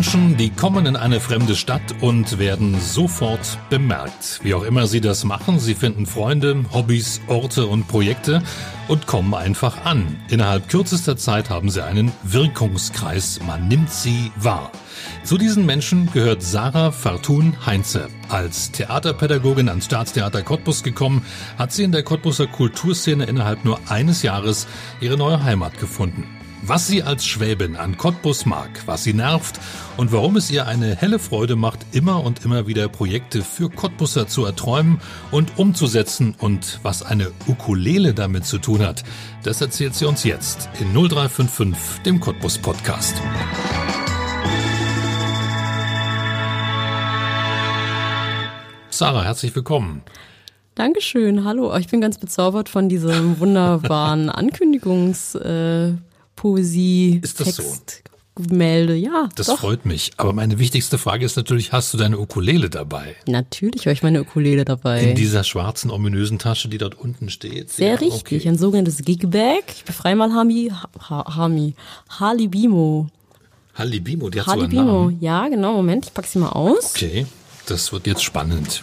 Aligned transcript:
Menschen, 0.00 0.38
die 0.38 0.48
kommen 0.48 0.86
in 0.86 0.96
eine 0.96 1.20
fremde 1.20 1.54
Stadt 1.54 1.82
und 2.00 2.38
werden 2.38 2.80
sofort 2.80 3.58
bemerkt. 3.68 4.40
Wie 4.42 4.54
auch 4.54 4.62
immer 4.62 4.86
sie 4.86 5.02
das 5.02 5.24
machen, 5.24 5.58
sie 5.58 5.74
finden 5.74 6.06
Freunde, 6.06 6.64
Hobbys, 6.72 7.20
Orte 7.26 7.66
und 7.66 7.86
Projekte 7.86 8.42
und 8.88 9.06
kommen 9.06 9.34
einfach 9.34 9.84
an. 9.84 10.16
Innerhalb 10.30 10.70
kürzester 10.70 11.18
Zeit 11.18 11.50
haben 11.50 11.68
sie 11.68 11.84
einen 11.84 12.12
Wirkungskreis. 12.22 13.40
Man 13.46 13.68
nimmt 13.68 13.90
sie 13.90 14.32
wahr. 14.36 14.72
Zu 15.22 15.36
diesen 15.36 15.66
Menschen 15.66 16.10
gehört 16.10 16.42
Sarah 16.42 16.92
Fartun 16.92 17.54
Heinze. 17.66 18.08
Als 18.30 18.70
Theaterpädagogin 18.70 19.68
ans 19.68 19.84
Staatstheater 19.84 20.40
Cottbus 20.40 20.82
gekommen, 20.82 21.26
hat 21.58 21.72
sie 21.72 21.82
in 21.82 21.92
der 21.92 22.04
Cottbuser 22.04 22.46
Kulturszene 22.46 23.26
innerhalb 23.26 23.66
nur 23.66 23.78
eines 23.90 24.22
Jahres 24.22 24.66
ihre 25.02 25.18
neue 25.18 25.44
Heimat 25.44 25.78
gefunden. 25.78 26.39
Was 26.62 26.86
sie 26.86 27.02
als 27.02 27.24
Schwäbin 27.24 27.74
an 27.74 27.96
Cottbus 27.96 28.44
mag, 28.44 28.68
was 28.84 29.02
sie 29.02 29.14
nervt 29.14 29.58
und 29.96 30.12
warum 30.12 30.36
es 30.36 30.50
ihr 30.50 30.66
eine 30.66 30.94
helle 30.94 31.18
Freude 31.18 31.56
macht, 31.56 31.86
immer 31.92 32.22
und 32.22 32.44
immer 32.44 32.66
wieder 32.66 32.86
Projekte 32.88 33.42
für 33.42 33.70
Cottbusser 33.70 34.28
zu 34.28 34.44
erträumen 34.44 35.00
und 35.30 35.58
umzusetzen 35.58 36.34
und 36.38 36.78
was 36.82 37.02
eine 37.02 37.32
Ukulele 37.48 38.12
damit 38.12 38.44
zu 38.44 38.58
tun 38.58 38.80
hat, 38.80 39.04
das 39.42 39.62
erzählt 39.62 39.94
sie 39.94 40.04
uns 40.04 40.22
jetzt 40.22 40.68
in 40.78 40.92
0355, 40.92 42.02
dem 42.02 42.20
Cottbus 42.20 42.58
Podcast. 42.58 43.16
Sarah, 48.90 49.24
herzlich 49.24 49.56
willkommen. 49.56 50.02
Dankeschön, 50.74 51.46
hallo. 51.46 51.74
Ich 51.78 51.88
bin 51.88 52.02
ganz 52.02 52.18
bezaubert 52.18 52.68
von 52.68 52.90
diesem 52.90 53.40
wunderbaren 53.40 54.28
Ankündigungspoesie. 54.28 56.09
Äh, 56.44 57.20
ist 57.22 57.40
das 57.40 57.56
Text, 57.56 58.02
so? 58.02 58.04
Melde, 58.48 58.94
ja. 58.94 59.28
Das 59.34 59.48
doch. 59.48 59.58
freut 59.58 59.84
mich. 59.84 60.12
Aber 60.16 60.32
meine 60.32 60.58
wichtigste 60.58 60.98
Frage 60.98 61.24
ist 61.24 61.36
natürlich, 61.36 61.72
hast 61.72 61.92
du 61.92 61.98
deine 61.98 62.18
Ukulele 62.18 62.70
dabei? 62.70 63.16
Natürlich 63.26 63.86
habe 63.86 63.92
ich 63.92 64.02
meine 64.02 64.22
Ukulele 64.22 64.64
dabei. 64.64 65.02
In 65.02 65.14
dieser 65.14 65.44
schwarzen, 65.44 65.90
ominösen 65.90 66.38
Tasche, 66.38 66.68
die 66.68 66.78
dort 66.78 66.94
unten 66.94 67.28
steht? 67.28 67.70
Sehr 67.70 67.90
ja, 67.90 67.94
richtig, 67.96 68.40
okay. 68.40 68.48
ein 68.48 68.58
sogenanntes 68.58 68.98
Gigbag. 68.98 69.64
Ich 69.74 69.84
befreie 69.84 70.16
mal 70.16 70.32
Hami, 70.32 70.72
ha, 71.08 71.36
Hami, 71.36 71.74
Halibimo. 72.18 73.08
Halibimo, 73.74 74.30
die 74.30 74.40
hat 74.40 74.46
so 74.46 74.52
einen 74.52 74.62
Halibimo, 74.62 75.04
Namen. 75.04 75.18
ja 75.20 75.48
genau, 75.48 75.74
Moment, 75.74 76.06
ich 76.06 76.14
pack 76.14 76.26
sie 76.26 76.38
mal 76.38 76.50
aus. 76.50 76.92
Okay, 76.94 77.26
das 77.66 77.92
wird 77.92 78.06
jetzt 78.06 78.22
spannend. 78.22 78.82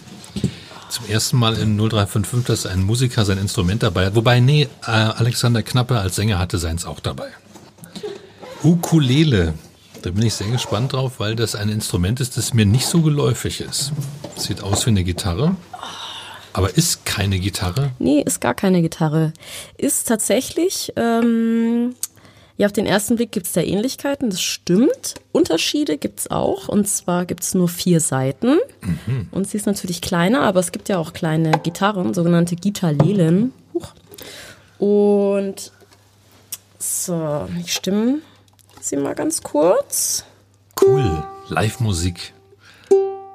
Zum 0.88 1.04
ersten 1.06 1.36
Mal 1.36 1.54
in 1.58 1.76
0355, 1.76 2.46
dass 2.46 2.66
ein 2.66 2.82
Musiker 2.82 3.24
sein 3.26 3.36
Instrument 3.36 3.82
dabei 3.82 4.06
hat. 4.06 4.14
Wobei, 4.14 4.40
nee, 4.40 4.62
äh, 4.86 4.90
Alexander 4.90 5.62
Knappe 5.62 5.98
als 5.98 6.16
Sänger 6.16 6.38
hatte 6.38 6.56
seins 6.56 6.86
auch 6.86 7.00
dabei. 7.00 7.28
Ukulele. 8.64 9.54
Da 10.02 10.10
bin 10.10 10.24
ich 10.24 10.34
sehr 10.34 10.48
gespannt 10.48 10.92
drauf, 10.92 11.14
weil 11.18 11.36
das 11.36 11.54
ein 11.54 11.68
Instrument 11.68 12.20
ist, 12.20 12.36
das 12.36 12.54
mir 12.54 12.66
nicht 12.66 12.86
so 12.86 13.02
geläufig 13.02 13.60
ist. 13.60 13.92
Sieht 14.36 14.62
aus 14.62 14.86
wie 14.86 14.90
eine 14.90 15.04
Gitarre, 15.04 15.56
aber 16.52 16.76
ist 16.76 17.04
keine 17.04 17.38
Gitarre. 17.38 17.90
Nee, 17.98 18.20
ist 18.20 18.40
gar 18.40 18.54
keine 18.54 18.80
Gitarre. 18.80 19.32
Ist 19.76 20.06
tatsächlich, 20.06 20.92
ähm, 20.96 21.94
ja, 22.56 22.66
auf 22.66 22.72
den 22.72 22.86
ersten 22.86 23.16
Blick 23.16 23.32
gibt's 23.32 23.52
da 23.52 23.60
Ähnlichkeiten, 23.60 24.30
das 24.30 24.40
stimmt. 24.40 25.14
Unterschiede 25.32 25.98
gibt's 25.98 26.30
auch. 26.30 26.68
Und 26.68 26.88
zwar 26.88 27.24
gibt's 27.24 27.54
nur 27.54 27.68
vier 27.68 28.00
Seiten. 28.00 28.58
Und 29.30 29.48
sie 29.48 29.56
ist 29.56 29.66
natürlich 29.66 30.00
kleiner, 30.00 30.42
aber 30.42 30.60
es 30.60 30.72
gibt 30.72 30.88
ja 30.88 30.98
auch 30.98 31.12
kleine 31.12 31.52
Gitarren, 31.62 32.14
sogenannte 32.14 32.56
Gitarlelen. 32.56 33.52
Huch. 33.74 33.92
Und 34.78 35.72
so, 36.78 37.48
ich 37.60 37.72
stimme 37.72 38.18
sie 38.88 38.96
mal 38.96 39.14
ganz 39.14 39.42
kurz. 39.42 40.24
Cool. 40.80 41.22
Live-Musik 41.48 42.32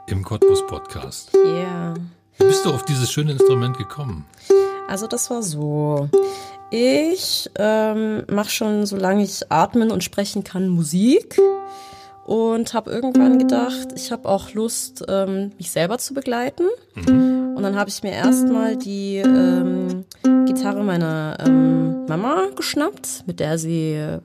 im 0.08 0.24
Cottbus 0.24 0.66
Podcast. 0.66 1.32
Yeah. 1.36 1.94
Wie 2.38 2.46
bist 2.46 2.66
du 2.66 2.72
auf 2.72 2.86
dieses 2.86 3.12
schöne 3.12 3.34
Instrument 3.34 3.78
gekommen? 3.78 4.26
Also 4.88 5.06
das 5.06 5.30
war 5.30 5.44
so. 5.44 6.10
Ich 6.72 7.52
ähm, 7.60 8.24
mache 8.32 8.50
schon, 8.50 8.86
solange 8.88 9.24
ich 9.24 9.52
atmen 9.52 9.92
und 9.92 10.04
sprechen 10.04 10.44
kann, 10.44 10.70
Musik 10.70 11.40
und 12.26 12.74
habe 12.74 12.90
irgendwann 12.90 13.38
gedacht, 13.38 13.90
ich 13.96 14.12
habe 14.12 14.28
auch 14.28 14.54
Lust, 14.54 15.06
ähm, 15.08 15.52
mich 15.58 15.72
selber 15.72 16.00
zu 16.00 16.16
begleiten. 16.16 16.68
Und 16.96 17.62
dann 17.62 17.76
habe 17.76 17.90
ich 17.90 18.02
mir 18.02 18.14
erstmal 18.14 18.76
die 18.76 19.18
ähm, 19.18 20.06
Gitarre 20.46 20.84
meiner 20.84 21.38
ähm, 21.46 22.06
Mama 22.08 22.48
geschnappt, 22.56 23.24
mit 23.28 23.40
der 23.40 23.60
sie 23.60 24.20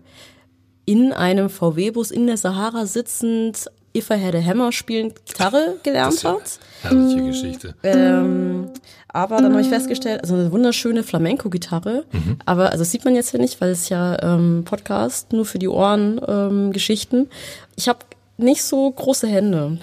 in 0.88 1.12
einem 1.12 1.50
VW-Bus 1.50 2.10
in 2.10 2.26
der 2.26 2.38
Sahara 2.38 2.86
sitzend 2.86 3.70
If 3.94 4.08
I 4.08 4.14
Had 4.14 4.34
a 4.34 4.40
Hammer 4.42 4.72
spielend 4.72 5.26
Gitarre 5.26 5.76
gelernt 5.82 6.24
hat. 6.24 6.58
herrliche 6.80 7.24
Geschichte. 7.24 7.74
Ähm, 7.82 8.70
aber 9.08 9.36
dann 9.36 9.52
habe 9.52 9.60
ich 9.60 9.68
festgestellt, 9.68 10.22
also 10.22 10.34
eine 10.34 10.50
wunderschöne 10.50 11.02
Flamenco-Gitarre, 11.02 12.04
aber 12.46 12.70
also 12.70 12.78
das 12.78 12.90
sieht 12.90 13.04
man 13.04 13.14
jetzt 13.14 13.32
hier 13.32 13.40
nicht, 13.40 13.60
weil 13.60 13.70
es 13.70 13.90
ja 13.90 14.16
ähm, 14.22 14.62
Podcast 14.64 15.34
nur 15.34 15.44
für 15.44 15.58
die 15.58 15.68
Ohren 15.68 16.20
ähm, 16.26 16.72
Geschichten. 16.72 17.28
Ich 17.76 17.88
habe 17.88 17.98
nicht 18.38 18.62
so 18.62 18.90
große 18.90 19.26
Hände. 19.26 19.78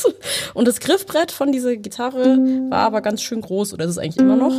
Und 0.54 0.66
das 0.66 0.80
Griffbrett 0.80 1.32
von 1.32 1.52
dieser 1.52 1.76
Gitarre 1.76 2.38
war 2.70 2.80
aber 2.80 3.00
ganz 3.02 3.20
schön 3.20 3.40
groß, 3.40 3.74
oder 3.74 3.84
ist 3.84 3.90
es 3.92 3.98
eigentlich 3.98 4.18
immer 4.18 4.36
noch. 4.36 4.54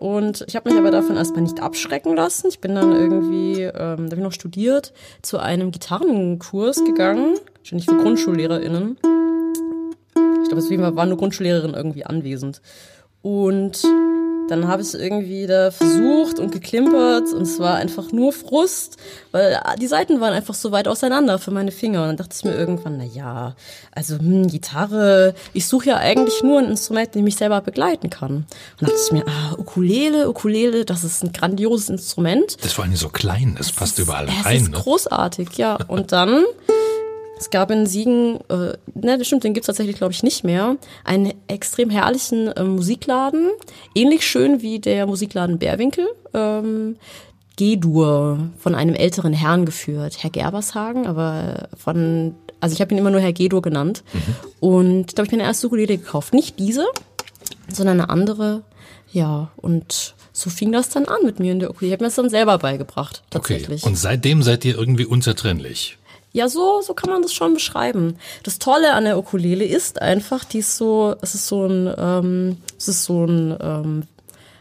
Und 0.00 0.44
ich 0.48 0.56
habe 0.56 0.70
mich 0.70 0.78
aber 0.78 0.90
davon 0.90 1.16
erstmal 1.16 1.42
nicht 1.42 1.60
abschrecken 1.60 2.16
lassen. 2.16 2.48
Ich 2.48 2.60
bin 2.60 2.74
dann 2.74 2.92
irgendwie, 2.92 3.62
ähm, 3.62 3.72
da 3.72 3.92
habe 3.92 4.16
ich 4.16 4.22
noch 4.22 4.32
studiert, 4.32 4.92
zu 5.22 5.38
einem 5.38 5.70
Gitarrenkurs 5.70 6.84
gegangen, 6.84 7.36
wahrscheinlich 7.58 7.86
für 7.86 7.96
GrundschullehrerInnen. 7.96 8.96
Ich 10.42 10.48
glaube, 10.48 10.62
es 10.62 10.96
war 10.96 11.06
nur 11.06 11.18
Grundschullehrerin 11.18 11.74
irgendwie 11.74 12.06
anwesend. 12.06 12.62
Und 13.20 13.82
dann 14.48 14.66
habe 14.68 14.82
ich 14.82 14.94
irgendwie 14.94 15.46
da 15.46 15.70
versucht 15.70 16.38
und 16.38 16.50
geklimpert 16.52 17.32
und 17.34 17.42
es 17.42 17.58
war 17.58 17.76
einfach 17.76 18.12
nur 18.12 18.32
Frust, 18.32 18.96
weil 19.32 19.60
die 19.80 19.86
Seiten 19.86 20.20
waren 20.20 20.32
einfach 20.32 20.54
so 20.54 20.72
weit 20.72 20.88
auseinander 20.88 21.38
für 21.38 21.50
meine 21.50 21.70
Finger. 21.70 22.02
Und 22.02 22.08
dann 22.08 22.16
dachte 22.16 22.34
ich 22.36 22.44
mir 22.44 22.54
irgendwann, 22.54 22.96
na 22.98 23.04
ja, 23.04 23.54
also 23.92 24.18
hm, 24.18 24.46
Gitarre, 24.48 25.34
ich 25.52 25.66
suche 25.66 25.90
ja 25.90 25.96
eigentlich 25.96 26.42
nur 26.42 26.58
ein 26.58 26.66
Instrument, 26.66 27.14
das 27.14 27.22
mich 27.22 27.36
selber 27.36 27.60
begleiten 27.60 28.10
kann. 28.10 28.32
Und 28.32 28.46
dann 28.80 28.88
dachte 28.90 29.00
ich 29.06 29.12
mir, 29.12 29.24
ah, 29.26 29.54
Ukulele, 29.58 30.28
Ukulele, 30.28 30.84
das 30.84 31.04
ist 31.04 31.22
ein 31.22 31.32
grandioses 31.32 31.88
Instrument. 31.88 32.56
Das 32.58 32.66
ist 32.66 32.72
vor 32.72 32.84
allem 32.84 32.96
so 32.96 33.08
klein, 33.08 33.54
das 33.58 33.72
passt 33.72 33.98
überall 33.98 34.28
Es 34.28 34.44
rein. 34.46 34.56
ist 34.56 34.70
Ne? 34.70 34.76
großartig, 34.76 35.56
ja. 35.56 35.78
Und 35.88 36.12
dann, 36.12 36.44
es 37.38 37.50
gab 37.50 37.70
in 37.70 37.86
Siegen, 37.86 38.38
äh, 38.48 38.72
ne, 38.94 39.18
das 39.18 39.26
stimmt, 39.26 39.44
den 39.44 39.54
gibt's 39.54 39.66
tatsächlich, 39.66 39.96
glaube 39.96 40.12
ich, 40.12 40.22
nicht 40.22 40.44
mehr, 40.44 40.76
einen 41.04 41.32
extrem 41.46 41.90
herrlichen 41.90 42.48
äh, 42.48 42.64
Musikladen, 42.64 43.50
ähnlich 43.94 44.26
schön 44.26 44.60
wie 44.62 44.78
der 44.78 45.06
Musikladen 45.06 45.58
Bärwinkel. 45.58 46.06
Ähm, 46.34 46.96
G-Dur 47.56 48.50
von 48.58 48.74
einem 48.76 48.94
älteren 48.94 49.32
Herrn 49.32 49.66
geführt, 49.66 50.18
Herr 50.22 50.30
Gerbershagen, 50.30 51.06
aber 51.08 51.68
von, 51.76 52.34
also 52.60 52.72
ich 52.72 52.80
habe 52.80 52.94
ihn 52.94 52.98
immer 52.98 53.10
nur 53.10 53.20
Herr 53.20 53.32
G-Dur 53.32 53.62
genannt. 53.62 54.04
Und 54.60 55.06
da 55.14 55.18
habe 55.22 55.26
ich 55.26 55.32
mir 55.32 55.38
eine 55.38 55.48
erste 55.48 55.66
Ukulele 55.66 55.98
gekauft. 55.98 56.34
Nicht 56.34 56.60
diese, 56.60 56.86
sondern 57.72 58.00
eine 58.00 58.10
andere. 58.10 58.62
Ja, 59.12 59.50
und 59.56 60.14
so 60.32 60.50
fing 60.50 60.70
das 60.70 60.88
dann 60.90 61.06
an 61.06 61.18
mit 61.24 61.40
mir 61.40 61.50
in 61.50 61.58
der 61.58 61.70
Ukulele. 61.70 61.88
Ich 61.88 61.92
habe 61.94 62.04
mir 62.04 62.08
das 62.08 62.14
dann 62.14 62.30
selber 62.30 62.58
beigebracht, 62.58 63.24
Okay, 63.34 63.54
tatsächlich. 63.54 63.82
und 63.82 63.96
seitdem 63.98 64.44
seid 64.44 64.64
ihr 64.64 64.76
irgendwie 64.78 65.06
unzertrennlich. 65.06 65.97
Ja, 66.32 66.48
so, 66.48 66.82
so 66.82 66.92
kann 66.92 67.10
man 67.10 67.22
das 67.22 67.32
schon 67.32 67.54
beschreiben. 67.54 68.18
Das 68.42 68.58
Tolle 68.58 68.92
an 68.92 69.04
der 69.04 69.18
Ukulele 69.18 69.64
ist 69.64 70.02
einfach, 70.02 70.44
die 70.44 70.58
ist 70.58 70.76
so, 70.76 71.14
es 71.22 71.34
ist 71.34 71.46
so 71.46 71.64
ein, 71.64 71.94
ähm, 71.96 72.56
es 72.76 72.88
ist 72.88 73.04
so 73.04 73.24
ein 73.24 73.56
ähm, 73.60 74.02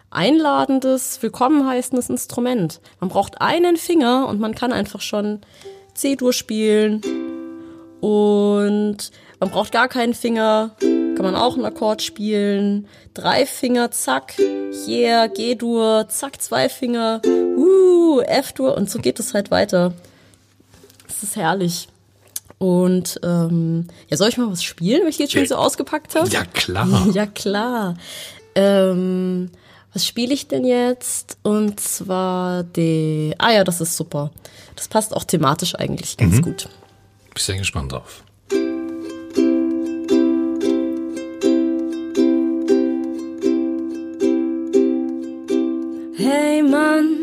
einladendes, 0.09 1.21
willkommen 1.21 1.67
heißendes 1.67 2.09
Instrument. 2.09 2.79
Man 3.01 3.09
braucht 3.09 3.41
einen 3.41 3.75
Finger 3.75 4.27
und 4.27 4.39
man 4.39 4.55
kann 4.55 4.71
einfach 4.71 5.01
schon 5.01 5.41
C-Dur 5.93 6.31
spielen 6.31 7.01
und 7.99 9.11
man 9.41 9.49
braucht 9.49 9.73
gar 9.73 9.89
keinen 9.89 10.13
Finger, 10.13 10.71
kann 10.79 11.25
man 11.25 11.35
auch 11.35 11.55
einen 11.55 11.65
Akkord 11.65 12.01
spielen. 12.01 12.87
Drei 13.13 13.45
Finger, 13.45 13.91
zack, 13.91 14.35
yeah, 14.87 15.27
G-Dur, 15.27 16.07
zack, 16.07 16.41
zwei 16.41 16.69
Finger, 16.69 17.21
uh, 17.25 18.21
F-Dur 18.21 18.77
und 18.77 18.89
so 18.89 18.99
geht 18.99 19.19
es 19.19 19.33
halt 19.33 19.51
weiter. 19.51 19.93
Das 21.19 21.29
ist 21.31 21.35
herrlich. 21.35 21.87
Und 22.59 23.19
ähm, 23.23 23.87
ja, 24.07 24.17
soll 24.17 24.29
ich 24.29 24.37
mal 24.37 24.51
was 24.51 24.63
spielen, 24.63 25.01
wenn 25.01 25.09
ich 25.09 25.17
die 25.17 25.23
jetzt 25.23 25.33
schon 25.33 25.45
so 25.47 25.55
ausgepackt 25.55 26.13
habe? 26.15 26.29
Ja, 26.29 26.45
klar. 26.45 27.07
Ja, 27.13 27.25
klar. 27.25 27.97
Ähm, 28.53 29.49
was 29.93 30.05
spiele 30.05 30.33
ich 30.33 30.47
denn 30.47 30.63
jetzt? 30.63 31.37
Und 31.41 31.79
zwar 31.79 32.63
die. 32.63 33.33
Ah 33.39 33.51
ja, 33.51 33.63
das 33.63 33.81
ist 33.81 33.97
super. 33.97 34.31
Das 34.75 34.87
passt 34.87 35.15
auch 35.15 35.23
thematisch 35.23 35.73
eigentlich 35.73 36.17
ganz 36.17 36.39
gut. 36.41 36.65
Bin 36.65 37.33
ich 37.35 37.43
sehr 37.43 37.57
gespannt 37.57 37.91
drauf. 37.91 38.23
Hey 46.15 46.61
Mann, 46.61 47.17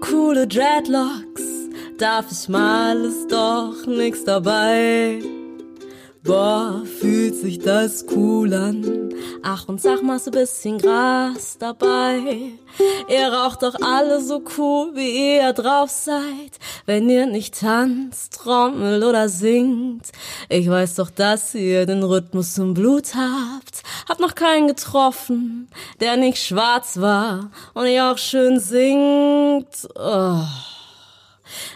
coole 0.00 0.46
Dreadlocks, 0.46 1.24
darf 2.00 2.32
ich 2.32 2.48
mal, 2.48 3.04
ist 3.04 3.30
doch 3.30 3.86
nix 3.86 4.24
dabei. 4.24 5.22
Boah, 6.22 6.82
fühlt 7.00 7.34
sich 7.36 7.58
das 7.58 8.06
cool 8.14 8.52
an. 8.54 9.10
Ach, 9.42 9.68
und 9.68 9.80
sag 9.80 10.02
mal 10.02 10.18
so 10.18 10.30
bisschen 10.30 10.78
Gras 10.78 11.56
dabei. 11.58 12.52
Ihr 13.08 13.32
raucht 13.32 13.62
doch 13.62 13.74
alle 13.82 14.20
so 14.22 14.42
cool, 14.56 14.92
wie 14.94 15.36
ihr 15.36 15.52
drauf 15.52 15.90
seid. 15.90 16.58
Wenn 16.86 17.08
ihr 17.08 17.26
nicht 17.26 17.60
tanzt, 17.60 18.34
trommelt 18.34 19.02
oder 19.02 19.28
singt. 19.28 20.10
Ich 20.48 20.68
weiß 20.68 20.94
doch, 20.96 21.10
dass 21.10 21.54
ihr 21.54 21.84
den 21.86 22.02
Rhythmus 22.02 22.56
im 22.58 22.74
Blut 22.74 23.14
habt. 23.14 23.82
Hab 24.08 24.20
noch 24.20 24.34
keinen 24.34 24.68
getroffen, 24.68 25.68
der 26.00 26.16
nicht 26.16 26.38
schwarz 26.38 26.98
war 27.00 27.50
und 27.74 27.86
ihr 27.86 28.10
auch 28.10 28.18
schön 28.18 28.58
singt. 28.58 29.88
Oh. 29.94 30.44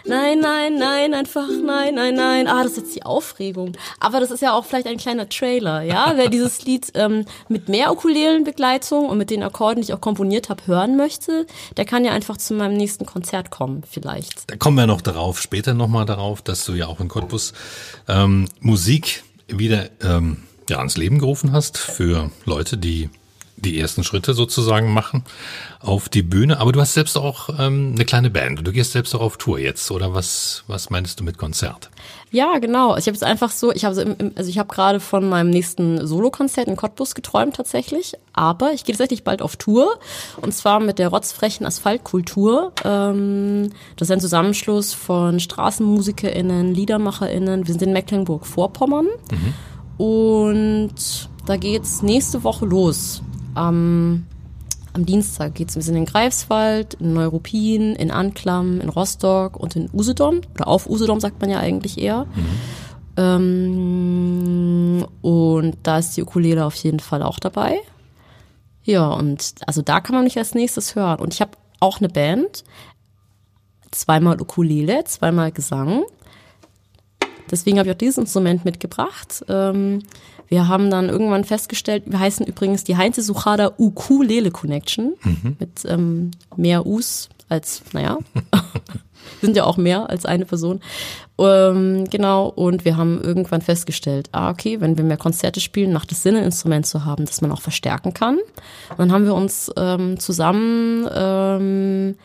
Nein, 0.05 0.39
nein, 0.39 0.77
nein, 0.77 1.13
einfach 1.13 1.47
nein, 1.47 1.95
nein, 1.95 2.15
nein. 2.15 2.47
Ah, 2.47 2.63
das 2.63 2.73
ist 2.73 2.77
jetzt 2.77 2.95
die 2.95 3.03
Aufregung. 3.03 3.73
Aber 3.99 4.19
das 4.19 4.31
ist 4.31 4.41
ja 4.41 4.53
auch 4.53 4.65
vielleicht 4.65 4.87
ein 4.87 4.97
kleiner 4.97 5.29
Trailer, 5.29 5.81
ja? 5.81 6.13
Wer 6.15 6.29
dieses 6.29 6.63
Lied 6.65 6.91
ähm, 6.95 7.25
mit 7.49 7.69
mehr 7.69 7.91
Ukulelenbegleitung 7.91 9.09
und 9.09 9.17
mit 9.17 9.29
den 9.29 9.43
Akkorden, 9.43 9.81
die 9.81 9.89
ich 9.89 9.93
auch 9.93 10.01
komponiert 10.01 10.49
habe, 10.49 10.65
hören 10.67 10.95
möchte, 10.97 11.45
der 11.77 11.85
kann 11.85 12.05
ja 12.05 12.11
einfach 12.11 12.37
zu 12.37 12.53
meinem 12.53 12.77
nächsten 12.77 13.05
Konzert 13.05 13.51
kommen, 13.51 13.83
vielleicht. 13.89 14.49
Da 14.49 14.55
kommen 14.55 14.77
wir 14.77 14.87
noch 14.87 15.01
darauf, 15.01 15.41
später 15.41 15.73
nochmal 15.73 16.05
darauf, 16.05 16.41
dass 16.41 16.65
du 16.65 16.73
ja 16.73 16.87
auch 16.87 16.99
in 16.99 17.07
Cottbus 17.07 17.53
ähm, 18.07 18.47
Musik 18.59 19.23
wieder 19.47 19.89
ähm, 20.01 20.43
ja, 20.69 20.77
ans 20.77 20.97
Leben 20.97 21.19
gerufen 21.19 21.51
hast 21.51 21.77
für 21.77 22.31
Leute, 22.45 22.77
die 22.77 23.09
die 23.57 23.79
ersten 23.79 24.03
Schritte 24.03 24.33
sozusagen 24.33 24.93
machen 24.93 25.23
auf 25.79 26.09
die 26.09 26.23
Bühne. 26.23 26.59
Aber 26.59 26.71
du 26.71 26.81
hast 26.81 26.93
selbst 26.93 27.17
auch 27.17 27.49
ähm, 27.57 27.93
eine 27.95 28.05
kleine 28.05 28.29
Band. 28.29 28.65
Du 28.65 28.71
gehst 28.71 28.91
selbst 28.91 29.15
auch 29.15 29.21
auf 29.21 29.37
Tour 29.37 29.59
jetzt, 29.59 29.89
oder 29.91 30.13
was? 30.13 30.63
Was 30.67 30.89
meinst 30.89 31.19
du 31.19 31.23
mit 31.23 31.37
Konzert? 31.37 31.89
Ja, 32.31 32.57
genau. 32.59 32.97
Ich 32.97 33.05
habe 33.05 33.13
jetzt 33.13 33.23
einfach 33.23 33.49
so, 33.51 33.71
ich 33.71 33.85
habe 33.85 34.15
also 34.35 34.49
ich 34.49 34.57
habe 34.59 34.73
gerade 34.73 34.99
von 34.99 35.29
meinem 35.29 35.49
nächsten 35.49 36.05
Solokonzert 36.05 36.67
in 36.67 36.75
Cottbus 36.75 37.15
geträumt 37.15 37.55
tatsächlich. 37.55 38.13
Aber 38.33 38.73
ich 38.73 38.83
gehe 38.83 38.93
tatsächlich 38.93 39.23
bald 39.23 39.41
auf 39.41 39.55
Tour 39.55 39.99
und 40.41 40.53
zwar 40.53 40.79
mit 40.81 40.99
der 40.99 41.07
rotzfrechen 41.07 41.65
Asphaltkultur. 41.65 42.73
Ähm, 42.83 43.69
das 43.95 44.09
ist 44.09 44.11
ein 44.11 44.19
Zusammenschluss 44.19 44.93
von 44.93 45.39
StraßenmusikerInnen, 45.39 46.73
LiedermacherInnen. 46.73 47.67
Wir 47.67 47.73
sind 47.73 47.83
in 47.83 47.93
Mecklenburg-Vorpommern 47.93 49.07
mhm. 49.31 50.03
und 50.05 51.29
da 51.45 51.55
geht's 51.55 52.01
nächste 52.01 52.43
Woche 52.43 52.65
los 52.65 53.21
am, 53.55 54.25
am 54.93 55.05
Dienstag 55.05 55.55
geht 55.55 55.69
es. 55.69 55.75
Wir 55.75 55.83
sind 55.83 55.95
in 55.95 56.05
Greifswald, 56.05 56.95
in 56.95 57.13
Neuruppin, 57.13 57.95
in 57.95 58.11
Anklam, 58.11 58.79
in 58.81 58.89
Rostock 58.89 59.57
und 59.57 59.75
in 59.75 59.89
Usedom. 59.93 60.41
Oder 60.53 60.67
auf 60.67 60.89
Usedom 60.89 61.19
sagt 61.19 61.41
man 61.41 61.49
ja 61.49 61.59
eigentlich 61.59 61.97
eher. 61.97 62.25
Mhm. 62.25 62.45
Ähm, 63.17 65.05
und 65.21 65.77
da 65.83 65.99
ist 65.99 66.17
die 66.17 66.23
Ukulele 66.23 66.65
auf 66.65 66.75
jeden 66.75 66.99
Fall 66.99 67.23
auch 67.23 67.39
dabei. 67.39 67.79
Ja, 68.83 69.07
und 69.07 69.55
also 69.65 69.81
da 69.81 69.99
kann 69.99 70.15
man 70.15 70.25
mich 70.25 70.37
als 70.37 70.53
nächstes 70.53 70.95
hören. 70.95 71.19
Und 71.19 71.33
ich 71.33 71.41
habe 71.41 71.51
auch 71.79 71.99
eine 71.99 72.09
Band. 72.09 72.63
Zweimal 73.91 74.39
Ukulele, 74.41 75.03
zweimal 75.05 75.51
Gesang. 75.51 76.03
Deswegen 77.49 77.79
habe 77.79 77.89
ich 77.89 77.95
auch 77.95 77.99
dieses 77.99 78.17
Instrument 78.17 78.65
mitgebracht. 78.65 79.45
Ähm, 79.47 80.03
wir 80.47 80.67
haben 80.67 80.89
dann 80.89 81.09
irgendwann 81.09 81.43
festgestellt, 81.43 82.03
wir 82.05 82.19
heißen 82.19 82.45
übrigens 82.45 82.83
die 82.83 82.97
Heinze 82.97 83.21
Suchada 83.21 83.73
Ukulele 83.77 84.51
Connection 84.51 85.13
mhm. 85.23 85.55
mit 85.59 85.85
ähm, 85.85 86.31
mehr 86.55 86.85
Us 86.85 87.29
als, 87.49 87.81
naja, 87.93 88.17
sind 89.41 89.55
ja 89.55 89.63
auch 89.63 89.77
mehr 89.77 90.09
als 90.09 90.25
eine 90.25 90.45
Person. 90.45 90.81
Ähm, 91.37 92.05
genau, 92.09 92.47
und 92.47 92.85
wir 92.85 92.97
haben 92.97 93.21
irgendwann 93.21 93.61
festgestellt, 93.61 94.29
ah, 94.31 94.49
okay, 94.49 94.81
wenn 94.81 94.97
wir 94.97 95.03
mehr 95.03 95.17
Konzerte 95.17 95.59
spielen, 95.59 95.93
macht 95.93 96.11
es 96.11 96.23
Sinn, 96.23 96.35
ein 96.35 96.43
Instrument 96.43 96.85
zu 96.85 97.05
haben, 97.05 97.25
das 97.25 97.41
man 97.41 97.51
auch 97.51 97.61
verstärken 97.61 98.13
kann. 98.13 98.37
Und 98.89 98.99
dann 98.99 99.11
haben 99.11 99.25
wir 99.25 99.35
uns 99.35 99.71
ähm, 99.77 100.19
zusammen 100.19 101.07
ähm, 101.13 102.15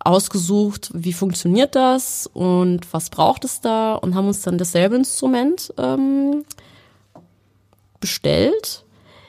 ausgesucht, 0.00 0.90
wie 0.94 1.12
funktioniert 1.12 1.74
das 1.74 2.28
und 2.32 2.92
was 2.92 3.10
braucht 3.10 3.44
es 3.44 3.60
da 3.60 3.94
und 3.94 4.14
haben 4.14 4.26
uns 4.26 4.42
dann 4.42 4.58
dasselbe 4.58 4.96
Instrument 4.96 5.72
ähm, 5.78 6.44
bestellt. 8.02 8.84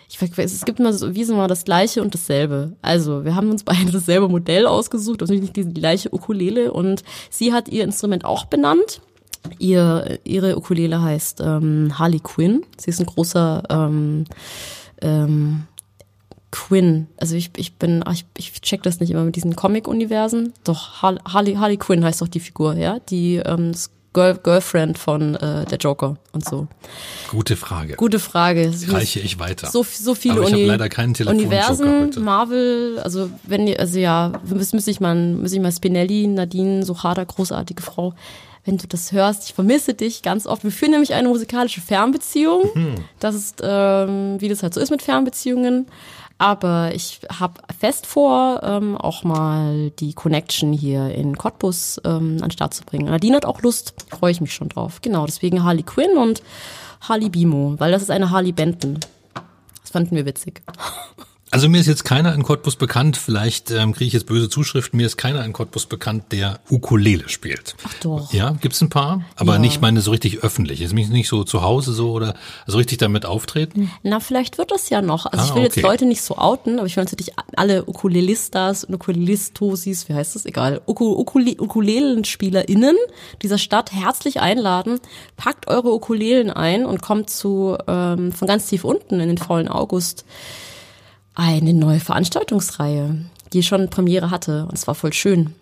Ich 0.09 0.21
weiß, 0.21 0.51
es 0.51 0.65
gibt 0.65 0.79
immer 0.79 0.93
so, 0.93 1.15
wie 1.15 1.23
so 1.23 1.35
mal 1.35 1.47
das 1.47 1.63
gleiche 1.63 2.01
und 2.01 2.13
dasselbe. 2.13 2.73
Also, 2.81 3.23
wir 3.23 3.35
haben 3.35 3.49
uns 3.49 3.63
beide 3.63 3.91
dasselbe 3.91 4.27
Modell 4.27 4.67
ausgesucht, 4.67 5.21
also 5.21 5.33
nicht 5.33 5.55
die 5.55 5.73
gleiche 5.73 6.13
Ukulele 6.13 6.73
und 6.73 7.03
sie 7.29 7.53
hat 7.53 7.69
ihr 7.69 7.85
Instrument 7.85 8.25
auch 8.25 8.45
benannt. 8.45 9.01
Ihr, 9.59 10.19
ihre 10.23 10.57
Ukulele 10.57 11.01
heißt 11.01 11.41
ähm, 11.41 11.97
Harley 11.97 12.19
Quinn. 12.19 12.63
Sie 12.77 12.91
ist 12.91 12.99
ein 12.99 13.05
großer 13.05 13.63
ähm, 13.69 14.25
ähm, 15.01 15.63
Quinn. 16.51 17.07
Also 17.17 17.35
ich, 17.35 17.49
ich 17.57 17.73
bin, 17.75 18.03
ich, 18.11 18.25
ich 18.37 18.61
check 18.61 18.83
das 18.83 18.99
nicht 18.99 19.09
immer 19.09 19.23
mit 19.23 19.35
diesen 19.35 19.55
Comic-Universen. 19.55 20.53
Doch, 20.63 21.01
Harley, 21.01 21.55
Harley 21.55 21.77
Quinn 21.77 22.05
heißt 22.05 22.21
doch 22.21 22.27
die 22.27 22.39
Figur, 22.39 22.75
ja, 22.75 22.99
die 22.99 23.37
ähm, 23.37 23.73
Girl, 24.13 24.37
Girlfriend 24.41 24.97
von 24.97 25.35
äh, 25.35 25.65
der 25.65 25.77
Joker 25.77 26.17
und 26.31 26.45
so. 26.45 26.67
Gute 27.29 27.55
Frage. 27.55 27.95
Gute 27.95 28.19
Frage. 28.19 28.71
Reiche 28.87 29.19
ich 29.19 29.39
weiter. 29.39 29.67
So, 29.67 29.83
so 29.83 30.15
viele 30.15 30.35
Aber 30.35 30.47
ich 30.47 30.53
Uni 30.53 30.65
leider 30.65 30.89
keinen 30.89 31.15
Universen, 31.15 32.11
Marvel, 32.23 32.99
also 33.03 33.29
wenn 33.43 33.73
also 33.77 33.99
ja, 33.99 34.33
müsste 34.45 34.75
müsst 34.75 34.87
ich 34.87 34.99
mal, 34.99 35.15
müsste 35.15 35.57
ich 35.57 35.63
mal 35.63 35.71
Spinelli, 35.71 36.27
Nadine, 36.27 36.83
Suchada, 36.85 37.23
großartige 37.23 37.81
Frau. 37.81 38.13
Wenn 38.65 38.77
du 38.77 38.87
das 38.87 39.11
hörst, 39.11 39.47
ich 39.47 39.53
vermisse 39.53 39.93
dich 39.93 40.21
ganz 40.21 40.47
oft. 40.47 40.63
Wir 40.63 40.71
führen 40.71 40.91
nämlich 40.91 41.13
eine 41.13 41.27
musikalische 41.27 41.81
Fernbeziehung. 41.81 42.69
Mhm. 42.73 42.95
Das 43.19 43.35
ist, 43.35 43.61
ähm, 43.61 44.39
wie 44.39 44.47
das 44.47 44.63
halt 44.63 44.73
so 44.73 44.79
ist 44.79 44.89
mit 44.89 45.01
Fernbeziehungen. 45.01 45.87
Aber 46.37 46.93
ich 46.93 47.21
habe 47.39 47.61
fest 47.77 48.05
vor, 48.05 48.61
ähm, 48.63 48.97
auch 48.97 49.23
mal 49.23 49.91
die 49.91 50.13
Connection 50.13 50.73
hier 50.73 51.13
in 51.13 51.37
Cottbus 51.37 52.01
ähm, 52.03 52.37
an 52.41 52.49
den 52.49 52.51
Start 52.51 52.73
zu 52.73 52.83
bringen. 52.83 53.05
Nadine 53.05 53.35
hat 53.35 53.45
auch 53.45 53.61
Lust, 53.61 53.93
freue 54.09 54.31
ich 54.31 54.41
mich 54.41 54.53
schon 54.53 54.69
drauf. 54.69 54.99
Genau, 55.01 55.25
deswegen 55.25 55.63
Harley 55.63 55.83
Quinn 55.83 56.17
und 56.17 56.41
Harley 57.01 57.29
Bimo, 57.29 57.75
weil 57.77 57.91
das 57.91 58.01
ist 58.01 58.11
eine 58.11 58.31
Harley 58.31 58.51
Benton. 58.51 58.99
Das 59.81 59.91
fanden 59.91 60.15
wir 60.15 60.25
witzig. 60.25 60.61
Also 61.53 61.69
mir 61.69 61.79
ist 61.79 61.85
jetzt 61.85 62.03
keiner 62.03 62.33
in 62.33 62.41
Cottbus 62.41 62.77
bekannt, 62.77 63.15
vielleicht 63.15 63.69
ähm, 63.69 63.93
kriege 63.93 64.07
ich 64.07 64.13
jetzt 64.13 64.25
böse 64.25 64.49
Zuschriften, 64.49 64.97
mir 64.97 65.05
ist 65.05 65.17
keiner 65.17 65.45
in 65.45 65.53
Cottbus 65.53 65.85
bekannt, 65.85 66.31
der 66.31 66.59
Ukulele 66.67 67.29
spielt. 67.29 67.75
Ach 67.83 67.93
doch. 68.01 68.33
Ja, 68.33 68.55
gibt's 68.59 68.81
ein 68.81 68.89
paar, 68.89 69.21
aber 69.35 69.53
ja. 69.53 69.59
nicht 69.59 69.79
meine 69.79 70.01
so 70.01 70.09
richtig 70.09 70.39
öffentlich. 70.39 70.81
Ist 70.81 70.93
mich 70.93 71.09
nicht 71.09 71.29
so 71.29 71.43
zu 71.43 71.61
Hause 71.61 71.93
so 71.93 72.11
oder 72.11 72.33
so 72.65 72.77
richtig 72.77 72.97
damit 72.97 73.27
auftreten? 73.27 73.91
Na, 74.01 74.19
vielleicht 74.19 74.57
wird 74.57 74.71
das 74.71 74.89
ja 74.89 75.03
noch. 75.03 75.27
Also 75.27 75.43
ah, 75.43 75.45
ich 75.45 75.53
will 75.53 75.65
okay. 75.67 75.73
jetzt 75.75 75.83
Leute 75.83 76.05
nicht 76.07 76.23
so 76.23 76.39
outen, 76.39 76.79
aber 76.79 76.87
ich 76.87 76.95
will 76.95 77.03
natürlich 77.03 77.33
alle 77.55 77.85
Ukulelistas 77.85 78.85
und 78.85 78.95
Ukulelistosis, 78.95 80.09
wie 80.09 80.15
heißt 80.15 80.33
das? 80.33 80.47
Egal, 80.47 80.81
Uku, 80.87 81.05
Ukule, 81.05 81.53
UkulelenspielerInnen 81.59 82.97
dieser 83.43 83.59
Stadt 83.59 83.91
herzlich 83.91 84.41
einladen. 84.41 84.99
Packt 85.37 85.67
eure 85.67 85.93
Ukulelen 85.93 86.49
ein 86.49 86.83
und 86.83 87.03
kommt 87.03 87.29
zu 87.29 87.77
ähm, 87.87 88.31
von 88.31 88.47
ganz 88.47 88.65
tief 88.65 88.83
unten 88.83 89.19
in 89.19 89.27
den 89.27 89.37
vollen 89.37 89.67
August 89.67 90.25
eine 91.35 91.73
neue 91.73 91.99
Veranstaltungsreihe, 91.99 93.25
die 93.53 93.63
schon 93.63 93.89
Premiere 93.89 94.31
hatte. 94.31 94.65
Und 94.65 94.73
es 94.73 94.87
war 94.87 94.95
voll 94.95 95.13
schön. 95.13 95.53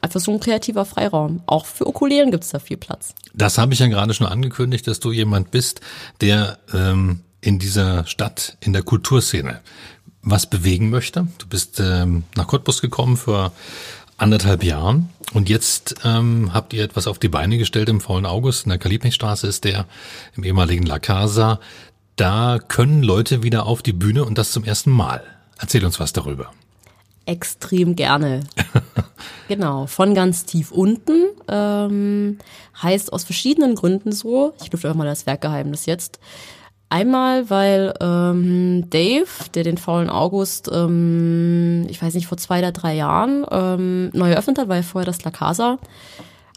Einfach 0.00 0.20
so 0.20 0.32
ein 0.32 0.40
kreativer 0.40 0.84
Freiraum. 0.84 1.42
Auch 1.46 1.64
für 1.64 1.88
Ukulelen 1.88 2.30
gibt 2.30 2.44
es 2.44 2.50
da 2.50 2.58
viel 2.58 2.76
Platz. 2.76 3.14
Das 3.32 3.56
habe 3.56 3.72
ich 3.72 3.80
ja 3.80 3.86
gerade 3.86 4.12
schon 4.12 4.26
angekündigt, 4.26 4.86
dass 4.86 5.00
du 5.00 5.12
jemand 5.12 5.50
bist, 5.50 5.80
der 6.20 6.58
ähm, 6.74 7.20
in 7.40 7.58
dieser 7.58 8.06
Stadt, 8.06 8.56
in 8.60 8.72
der 8.72 8.82
Kulturszene 8.82 9.60
was 10.22 10.46
bewegen 10.48 10.90
möchte. 10.90 11.26
Du 11.38 11.46
bist 11.46 11.80
ähm, 11.80 12.24
nach 12.34 12.46
Cottbus 12.46 12.80
gekommen 12.80 13.16
vor 13.16 13.52
anderthalb 14.16 14.62
Jahren 14.62 15.10
und 15.32 15.48
jetzt 15.48 15.96
ähm, 16.04 16.52
habt 16.54 16.72
ihr 16.72 16.84
etwas 16.84 17.06
auf 17.06 17.18
die 17.18 17.28
Beine 17.28 17.58
gestellt 17.58 17.88
im 17.88 18.00
Faulen 18.00 18.26
August. 18.26 18.64
In 18.64 18.70
der 18.70 18.78
Kalibnichstraße 18.78 19.46
ist 19.46 19.64
der 19.64 19.86
im 20.36 20.44
ehemaligen 20.44 20.86
La 20.86 20.98
Casa 20.98 21.60
da 22.16 22.58
können 22.66 23.02
Leute 23.02 23.42
wieder 23.42 23.66
auf 23.66 23.82
die 23.82 23.92
Bühne 23.92 24.24
und 24.24 24.38
das 24.38 24.52
zum 24.52 24.64
ersten 24.64 24.90
Mal. 24.90 25.22
Erzähl 25.58 25.84
uns 25.84 26.00
was 26.00 26.12
darüber. 26.12 26.52
Extrem 27.26 27.96
gerne. 27.96 28.40
genau, 29.48 29.86
von 29.86 30.14
ganz 30.14 30.44
tief 30.44 30.70
unten. 30.70 31.24
Ähm, 31.48 32.38
heißt 32.82 33.12
aus 33.12 33.24
verschiedenen 33.24 33.74
Gründen 33.74 34.12
so. 34.12 34.54
Ich 34.62 34.70
lüfte 34.70 34.90
auch 34.90 34.94
mal 34.94 35.06
das 35.06 35.26
Werkgeheimnis 35.26 35.86
jetzt. 35.86 36.18
Einmal, 36.90 37.50
weil 37.50 37.94
ähm, 38.00 38.88
Dave, 38.90 39.26
der 39.54 39.64
den 39.64 39.78
faulen 39.78 40.10
August, 40.10 40.70
ähm, 40.72 41.86
ich 41.88 42.00
weiß 42.00 42.14
nicht, 42.14 42.26
vor 42.26 42.38
zwei 42.38 42.58
oder 42.58 42.72
drei 42.72 42.94
Jahren 42.94 43.44
ähm, 43.50 44.10
neu 44.12 44.30
eröffnet 44.30 44.58
hat, 44.58 44.68
ja 44.68 44.82
vorher 44.82 45.06
das 45.06 45.24
La 45.24 45.30
Casa, 45.30 45.78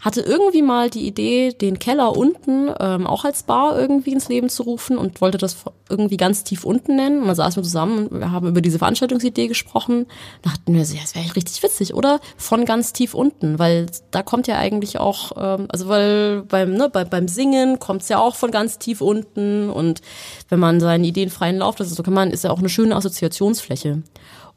hatte 0.00 0.20
irgendwie 0.20 0.62
mal 0.62 0.90
die 0.90 1.06
Idee, 1.06 1.52
den 1.52 1.80
Keller 1.80 2.16
unten 2.16 2.70
ähm, 2.78 3.06
auch 3.06 3.24
als 3.24 3.42
Bar 3.42 3.78
irgendwie 3.78 4.12
ins 4.12 4.28
Leben 4.28 4.48
zu 4.48 4.62
rufen 4.62 4.96
und 4.96 5.20
wollte 5.20 5.38
das 5.38 5.56
irgendwie 5.90 6.16
ganz 6.16 6.44
tief 6.44 6.64
unten 6.64 6.94
nennen. 6.94 7.20
Und 7.20 7.26
dann 7.26 7.34
saßen 7.34 7.56
wir 7.56 7.64
zusammen 7.64 8.06
und 8.06 8.20
wir 8.20 8.30
haben 8.30 8.46
über 8.46 8.60
diese 8.60 8.78
Veranstaltungsidee 8.78 9.48
gesprochen. 9.48 10.06
Dachten 10.42 10.72
wir, 10.72 10.80
das 10.80 11.14
wäre 11.14 11.34
richtig 11.34 11.60
witzig, 11.64 11.94
oder? 11.94 12.20
Von 12.36 12.64
ganz 12.64 12.92
tief 12.92 13.12
unten, 13.14 13.58
weil 13.58 13.86
da 14.12 14.22
kommt 14.22 14.46
ja 14.46 14.56
eigentlich 14.56 15.00
auch, 15.00 15.32
ähm, 15.36 15.66
also 15.68 15.88
weil 15.88 16.42
beim, 16.42 16.74
ne, 16.74 16.88
bei, 16.88 17.04
beim 17.04 17.26
Singen 17.26 17.80
kommt 17.80 18.02
es 18.02 18.08
ja 18.08 18.20
auch 18.20 18.36
von 18.36 18.52
ganz 18.52 18.78
tief 18.78 19.00
unten 19.00 19.68
und 19.68 20.00
wenn 20.48 20.60
man 20.60 20.78
seinen 20.78 21.04
Ideen 21.04 21.30
freien 21.30 21.58
Lauf 21.58 21.78
lässt, 21.78 21.94
so 21.94 22.02
kann 22.04 22.14
man, 22.14 22.30
ist 22.30 22.44
ja 22.44 22.50
auch 22.50 22.60
eine 22.60 22.68
schöne 22.68 22.94
Assoziationsfläche 22.94 24.02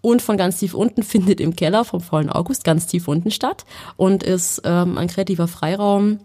und 0.01 0.21
von 0.21 0.37
ganz 0.37 0.59
tief 0.59 0.73
unten 0.73 1.03
findet 1.03 1.39
im 1.39 1.55
Keller 1.55 1.85
vom 1.85 2.01
vollen 2.01 2.29
August 2.29 2.63
ganz 2.63 2.87
tief 2.87 3.07
unten 3.07 3.31
statt 3.31 3.65
und 3.97 4.23
ist 4.23 4.61
ähm, 4.65 4.97
ein 4.97 5.07
kreativer 5.07 5.47
Freiraum 5.47 6.19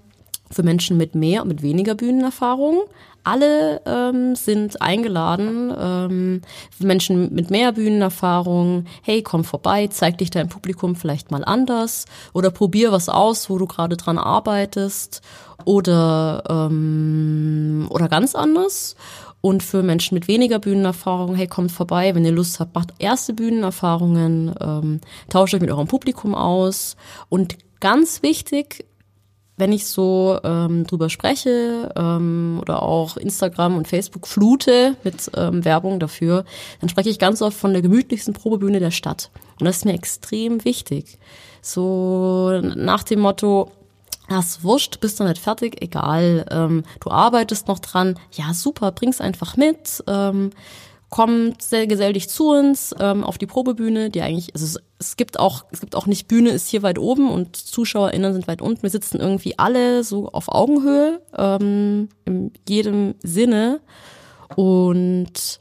für 0.51 0.63
Menschen 0.63 0.97
mit 0.97 1.15
mehr 1.15 1.43
und 1.43 1.49
mit 1.49 1.63
weniger 1.63 1.95
Bühnenerfahrung. 1.95 2.83
Alle 3.25 3.83
ähm, 3.87 4.37
sind 4.37 4.81
eingeladen, 4.81 5.75
ähm, 5.77 6.43
Menschen 6.79 7.35
mit 7.35 7.51
mehr 7.51 7.73
Bühnenerfahrung, 7.73 8.85
hey, 9.03 9.23
komm 9.23 9.43
vorbei, 9.43 9.89
zeig 9.89 10.19
dich 10.19 10.31
dein 10.31 10.49
Publikum 10.49 10.95
vielleicht 10.95 11.33
mal 11.33 11.45
anders 11.45 12.05
oder 12.35 12.53
probier 12.53 12.93
was 12.93 13.09
aus, 13.09 13.51
wo 13.51 13.59
du 13.59 13.67
gerade 13.67 13.97
dran 13.97 14.19
arbeitest 14.19 15.23
oder, 15.65 16.45
ähm, 16.49 17.89
oder 17.91 18.09
ganz 18.09 18.37
anders. 18.37 18.95
Und 19.41 19.63
für 19.63 19.83
Menschen 19.83 20.15
mit 20.15 20.29
weniger 20.29 20.59
Bühnenerfahrung, 20.59 21.35
hey, 21.35 21.47
kommt 21.47 21.71
vorbei, 21.71 22.15
wenn 22.15 22.25
ihr 22.25 22.33
Lust 22.33 22.59
habt, 22.59 22.75
macht 22.75 22.95
erste 22.99 23.33
Bühnenerfahrungen, 23.33 24.55
ähm, 24.61 25.01
tauscht 25.29 25.55
euch 25.55 25.61
mit 25.61 25.71
eurem 25.71 25.87
Publikum 25.87 26.35
aus. 26.35 26.97
Und 27.29 27.57
ganz 27.81 28.23
wichtig, 28.23 28.85
wenn 29.57 29.73
ich 29.73 29.87
so 29.87 30.39
ähm, 30.45 30.87
drüber 30.87 31.09
spreche 31.09 31.93
ähm, 31.97 32.59
oder 32.61 32.83
auch 32.83 33.17
Instagram 33.17 33.77
und 33.77 33.89
Facebook 33.89 34.27
flute 34.27 34.97
mit 35.03 35.31
ähm, 35.35 35.65
Werbung 35.65 35.99
dafür, 35.99 36.45
dann 36.81 36.89
spreche 36.89 37.09
ich 37.09 37.19
ganz 37.19 37.41
oft 37.41 37.57
von 37.57 37.73
der 37.73 37.83
gemütlichsten 37.83 38.35
Probebühne 38.35 38.81
der 38.81 38.91
Stadt. 38.91 39.31
Und 39.59 39.65
das 39.65 39.79
ist 39.79 39.85
mir 39.85 39.95
extrem 39.95 40.65
wichtig. 40.65 41.19
So 41.63 42.61
nach 42.61 43.03
dem 43.03 43.21
Motto, 43.21 43.71
das 44.29 44.63
wurscht, 44.63 45.01
bist 45.01 45.21
du 45.21 45.25
nicht 45.25 45.39
fertig, 45.39 45.83
egal, 45.83 46.47
ähm, 46.51 46.85
du 47.01 47.11
arbeitest 47.11 47.69
noch 47.69 47.79
dran, 47.79 48.19
ja 48.33 48.53
super, 48.55 48.93
bring's 48.93 49.21
einfach 49.21 49.57
mit, 49.57 50.03
ähm, 50.07 50.51
komm, 51.11 51.55
gesell 51.71 52.13
dich 52.13 52.29
zu 52.29 52.51
uns 52.51 52.95
ähm, 52.99 53.23
auf 53.23 53.39
die 53.39 53.47
Probebühne, 53.47 54.11
die 54.11 54.23
eigentlich, 54.23 54.55
also 54.55 54.67
es, 54.67 54.79
es 54.99 55.17
gibt 55.17 55.39
auch, 55.39 55.65
es 55.71 55.81
gibt 55.81 55.95
auch 55.95 56.07
nicht 56.07 56.29
Bühne 56.29 56.51
ist 56.51 56.69
hier 56.69 56.83
weit 56.83 56.99
oben 56.99 57.31
und 57.31 57.57
ZuschauerInnen 57.57 58.33
sind 58.33 58.49
weit 58.49 58.61
unten. 58.61 58.83
Wir 58.83 58.91
sitzen 58.91 59.21
irgendwie 59.21 59.59
alle 59.59 60.03
so 60.03 60.29
auf 60.29 60.49
Augenhöhe, 60.49 61.21
ähm, 61.37 62.09
in 62.25 62.53
jedem 62.69 63.15
Sinne 63.23 63.81
und 64.57 65.61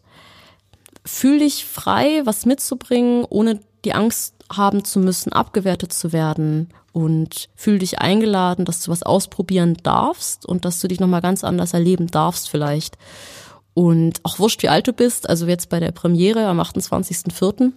fühl 1.06 1.40
dich 1.40 1.66
frei, 1.66 2.22
was 2.26 2.46
mitzubringen, 2.46 3.26
ohne 3.30 3.60
die 3.84 3.94
Angst 3.94 4.34
haben 4.52 4.84
zu 4.84 5.00
müssen, 5.00 5.32
abgewertet 5.32 5.94
zu 5.94 6.12
werden 6.12 6.70
und 6.96 7.50
fühl 7.56 7.80
dich 7.80 8.00
eingeladen, 8.00 8.64
dass 8.64 8.82
du 8.82 8.90
was 8.90 9.04
ausprobieren 9.04 9.76
darfst 9.84 10.46
und 10.46 10.64
dass 10.64 10.80
du 10.80 10.88
dich 10.88 11.02
nochmal 11.02 11.20
ganz 11.20 11.44
anders 11.44 11.74
erleben 11.74 12.08
darfst 12.08 12.50
vielleicht. 12.50 12.98
Und 13.74 14.22
auch 14.24 14.40
wurscht, 14.40 14.64
wie 14.64 14.70
alt 14.70 14.88
du 14.88 14.94
bist, 14.94 15.28
also 15.28 15.46
jetzt 15.46 15.68
bei 15.68 15.82
der 15.82 15.92
Premiere 15.92 16.48
am 16.48 16.62
28.04., 16.62 17.74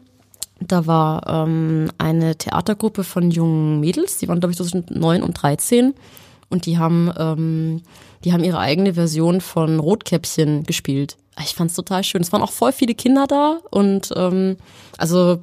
da 0.61 0.87
war 0.87 1.27
ähm, 1.27 1.91
eine 1.99 2.37
Theatergruppe 2.37 3.03
von 3.03 3.33
jungen 3.33 3.81
Mädels, 3.81 4.19
die 4.19 4.29
waren, 4.29 4.39
glaube 4.39 4.53
ich, 4.53 4.57
zwischen 4.57 4.87
neun 4.89 5.25
und 5.25 5.35
13 5.35 5.95
und 6.49 6.67
die 6.67 6.79
haben, 6.79 7.13
ähm, 7.19 7.83
die 8.23 8.33
haben 8.33 8.45
ihre 8.45 8.61
eigene 8.61 8.95
Version 8.95 9.41
von 9.41 9.81
Rotkäppchen 9.81 10.63
gespielt. 10.63 11.17
Ich 11.43 11.57
fand's 11.57 11.75
total 11.75 12.05
schön. 12.05 12.23
Es 12.23 12.31
waren 12.31 12.43
auch 12.43 12.53
voll 12.53 12.71
viele 12.71 12.95
Kinder 12.95 13.27
da 13.27 13.59
und 13.73 14.13
ähm, 14.15 14.59
also 14.97 15.41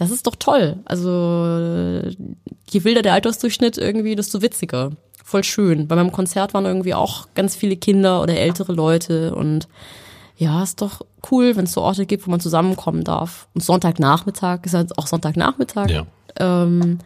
das 0.00 0.10
ist 0.10 0.26
doch 0.26 0.36
toll. 0.36 0.78
Also 0.86 2.00
je 2.70 2.84
wilder 2.84 3.02
der 3.02 3.12
Altersdurchschnitt 3.12 3.76
irgendwie, 3.76 4.16
desto 4.16 4.40
witziger. 4.40 4.92
Voll 5.22 5.44
schön. 5.44 5.88
Bei 5.88 5.94
meinem 5.94 6.10
Konzert 6.10 6.54
waren 6.54 6.64
irgendwie 6.64 6.94
auch 6.94 7.28
ganz 7.34 7.54
viele 7.54 7.76
Kinder 7.76 8.22
oder 8.22 8.34
ältere 8.34 8.72
Leute 8.72 9.34
und 9.34 9.68
ja, 10.36 10.62
ist 10.62 10.80
doch 10.80 11.02
cool, 11.30 11.54
wenn 11.54 11.64
es 11.64 11.72
so 11.72 11.82
Orte 11.82 12.06
gibt, 12.06 12.26
wo 12.26 12.30
man 12.30 12.40
zusammenkommen 12.40 13.04
darf. 13.04 13.46
Und 13.54 13.62
Sonntagnachmittag 13.62 14.60
ist 14.64 14.72
halt 14.72 14.96
auch 14.96 15.06
Sonntagnachmittag. 15.06 15.90
Ja. 15.90 16.06
Ähm, 16.38 16.98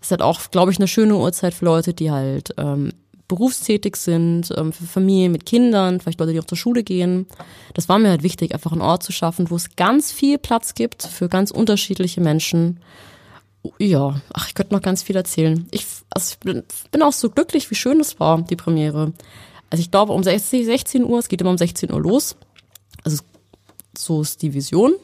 ist 0.00 0.10
halt 0.10 0.22
auch, 0.22 0.40
glaube 0.50 0.72
ich, 0.72 0.78
eine 0.78 0.88
schöne 0.88 1.14
Uhrzeit 1.14 1.52
für 1.52 1.66
Leute, 1.66 1.92
die 1.92 2.10
halt 2.10 2.54
ähm, 2.56 2.92
berufstätig 3.30 3.96
sind, 3.96 4.52
ähm, 4.56 4.72
für 4.72 4.84
Familien 4.84 5.30
mit 5.30 5.46
Kindern, 5.46 6.00
vielleicht 6.00 6.18
Leute, 6.18 6.32
die 6.32 6.40
auch 6.40 6.44
zur 6.44 6.58
Schule 6.58 6.82
gehen. 6.82 7.26
Das 7.74 7.88
war 7.88 7.98
mir 7.98 8.10
halt 8.10 8.24
wichtig, 8.24 8.52
einfach 8.52 8.72
einen 8.72 8.82
Ort 8.82 9.04
zu 9.04 9.12
schaffen, 9.12 9.50
wo 9.50 9.56
es 9.56 9.76
ganz 9.76 10.10
viel 10.10 10.36
Platz 10.36 10.74
gibt 10.74 11.04
für 11.04 11.28
ganz 11.28 11.52
unterschiedliche 11.52 12.20
Menschen. 12.20 12.80
Ja, 13.78 14.20
ach, 14.32 14.48
ich 14.48 14.54
könnte 14.54 14.74
noch 14.74 14.82
ganz 14.82 15.02
viel 15.02 15.14
erzählen. 15.16 15.66
Ich, 15.70 15.86
also 16.10 16.32
ich 16.32 16.38
bin, 16.90 17.02
auch 17.02 17.12
so 17.12 17.30
glücklich, 17.30 17.70
wie 17.70 17.76
schön 17.76 18.00
es 18.00 18.18
war, 18.18 18.42
die 18.42 18.56
Premiere. 18.56 19.12
Also 19.70 19.80
ich 19.80 19.92
glaube 19.92 20.12
um 20.12 20.24
16, 20.24 20.64
16 20.64 21.04
Uhr, 21.04 21.20
es 21.20 21.28
geht 21.28 21.40
immer 21.40 21.50
um 21.50 21.58
16 21.58 21.92
Uhr 21.92 22.00
los. 22.00 22.36
Also 23.04 23.22
so 23.96 24.22
ist 24.22 24.42
die 24.42 24.52
Vision 24.54 24.94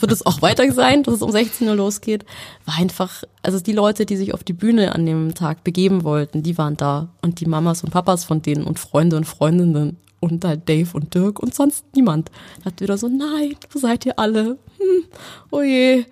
wird 0.00 0.12
es 0.12 0.24
auch 0.24 0.42
weiter 0.42 0.70
sein, 0.72 1.02
dass 1.02 1.14
es 1.14 1.22
um 1.22 1.30
16 1.30 1.68
Uhr 1.68 1.74
losgeht, 1.74 2.24
war 2.64 2.78
einfach, 2.78 3.24
also 3.42 3.60
die 3.60 3.72
Leute, 3.72 4.06
die 4.06 4.16
sich 4.16 4.34
auf 4.34 4.44
die 4.44 4.52
Bühne 4.52 4.94
an 4.94 5.06
dem 5.06 5.34
Tag 5.34 5.64
begeben 5.64 6.04
wollten, 6.04 6.42
die 6.42 6.58
waren 6.58 6.76
da 6.76 7.08
und 7.22 7.40
die 7.40 7.46
Mamas 7.46 7.82
und 7.84 7.90
Papas 7.90 8.24
von 8.24 8.42
denen 8.42 8.64
und 8.64 8.78
Freunde 8.78 9.16
und 9.16 9.24
Freundinnen 9.24 9.96
und 10.20 10.44
halt 10.44 10.68
Dave 10.68 10.90
und 10.94 11.14
Dirk 11.14 11.40
und 11.40 11.54
sonst 11.54 11.84
niemand. 11.94 12.30
Da 12.60 12.66
hat 12.66 12.80
wieder 12.80 12.96
so, 12.96 13.08
nein, 13.08 13.56
wo 13.70 13.78
seid 13.78 14.06
ihr 14.06 14.18
alle? 14.18 14.58
Hm, 14.78 15.04
oh 15.50 15.62
je. 15.62 16.04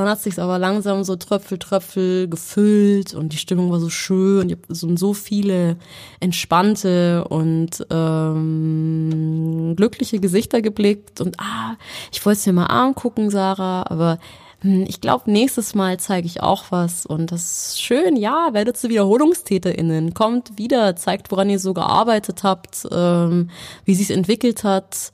Dann 0.00 0.08
hat 0.08 0.22
sich's 0.22 0.38
aber 0.38 0.58
langsam 0.58 1.04
so 1.04 1.14
Tröpfel, 1.16 1.58
Tröpfel 1.58 2.26
gefüllt 2.26 3.12
und 3.12 3.34
die 3.34 3.36
Stimmung 3.36 3.70
war 3.70 3.80
so 3.80 3.90
schön. 3.90 4.48
Ich 4.48 4.56
habe 4.56 4.96
so 4.96 5.12
viele 5.12 5.76
entspannte 6.20 7.24
und 7.28 7.84
ähm, 7.90 9.74
glückliche 9.76 10.18
Gesichter 10.18 10.62
geblickt 10.62 11.20
und 11.20 11.38
ah, 11.38 11.76
ich 12.10 12.24
wollte 12.24 12.38
es 12.38 12.46
mir 12.46 12.54
mal 12.54 12.66
angucken, 12.66 13.28
Sarah, 13.28 13.84
aber 13.90 14.18
hm, 14.62 14.86
ich 14.88 15.02
glaube, 15.02 15.30
nächstes 15.30 15.74
Mal 15.74 16.00
zeige 16.00 16.26
ich 16.26 16.42
auch 16.42 16.64
was. 16.70 17.04
Und 17.04 17.30
das 17.30 17.68
ist 17.68 17.82
schön, 17.82 18.16
ja, 18.16 18.54
werdet 18.54 18.78
zu 18.78 18.88
WiederholungstäterInnen, 18.88 20.14
kommt 20.14 20.56
wieder, 20.56 20.96
zeigt, 20.96 21.30
woran 21.30 21.50
ihr 21.50 21.58
so 21.58 21.74
gearbeitet 21.74 22.42
habt, 22.42 22.88
ähm, 22.90 23.50
wie 23.84 23.94
sich's 23.94 24.08
entwickelt 24.08 24.64
hat 24.64 25.12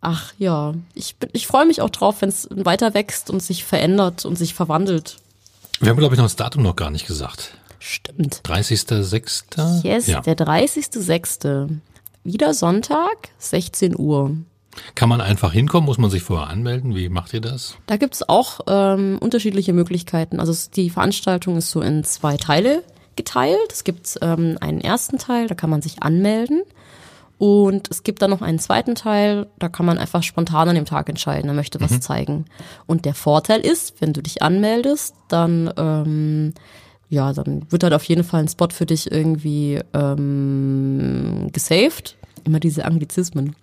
Ach 0.00 0.32
ja, 0.38 0.74
ich, 0.94 1.16
ich 1.32 1.46
freue 1.46 1.66
mich 1.66 1.80
auch 1.80 1.90
drauf, 1.90 2.22
wenn 2.22 2.28
es 2.28 2.48
weiter 2.50 2.94
wächst 2.94 3.30
und 3.30 3.42
sich 3.42 3.64
verändert 3.64 4.24
und 4.24 4.36
sich 4.36 4.54
verwandelt. 4.54 5.16
Wir 5.80 5.90
haben, 5.90 5.98
glaube 5.98 6.14
ich, 6.14 6.18
noch 6.18 6.24
das 6.24 6.36
Datum 6.36 6.62
noch 6.62 6.76
gar 6.76 6.90
nicht 6.90 7.06
gesagt. 7.06 7.54
Stimmt. 7.78 8.42
30.06. 8.44 9.84
Yes, 9.84 10.06
ja. 10.06 10.20
der 10.20 10.36
30.06. 10.36 11.78
Wieder 12.24 12.54
Sonntag, 12.54 13.30
16 13.38 13.98
Uhr. 13.98 14.36
Kann 14.94 15.08
man 15.08 15.20
einfach 15.20 15.52
hinkommen? 15.52 15.86
Muss 15.86 15.98
man 15.98 16.10
sich 16.10 16.22
vorher 16.22 16.48
anmelden? 16.48 16.94
Wie 16.94 17.08
macht 17.08 17.32
ihr 17.32 17.40
das? 17.40 17.76
Da 17.86 17.96
gibt's 17.96 18.28
auch 18.28 18.60
ähm, 18.66 19.18
unterschiedliche 19.20 19.72
Möglichkeiten. 19.72 20.40
Also 20.40 20.54
die 20.74 20.90
Veranstaltung 20.90 21.56
ist 21.56 21.70
so 21.70 21.80
in 21.80 22.04
zwei 22.04 22.36
Teile 22.36 22.82
geteilt. 23.16 23.72
Es 23.72 23.84
gibt 23.84 24.18
ähm, 24.22 24.58
einen 24.60 24.80
ersten 24.80 25.18
Teil, 25.18 25.46
da 25.48 25.54
kann 25.54 25.70
man 25.70 25.82
sich 25.82 26.02
anmelden. 26.02 26.62
Und 27.38 27.88
es 27.90 28.02
gibt 28.02 28.20
dann 28.20 28.30
noch 28.30 28.42
einen 28.42 28.58
zweiten 28.58 28.96
Teil, 28.96 29.46
da 29.58 29.68
kann 29.68 29.86
man 29.86 29.98
einfach 29.98 30.24
spontan 30.24 30.68
an 30.68 30.74
dem 30.74 30.84
Tag 30.84 31.08
entscheiden, 31.08 31.48
er 31.48 31.54
möchte 31.54 31.80
was 31.80 31.92
mhm. 31.92 32.00
zeigen. 32.00 32.44
Und 32.86 33.04
der 33.04 33.14
Vorteil 33.14 33.60
ist, 33.60 34.00
wenn 34.00 34.12
du 34.12 34.22
dich 34.22 34.42
anmeldest, 34.42 35.14
dann 35.28 35.72
ähm, 35.76 36.54
ja, 37.10 37.32
dann 37.32 37.70
wird 37.70 37.84
halt 37.84 37.94
auf 37.94 38.04
jeden 38.04 38.24
Fall 38.24 38.40
ein 38.40 38.48
Spot 38.48 38.68
für 38.70 38.86
dich 38.86 39.10
irgendwie 39.10 39.80
ähm, 39.94 41.48
gesaved. 41.52 42.16
Immer 42.44 42.60
diese 42.60 42.84
Anglizismen. 42.84 43.56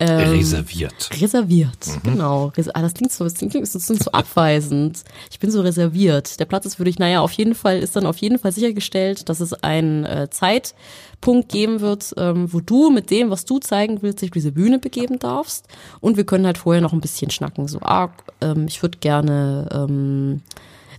Ähm, 0.00 0.30
reserviert. 0.30 1.10
Reserviert, 1.20 1.88
mhm. 1.88 2.02
genau. 2.04 2.52
Ah, 2.74 2.82
das 2.82 2.94
klingt 2.94 3.10
so, 3.10 3.24
das 3.24 3.34
klingt 3.34 3.66
so, 3.66 3.78
so 3.78 4.10
abweisend. 4.12 5.02
Ich 5.30 5.40
bin 5.40 5.50
so 5.50 5.60
reserviert. 5.60 6.38
Der 6.38 6.44
Platz 6.44 6.66
ist 6.66 6.76
für 6.76 6.84
dich, 6.84 7.00
naja, 7.00 7.20
auf 7.20 7.32
jeden 7.32 7.56
Fall, 7.56 7.78
ist 7.78 7.96
dann 7.96 8.06
auf 8.06 8.18
jeden 8.18 8.38
Fall 8.38 8.52
sichergestellt, 8.52 9.28
dass 9.28 9.40
es 9.40 9.54
einen 9.54 10.04
äh, 10.04 10.28
Zeitpunkt 10.30 11.48
geben 11.48 11.80
wird, 11.80 12.14
ähm, 12.16 12.52
wo 12.52 12.60
du 12.60 12.90
mit 12.90 13.10
dem, 13.10 13.30
was 13.30 13.44
du 13.44 13.58
zeigen 13.58 14.00
willst, 14.00 14.22
dich 14.22 14.30
auf 14.30 14.34
diese 14.34 14.52
Bühne 14.52 14.78
begeben 14.78 15.18
darfst. 15.18 15.66
Und 16.00 16.16
wir 16.16 16.24
können 16.24 16.46
halt 16.46 16.58
vorher 16.58 16.80
noch 16.80 16.92
ein 16.92 17.00
bisschen 17.00 17.32
schnacken. 17.32 17.66
So, 17.66 17.80
ah, 17.80 18.10
ähm, 18.40 18.66
ich 18.68 18.80
würde 18.82 18.98
gerne, 18.98 19.68
ähm, 19.72 20.42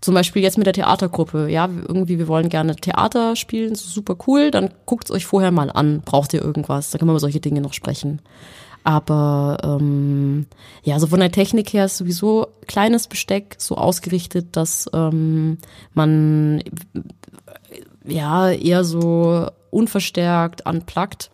zum 0.01 0.13
Beispiel 0.13 0.41
jetzt 0.41 0.57
mit 0.57 0.67
der 0.67 0.73
Theatergruppe, 0.73 1.47
ja, 1.49 1.69
irgendwie, 1.87 2.19
wir 2.19 2.27
wollen 2.27 2.49
gerne 2.49 2.75
Theater 2.75 3.37
spielen, 3.37 3.75
so 3.75 3.87
super 3.87 4.17
cool, 4.27 4.51
dann 4.51 4.71
guckt 4.85 5.09
euch 5.09 5.25
vorher 5.25 5.51
mal 5.51 5.69
an, 5.71 6.01
braucht 6.01 6.33
ihr 6.33 6.41
irgendwas, 6.41 6.91
dann 6.91 6.99
können 6.99 7.09
wir 7.09 7.13
über 7.13 7.19
solche 7.21 7.39
Dinge 7.39 7.61
noch 7.61 7.73
sprechen. 7.73 8.21
Aber 8.83 9.57
ähm, 9.63 10.45
ja, 10.83 10.99
so 10.99 11.07
von 11.07 11.19
der 11.19 11.31
Technik 11.31 11.73
her 11.73 11.85
ist 11.85 11.97
sowieso 11.97 12.47
kleines 12.67 13.07
Besteck 13.07 13.55
so 13.57 13.75
ausgerichtet, 13.75 14.55
dass 14.55 14.89
ähm, 14.93 15.57
man 15.93 16.63
ja 18.05 18.49
eher 18.49 18.83
so 18.83 19.47
unverstärkt 19.69 20.65
unplugged 20.65 21.29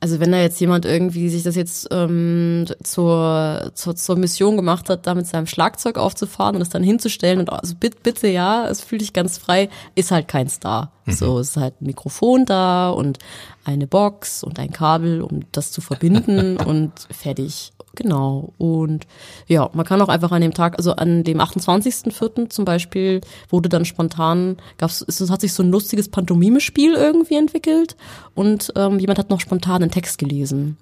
also 0.00 0.20
wenn 0.20 0.32
da 0.32 0.38
jetzt 0.38 0.60
jemand 0.60 0.84
irgendwie 0.84 1.28
sich 1.30 1.42
das 1.42 1.56
jetzt 1.56 1.88
ähm, 1.90 2.66
zur, 2.82 3.70
zur, 3.74 3.96
zur 3.96 4.16
Mission 4.16 4.56
gemacht 4.56 4.90
hat, 4.90 5.06
da 5.06 5.14
mit 5.14 5.26
seinem 5.26 5.46
Schlagzeug 5.46 5.96
aufzufahren 5.96 6.56
und 6.56 6.62
es 6.62 6.68
dann 6.68 6.82
hinzustellen 6.82 7.40
und 7.40 7.50
also 7.50 7.74
bitte, 7.74 7.96
bitte 8.02 8.28
ja, 8.28 8.68
es 8.68 8.82
fühlt 8.82 9.00
dich 9.00 9.14
ganz 9.14 9.38
frei, 9.38 9.70
ist 9.94 10.10
halt 10.10 10.28
kein 10.28 10.48
Star. 10.48 10.92
Mhm. 11.06 11.12
So, 11.12 11.38
es 11.38 11.50
ist 11.50 11.56
halt 11.56 11.80
ein 11.80 11.86
Mikrofon 11.86 12.44
da 12.44 12.90
und 12.90 13.18
eine 13.64 13.86
Box 13.86 14.44
und 14.44 14.58
ein 14.58 14.70
Kabel, 14.70 15.22
um 15.22 15.40
das 15.52 15.72
zu 15.72 15.80
verbinden 15.80 16.56
und 16.66 16.92
fertig. 17.10 17.72
Genau. 17.96 18.52
Und 18.58 19.06
ja, 19.48 19.68
man 19.72 19.84
kann 19.84 20.00
auch 20.00 20.08
einfach 20.08 20.30
an 20.30 20.42
dem 20.42 20.54
Tag, 20.54 20.76
also 20.78 20.92
an 20.92 21.24
dem 21.24 21.40
28.04. 21.40 22.50
zum 22.50 22.64
Beispiel, 22.64 23.22
wurde 23.48 23.68
dann 23.68 23.84
spontan, 23.84 24.58
gab's, 24.78 25.04
es 25.06 25.28
hat 25.30 25.40
sich 25.40 25.52
so 25.52 25.62
ein 25.62 25.70
lustiges 25.70 26.08
Pantomime-Spiel 26.08 26.94
irgendwie 26.94 27.36
entwickelt 27.36 27.96
und 28.34 28.72
ähm, 28.76 28.98
jemand 28.98 29.18
hat 29.18 29.30
noch 29.30 29.40
spontan 29.40 29.82
einen 29.82 29.90
Text 29.90 30.18
gelesen. 30.18 30.76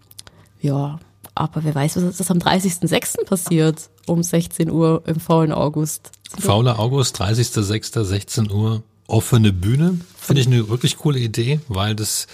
Ja, 0.61 0.99
aber 1.35 1.65
wer 1.65 1.75
weiß, 1.75 1.97
was 1.97 2.21
ist 2.21 2.31
am 2.31 2.39
30.06. 2.39 3.25
passiert 3.25 3.91
um 4.07 4.23
16 4.23 4.71
Uhr 4.71 5.03
im 5.07 5.21
faulen 5.21 5.53
August. 5.53 6.11
Fauler 6.39 6.79
August, 6.79 7.21
30.06., 7.21 8.05
16 8.05 8.51
Uhr 8.51 8.83
offene 9.07 9.53
Bühne. 9.53 10.01
Finde 10.19 10.41
ich 10.41 10.47
eine 10.47 10.69
wirklich 10.71 10.97
coole 10.97 11.19
Idee, 11.19 11.61
weil 11.69 11.95
das 11.95 12.27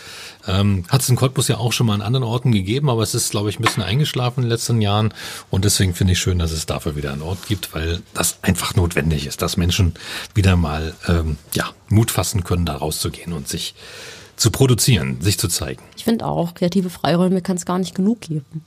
ähm, 0.47 0.85
hat 0.89 1.03
es 1.03 1.09
in 1.09 1.17
Cottbus 1.17 1.49
ja 1.49 1.59
auch 1.59 1.73
schon 1.73 1.89
mal 1.89 1.95
an 1.95 2.03
anderen 2.03 2.23
Orten 2.23 2.53
gegeben, 2.53 2.89
aber 2.89 3.03
es 3.03 3.15
ist, 3.15 3.33
glaube 3.33 3.51
ich, 3.51 3.59
ein 3.59 3.63
bisschen 3.63 3.83
eingeschlafen 3.83 4.41
in 4.41 4.43
den 4.45 4.51
letzten 4.51 4.81
Jahren. 4.81 5.13
Und 5.51 5.65
deswegen 5.65 5.95
finde 5.95 6.13
ich 6.13 6.21
schön, 6.21 6.39
dass 6.39 6.53
es 6.53 6.67
dafür 6.67 6.95
wieder 6.95 7.13
einen 7.13 7.23
Ort 7.23 7.47
gibt, 7.49 7.75
weil 7.75 8.01
das 8.15 8.39
einfach 8.43 8.77
notwendig 8.77 9.27
ist, 9.27 9.43
dass 9.43 9.57
Menschen 9.57 9.95
wieder 10.35 10.55
mal 10.55 10.95
ähm, 11.09 11.37
ja, 11.53 11.71
Mut 11.89 12.13
fassen 12.13 12.45
können, 12.45 12.65
da 12.65 12.77
rauszugehen 12.77 13.33
und 13.33 13.49
sich 13.49 13.75
zu 14.37 14.53
produzieren, 14.53 15.21
sich 15.21 15.39
zu 15.39 15.49
zeigen. 15.49 15.83
Ich 15.97 16.05
finde 16.05 16.27
auch, 16.27 16.55
kreative 16.55 16.91
Freiräume 16.91 17.43
kann 17.43 17.57
es 17.57 17.67
gar 17.67 17.79
nicht 17.81 17.95
genug 17.97 18.21
geben. 18.21 18.65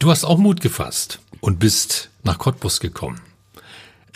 Du 0.00 0.10
hast 0.10 0.24
auch 0.24 0.38
Mut 0.38 0.60
gefasst 0.60 1.20
und 1.40 1.60
bist 1.60 2.10
nach 2.24 2.38
Cottbus 2.38 2.80
gekommen. 2.80 3.20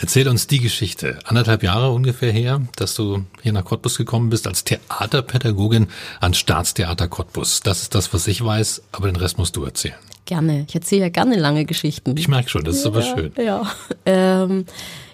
Erzähl 0.01 0.29
uns 0.29 0.47
die 0.47 0.59
Geschichte. 0.59 1.19
Anderthalb 1.25 1.61
Jahre 1.61 1.91
ungefähr 1.91 2.31
her, 2.31 2.61
dass 2.77 2.95
du 2.95 3.25
hier 3.41 3.51
nach 3.51 3.65
Cottbus 3.65 3.97
gekommen 3.97 4.29
bist 4.29 4.47
als 4.47 4.63
Theaterpädagogin 4.63 5.87
an 6.21 6.33
Staatstheater 6.33 7.09
Cottbus. 7.09 7.59
Das 7.59 7.81
ist 7.81 7.95
das, 7.95 8.13
was 8.13 8.25
ich 8.27 8.43
weiß, 8.43 8.81
aber 8.93 9.07
den 9.07 9.17
Rest 9.17 9.37
musst 9.37 9.57
du 9.57 9.65
erzählen. 9.65 9.95
Gerne. 10.23 10.63
Ich 10.69 10.75
erzähle 10.75 11.01
ja 11.01 11.09
gerne 11.09 11.37
lange 11.37 11.65
Geschichten. 11.65 12.15
Ich 12.15 12.29
merke 12.29 12.49
schon, 12.49 12.63
das 12.63 12.77
ist 12.77 12.85
ja, 12.85 12.91
aber 12.91 13.01
schön. 13.01 13.33
Ja. 13.43 13.69
Ähm, 14.05 14.65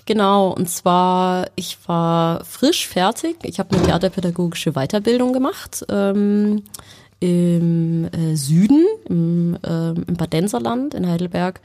genau, 0.06 0.50
und 0.50 0.70
zwar, 0.70 1.48
ich 1.56 1.78
war 1.88 2.46
frisch 2.46 2.88
fertig. 2.88 3.38
Ich 3.42 3.58
habe 3.58 3.76
eine 3.76 3.88
theaterpädagogische 3.88 4.74
Weiterbildung 4.74 5.34
gemacht. 5.34 5.84
Ähm, 5.90 6.62
im 7.20 8.06
äh, 8.12 8.36
Süden, 8.36 8.86
im, 9.10 9.58
äh, 9.64 9.90
im 9.92 10.16
Badenserland 10.16 10.94
in 10.94 11.08
Heidelberg 11.08 11.60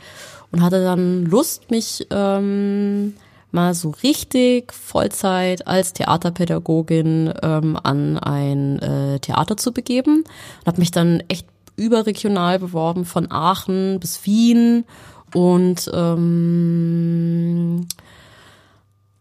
und 0.53 0.63
hatte 0.63 0.83
dann 0.83 1.25
Lust, 1.27 1.71
mich 1.71 2.07
ähm, 2.11 3.15
mal 3.53 3.75
so 3.75 3.91
richtig 4.03 4.73
Vollzeit 4.73 5.67
als 5.67 5.93
Theaterpädagogin 5.93 7.33
ähm, 7.43 7.79
an 7.83 8.19
ein 8.19 8.79
äh, 8.79 9.19
Theater 9.21 9.57
zu 9.57 9.73
begeben 9.73 10.25
und 10.61 10.67
habe 10.67 10.81
mich 10.81 10.91
dann 10.91 11.23
echt 11.29 11.47
überregional 11.77 12.59
beworben 12.59 13.05
von 13.05 13.31
Aachen 13.31 13.99
bis 14.01 14.25
Wien 14.27 14.85
und 15.35 15.91
ähm, 15.95 17.87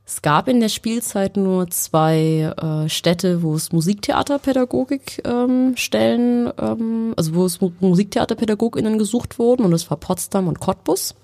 es 0.06 0.24
gab 0.24 0.48
in 0.48 0.60
der 0.60 0.70
Spielzeit 0.70 1.38
nur 1.38 1.70
zwei 1.70 2.52
äh, 2.58 2.90
Städte, 2.90 3.44
wo 3.44 3.54
es 3.54 3.72
Musiktheaterpädagogik 3.72 5.22
ähm, 5.24 5.74
Stellen, 5.78 6.52
ähm, 6.60 7.14
also 7.16 7.36
wo 7.36 7.46
es 7.46 7.60
Musiktheaterpädagoginnen 7.62 8.98
gesucht 8.98 9.38
wurden 9.38 9.64
und 9.64 9.72
das 9.72 9.90
war 9.90 9.98
Potsdam 9.98 10.48
und 10.48 10.60
Cottbus. 10.60 11.16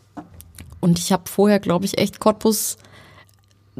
Und 0.86 1.00
ich 1.00 1.12
habe 1.12 1.28
vorher, 1.28 1.60
glaube 1.60 1.86
ich, 1.86 1.98
echt 1.98 2.19
Cottbus 2.19 2.78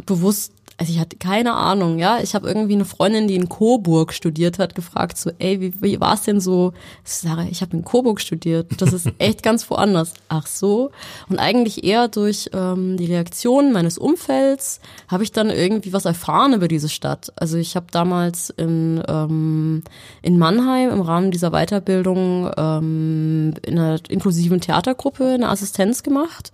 bewusst 0.08 0.52
also 0.78 0.92
ich 0.92 1.00
hatte 1.00 1.16
keine 1.16 1.54
Ahnung, 1.54 2.00
ja. 2.00 2.20
Ich 2.22 2.36
habe 2.36 2.48
irgendwie 2.48 2.74
eine 2.74 2.84
Freundin, 2.84 3.28
die 3.28 3.36
in 3.36 3.48
Coburg 3.48 4.12
studiert 4.12 4.60
hat, 4.60 4.76
gefragt 4.76 5.18
so, 5.18 5.32
ey, 5.40 5.62
wie, 5.62 5.74
wie 5.82 6.02
war 6.02 6.16
es 6.16 6.24
denn 6.24 6.42
so? 6.42 6.74
Ich 7.06 7.14
sage, 7.14 7.48
ich 7.50 7.62
habe 7.62 7.78
in 7.78 7.86
Coburg 7.86 8.20
studiert. 8.20 8.82
Das 8.82 8.92
ist 8.92 9.08
echt 9.18 9.42
ganz 9.42 9.70
woanders. 9.70 10.14
Ach 10.28 10.46
so. 10.46 10.92
Und 11.30 11.40
eigentlich 11.40 11.86
eher 11.86 12.10
durch 12.10 12.50
ähm, 12.54 12.98
die 12.98 13.06
Reaktionen 13.06 13.72
meines 13.72 13.98
Umfelds 13.98 14.82
habe 15.08 15.24
ich 15.24 15.32
dann 15.32 15.50
irgendwie 15.50 15.94
was 15.94 16.04
erfahren 16.04 16.54
über 16.54 16.68
diese 16.68 16.90
Stadt. 16.90 17.32
Also 17.38 17.58
ich 17.58 17.78
habe 17.78 17.88
damals 17.92 18.50
in, 18.50 19.02
ähm, 19.08 19.82
in 20.22 20.38
Mannheim 20.38 20.90
im 20.90 21.02
Rahmen 21.02 21.32
dieser 21.32 21.52
Weiterbildung 21.52 22.52
ähm, 22.58 23.54
in 23.66 23.80
einer 23.80 24.00
inklusiven 24.10 24.60
Theatergruppe 24.60 25.36
eine 25.36 25.48
Assistenz 25.48 26.04
gemacht. 26.04 26.52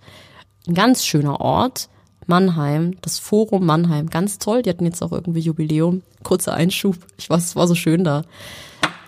Ein 0.66 0.74
ganz 0.74 1.04
schöner 1.04 1.40
Ort 1.40 1.88
Mannheim, 2.26 2.96
das 3.02 3.18
Forum 3.18 3.66
Mannheim, 3.66 4.08
ganz 4.08 4.38
toll. 4.38 4.62
Die 4.62 4.70
hatten 4.70 4.84
jetzt 4.84 5.02
auch 5.02 5.12
irgendwie 5.12 5.40
Jubiläum. 5.40 6.02
Kurzer 6.22 6.54
Einschub. 6.54 6.96
Ich 7.18 7.28
weiß, 7.28 7.44
es 7.44 7.56
war 7.56 7.66
so 7.66 7.74
schön 7.74 8.04
da. 8.04 8.22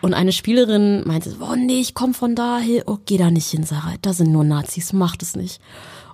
Und 0.02 0.12
eine 0.12 0.32
Spielerin 0.32 1.02
meinte, 1.06 1.34
oh 1.40 1.54
nee, 1.56 1.80
ich 1.80 1.94
komm 1.94 2.12
von 2.12 2.34
da, 2.34 2.60
oh, 2.84 2.98
geh 3.06 3.16
da 3.16 3.30
nicht 3.30 3.46
hin, 3.46 3.64
Sarah, 3.64 3.94
da 4.02 4.12
sind 4.12 4.32
nur 4.32 4.44
Nazis, 4.44 4.92
mach 4.92 5.16
das 5.16 5.34
nicht. 5.34 5.62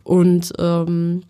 Und 0.04 0.52
ähm, 0.60 1.22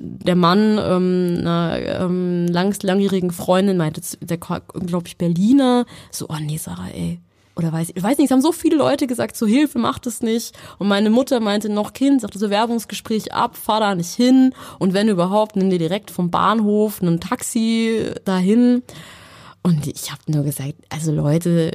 der 0.00 0.34
Mann 0.34 0.80
ähm, 0.82 1.36
einer 1.42 1.78
ähm, 2.00 2.48
lang, 2.48 2.74
langjährigen 2.82 3.30
Freundin 3.30 3.76
meinte, 3.76 4.00
der 4.20 4.38
glaube 4.38 5.06
ich 5.06 5.16
Berliner, 5.16 5.86
so, 6.10 6.26
oh 6.28 6.38
nee, 6.40 6.56
Sarah, 6.56 6.88
ey, 6.88 7.20
oder 7.56 7.72
weiß 7.72 7.92
ich 7.94 8.02
weiß 8.02 8.18
nicht, 8.18 8.26
es 8.26 8.30
haben 8.30 8.40
so 8.40 8.52
viele 8.52 8.76
Leute 8.76 9.06
gesagt, 9.06 9.36
so 9.36 9.46
Hilfe, 9.46 9.78
macht 9.78 10.06
es 10.06 10.22
nicht. 10.22 10.52
Und 10.78 10.88
meine 10.88 11.10
Mutter 11.10 11.40
meinte 11.40 11.68
noch, 11.68 11.92
Kind, 11.92 12.20
sagte 12.20 12.38
so 12.38 12.50
Werbungsgespräch 12.50 13.32
ab, 13.34 13.56
fahr 13.56 13.80
da 13.80 13.94
nicht 13.94 14.14
hin. 14.14 14.54
Und 14.78 14.94
wenn 14.94 15.08
überhaupt, 15.08 15.56
nimm 15.56 15.70
dir 15.70 15.78
direkt 15.78 16.10
vom 16.10 16.30
Bahnhof 16.30 17.02
ein 17.02 17.20
Taxi 17.20 18.10
dahin. 18.24 18.82
Und 19.62 19.86
ich 19.86 20.10
habe 20.10 20.22
nur 20.28 20.44
gesagt, 20.44 20.74
also 20.88 21.12
Leute, 21.12 21.72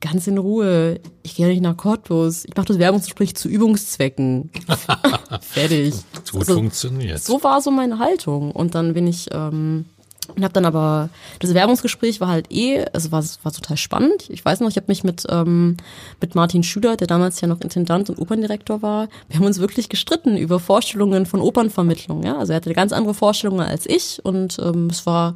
ganz 0.00 0.26
in 0.26 0.38
Ruhe, 0.38 1.00
ich 1.22 1.34
gehe 1.34 1.48
nicht 1.48 1.60
nach 1.60 1.76
Cottbus. 1.76 2.44
Ich 2.44 2.56
mache 2.56 2.66
das 2.66 2.78
Werbungsgespräch 2.78 3.34
zu 3.34 3.48
Übungszwecken. 3.48 4.50
Fertig. 5.40 5.94
Gut 6.32 6.40
also, 6.40 6.54
funktioniert. 6.54 7.22
So 7.22 7.42
war 7.42 7.60
so 7.60 7.70
meine 7.70 7.98
Haltung. 7.98 8.52
Und 8.52 8.74
dann 8.74 8.94
bin 8.94 9.06
ich 9.06 9.28
ähm, 9.32 9.86
und 10.34 10.42
habe 10.42 10.52
dann 10.52 10.64
aber, 10.64 11.08
das 11.38 11.54
Werbungsgespräch 11.54 12.20
war 12.20 12.28
halt 12.28 12.50
eh, 12.50 12.84
also 12.92 13.12
war, 13.12 13.24
war 13.42 13.52
total 13.52 13.76
spannend. 13.76 14.28
Ich 14.28 14.44
weiß 14.44 14.60
noch, 14.60 14.68
ich 14.68 14.76
habe 14.76 14.86
mich 14.88 15.04
mit, 15.04 15.26
ähm, 15.30 15.76
mit 16.20 16.34
Martin 16.34 16.62
Schüler, 16.62 16.96
der 16.96 17.06
damals 17.06 17.40
ja 17.40 17.48
noch 17.48 17.60
Intendant 17.60 18.10
und 18.10 18.18
Operndirektor 18.18 18.82
war, 18.82 19.08
wir 19.28 19.38
haben 19.38 19.46
uns 19.46 19.58
wirklich 19.58 19.88
gestritten 19.88 20.36
über 20.36 20.58
Vorstellungen 20.60 21.26
von 21.26 21.40
Opernvermittlung. 21.40 22.22
Ja? 22.22 22.38
Also 22.38 22.52
er 22.52 22.56
hatte 22.56 22.72
ganz 22.72 22.92
andere 22.92 23.14
Vorstellungen 23.14 23.66
als 23.66 23.86
ich 23.86 24.20
und 24.24 24.58
ähm, 24.58 24.88
es 24.90 25.06
war 25.06 25.34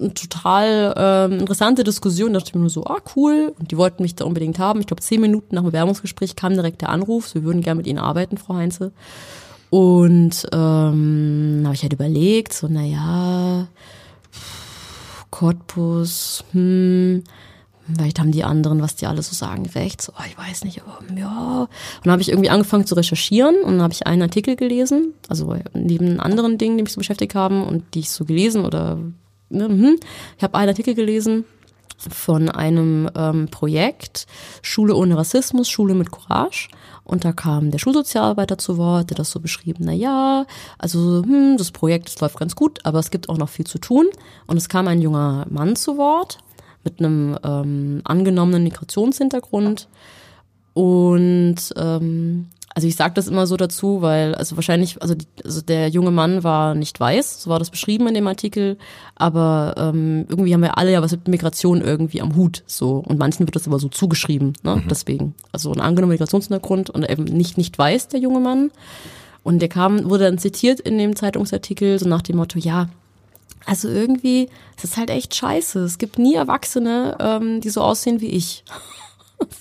eine 0.00 0.14
total 0.14 0.94
ähm, 0.96 1.40
interessante 1.40 1.84
Diskussion. 1.84 2.32
Da 2.32 2.40
dachte 2.40 2.50
ich 2.50 2.54
mir 2.54 2.60
nur 2.60 2.70
so, 2.70 2.84
ah 2.84 2.98
cool. 3.14 3.54
Und 3.58 3.70
die 3.70 3.76
wollten 3.76 4.02
mich 4.02 4.16
da 4.16 4.24
unbedingt 4.24 4.58
haben. 4.58 4.80
Ich 4.80 4.86
glaube, 4.86 5.02
zehn 5.02 5.20
Minuten 5.20 5.54
nach 5.54 5.62
dem 5.62 5.72
Werbungsgespräch 5.72 6.36
kam 6.36 6.54
direkt 6.54 6.82
der 6.82 6.88
Anruf, 6.88 7.34
wir 7.34 7.44
würden 7.44 7.62
gerne 7.62 7.78
mit 7.78 7.86
Ihnen 7.86 7.98
arbeiten, 7.98 8.36
Frau 8.36 8.54
Heinze. 8.54 8.92
Und 9.70 10.46
ähm, 10.52 11.62
habe 11.64 11.74
ich 11.74 11.82
halt 11.82 11.92
überlegt, 11.92 12.52
so, 12.52 12.68
naja, 12.68 13.66
Cottbus, 15.30 16.44
hm, 16.52 17.24
vielleicht 17.94 18.18
haben 18.18 18.32
die 18.32 18.44
anderen, 18.44 18.80
was 18.80 18.96
die 18.96 19.06
alle 19.06 19.22
so 19.22 19.34
sagen, 19.34 19.66
recht. 19.66 20.00
So, 20.00 20.12
oh, 20.18 20.22
ich 20.26 20.38
weiß 20.38 20.64
nicht, 20.64 20.82
aber 20.82 20.98
ja. 21.16 21.62
Und 21.62 21.68
dann 22.04 22.12
habe 22.12 22.22
ich 22.22 22.30
irgendwie 22.30 22.50
angefangen 22.50 22.86
zu 22.86 22.94
recherchieren 22.94 23.56
und 23.62 23.72
dann 23.72 23.82
habe 23.82 23.92
ich 23.92 24.06
einen 24.06 24.22
Artikel 24.22 24.56
gelesen, 24.56 25.14
also 25.28 25.54
neben 25.74 26.20
anderen 26.20 26.58
Dingen, 26.58 26.76
die 26.76 26.82
mich 26.84 26.92
so 26.92 26.98
beschäftigt 26.98 27.34
haben 27.34 27.64
und 27.64 27.94
die 27.94 28.00
ich 28.00 28.10
so 28.10 28.24
gelesen 28.24 28.64
oder 28.64 28.98
ne, 29.50 29.64
hm. 29.64 29.96
ich 30.36 30.42
habe 30.42 30.56
einen 30.56 30.70
Artikel 30.70 30.94
gelesen 30.94 31.44
von 31.98 32.48
einem 32.48 33.10
ähm, 33.16 33.48
Projekt 33.48 34.26
Schule 34.62 34.94
ohne 34.94 35.16
Rassismus, 35.16 35.68
Schule 35.68 35.94
mit 35.94 36.10
Courage. 36.10 36.68
Und 37.06 37.24
da 37.24 37.32
kam 37.32 37.70
der 37.70 37.78
Schulsozialarbeiter 37.78 38.58
zu 38.58 38.78
Wort, 38.78 39.10
der 39.10 39.16
das 39.16 39.30
so 39.30 39.38
beschrieben, 39.38 39.84
na 39.86 39.92
ja, 39.92 40.44
also 40.76 41.22
hm, 41.22 41.56
das 41.56 41.70
Projekt 41.70 42.08
das 42.08 42.20
läuft 42.20 42.38
ganz 42.38 42.56
gut, 42.56 42.80
aber 42.84 42.98
es 42.98 43.10
gibt 43.10 43.28
auch 43.28 43.38
noch 43.38 43.48
viel 43.48 43.66
zu 43.66 43.78
tun. 43.78 44.06
Und 44.46 44.56
es 44.56 44.68
kam 44.68 44.88
ein 44.88 45.00
junger 45.00 45.46
Mann 45.48 45.76
zu 45.76 45.96
Wort 45.96 46.38
mit 46.82 46.98
einem 46.98 47.38
ähm, 47.44 48.00
angenommenen 48.04 48.64
Migrationshintergrund. 48.64 49.88
Und 50.74 51.56
ähm, 51.76 52.48
Also 52.76 52.88
ich 52.88 52.96
sage 52.96 53.14
das 53.14 53.26
immer 53.26 53.46
so 53.46 53.56
dazu, 53.56 54.02
weil 54.02 54.34
also 54.34 54.54
wahrscheinlich, 54.56 55.00
also, 55.00 55.14
die, 55.14 55.24
also 55.42 55.62
der 55.62 55.88
junge 55.88 56.10
Mann 56.10 56.44
war 56.44 56.74
nicht 56.74 57.00
weiß, 57.00 57.40
so 57.42 57.48
war 57.48 57.58
das 57.58 57.70
beschrieben 57.70 58.06
in 58.06 58.12
dem 58.12 58.26
Artikel, 58.26 58.76
aber 59.14 59.74
ähm, 59.78 60.26
irgendwie 60.28 60.52
haben 60.52 60.60
wir 60.60 60.76
alle 60.76 60.92
ja 60.92 61.00
was 61.00 61.12
mit 61.12 61.26
Migration 61.26 61.80
irgendwie 61.80 62.20
am 62.20 62.36
Hut, 62.36 62.64
so 62.66 62.98
und 62.98 63.18
manchen 63.18 63.46
wird 63.46 63.56
das 63.56 63.66
aber 63.66 63.78
so 63.78 63.88
zugeschrieben, 63.88 64.52
ne? 64.62 64.76
Mhm. 64.76 64.88
Deswegen, 64.90 65.34
also 65.52 65.72
ein 65.72 65.80
angenommener 65.80 66.16
Migrationshintergrund 66.16 66.90
und 66.90 67.08
eben 67.08 67.24
nicht 67.24 67.56
nicht 67.56 67.78
weiß 67.78 68.08
der 68.08 68.20
junge 68.20 68.40
Mann 68.40 68.70
und 69.42 69.60
der 69.60 69.70
kam 69.70 70.10
wurde 70.10 70.24
dann 70.24 70.36
zitiert 70.36 70.78
in 70.78 70.98
dem 70.98 71.16
Zeitungsartikel 71.16 71.98
so 71.98 72.06
nach 72.06 72.20
dem 72.20 72.36
Motto, 72.36 72.58
ja 72.58 72.90
also 73.64 73.88
irgendwie, 73.88 74.48
es 74.76 74.84
ist 74.84 74.96
halt 74.96 75.10
echt 75.10 75.34
scheiße. 75.34 75.80
Es 75.80 75.98
gibt 75.98 76.20
nie 76.20 76.34
Erwachsene, 76.34 77.16
ähm, 77.18 77.60
die 77.60 77.70
so 77.70 77.80
aussehen 77.82 78.20
wie 78.20 78.28
ich. 78.28 78.62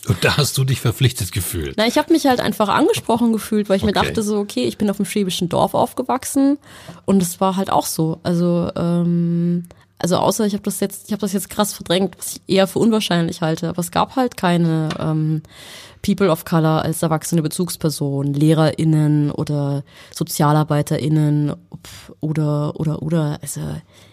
Und 0.08 0.24
da 0.24 0.38
hast 0.38 0.58
du 0.58 0.64
dich 0.64 0.80
verpflichtet 0.82 1.32
gefühlt. 1.32 1.76
Na, 1.78 1.88
ich 1.88 1.98
habe 1.98 2.14
mich 2.14 2.26
halt 2.26 2.40
einfach 2.40 2.70
angesprochen 2.70 3.34
gefühlt, 3.34 3.70
weil 3.70 3.78
ich 3.78 3.84
okay. 3.84 3.94
mir 3.94 4.02
dachte 4.02 4.24
so, 4.24 4.38
okay, 4.38 4.66
ich 4.66 4.78
bin 4.78 4.90
auf 4.90 4.98
dem 4.98 5.06
schwäbischen 5.06 5.50
Dorf 5.50 5.74
aufgewachsen 5.74 6.58
und 7.06 7.22
es 7.22 7.42
war 7.42 7.56
halt 7.56 7.70
auch 7.70 7.86
so. 7.86 8.20
Also 8.24 8.72
ähm, 8.76 9.66
also 9.98 10.18
außer 10.18 10.46
ich 10.46 10.54
habe 10.54 10.64
das 10.64 10.80
jetzt, 10.80 11.08
ich 11.08 11.14
habe 11.14 11.22
das 11.22 11.34
jetzt 11.34 11.50
krass 11.50 11.74
verdrängt, 11.74 12.18
was 12.18 12.36
ich 12.36 12.42
eher 12.48 12.68
für 12.68 12.80
unwahrscheinlich 12.80 13.42
halte. 13.42 13.70
Aber 13.70 13.80
es 13.80 13.92
gab 13.92 14.16
halt 14.16 14.38
keine 14.38 14.90
ähm, 15.00 15.42
People 16.02 16.30
of 16.30 16.46
Color 16.46 16.84
als 16.84 17.02
erwachsene 17.02 17.42
Bezugsperson, 17.42 18.34
LehrerInnen 18.34 19.32
oder 19.32 19.84
SozialarbeiterInnen 20.14 21.54
oder 22.20 22.80
oder 22.80 23.02
oder 23.02 23.40
also 23.42 23.62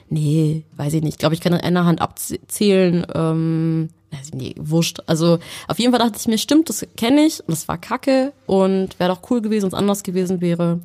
nee, 0.08 0.64
weiß 0.76 0.94
ich 0.94 1.02
nicht. 1.02 1.14
Ich 1.14 1.18
glaube, 1.18 1.34
ich 1.34 1.40
kann 1.40 1.52
an 1.52 1.60
einer 1.60 1.84
Hand 1.84 2.00
abzählen. 2.00 3.06
Ähm, 3.14 3.90
nee, 4.32 4.54
wurscht. 4.58 5.00
Also 5.06 5.38
auf 5.68 5.78
jeden 5.78 5.92
Fall 5.92 6.00
dachte 6.00 6.18
ich 6.18 6.28
mir, 6.28 6.38
stimmt, 6.38 6.68
das 6.68 6.86
kenne 6.96 7.24
ich 7.24 7.40
und 7.40 7.50
das 7.50 7.68
war 7.68 7.78
kacke 7.78 8.32
und 8.46 8.98
wäre 8.98 9.10
doch 9.10 9.30
cool 9.30 9.40
gewesen, 9.40 9.62
wenn 9.64 9.68
es 9.68 9.74
anders 9.74 10.02
gewesen 10.02 10.40
wäre. 10.40 10.80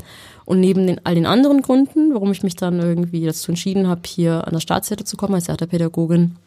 Und 0.46 0.60
neben 0.60 0.88
den, 0.88 1.06
all 1.06 1.16
den 1.16 1.26
anderen 1.26 1.62
Gründen, 1.62 2.14
warum 2.14 2.32
ich 2.32 2.44
mich 2.44 2.56
dann 2.56 2.80
irgendwie 2.80 3.26
dazu 3.26 3.52
entschieden 3.52 3.88
habe, 3.88 4.02
hier 4.06 4.48
an 4.48 4.54
der 4.54 4.62
Staatsseite 4.62 5.04
zu 5.04 5.18
kommen 5.18 5.36
als 5.36 5.46
Theaterpädagogin, 5.46 6.38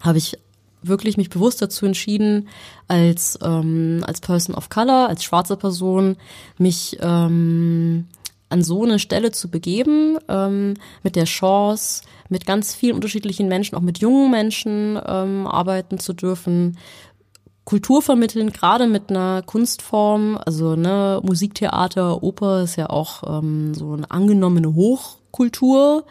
habe 0.00 0.18
ich 0.18 0.38
wirklich 0.82 1.16
mich 1.16 1.30
bewusst 1.30 1.60
dazu 1.60 1.86
entschieden, 1.86 2.48
als 2.86 3.38
ähm, 3.42 4.04
als 4.06 4.20
Person 4.20 4.54
of 4.54 4.68
Color, 4.68 5.08
als 5.08 5.24
schwarze 5.24 5.56
Person, 5.56 6.16
mich 6.58 6.98
ähm, 7.00 8.06
an 8.48 8.62
so 8.62 8.84
eine 8.84 8.98
Stelle 8.98 9.30
zu 9.30 9.50
begeben, 9.50 10.18
ähm, 10.28 10.74
mit 11.02 11.16
der 11.16 11.24
Chance, 11.24 12.02
mit 12.28 12.46
ganz 12.46 12.74
vielen 12.74 12.94
unterschiedlichen 12.94 13.48
Menschen, 13.48 13.76
auch 13.76 13.82
mit 13.82 13.98
jungen 13.98 14.30
Menschen 14.30 14.98
ähm, 15.06 15.46
arbeiten 15.46 15.98
zu 15.98 16.12
dürfen, 16.12 16.78
Kultur 17.68 18.00
vermitteln, 18.00 18.50
gerade 18.50 18.86
mit 18.86 19.10
einer 19.10 19.42
Kunstform, 19.42 20.38
also 20.42 20.74
ne, 20.74 21.20
Musiktheater, 21.22 22.22
Oper 22.22 22.62
ist 22.62 22.76
ja 22.76 22.88
auch 22.88 23.40
ähm, 23.40 23.74
so 23.74 23.92
eine 23.92 24.10
angenommene 24.10 24.74
Hochkultur, 24.74 26.06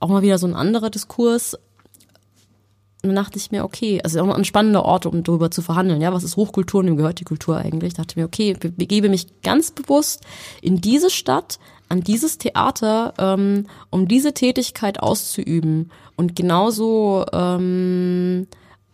auch 0.00 0.08
mal 0.08 0.22
wieder 0.22 0.38
so 0.38 0.46
ein 0.46 0.54
anderer 0.54 0.88
Diskurs. 0.88 1.58
Dann 3.02 3.16
dachte 3.16 3.36
ich 3.36 3.50
mir, 3.50 3.64
okay, 3.64 4.00
also 4.02 4.20
auch 4.20 4.34
ein 4.34 4.44
spannender 4.44 4.84
Ort, 4.84 5.06
um 5.06 5.24
darüber 5.24 5.50
zu 5.50 5.60
verhandeln. 5.60 6.00
Ja, 6.00 6.12
was 6.12 6.22
ist 6.22 6.36
Hochkultur 6.36 6.80
und 6.80 6.86
wem 6.86 6.96
gehört 6.96 7.18
die 7.18 7.24
Kultur 7.24 7.56
eigentlich? 7.58 7.88
Ich 7.88 7.96
dachte 7.96 8.18
mir, 8.18 8.26
okay, 8.26 8.54
begebe 8.54 9.08
mich 9.08 9.26
ganz 9.42 9.72
bewusst 9.72 10.22
in 10.60 10.80
diese 10.80 11.10
Stadt, 11.10 11.58
an 11.88 12.02
dieses 12.02 12.38
Theater, 12.38 13.12
ähm, 13.18 13.66
um 13.90 14.06
diese 14.06 14.32
Tätigkeit 14.32 15.00
auszuüben 15.00 15.90
und 16.16 16.36
genauso 16.36 17.26
ähm, 17.32 18.46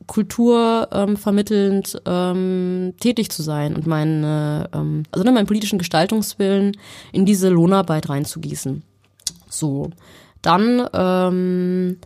Kultur 0.06 0.88
ähm, 0.90 1.16
ähm, 2.06 2.94
tätig 2.98 3.30
zu 3.30 3.42
sein 3.42 3.76
und 3.76 3.86
meine, 3.86 4.70
ähm, 4.72 5.02
also 5.12 5.22
ne, 5.22 5.32
meinen 5.32 5.46
politischen 5.46 5.78
Gestaltungswillen 5.78 6.76
in 7.12 7.26
diese 7.26 7.50
Lohnarbeit 7.50 8.08
reinzugießen. 8.08 8.82
So, 9.50 9.90
dann 10.42 10.88
ähm, 10.92 11.98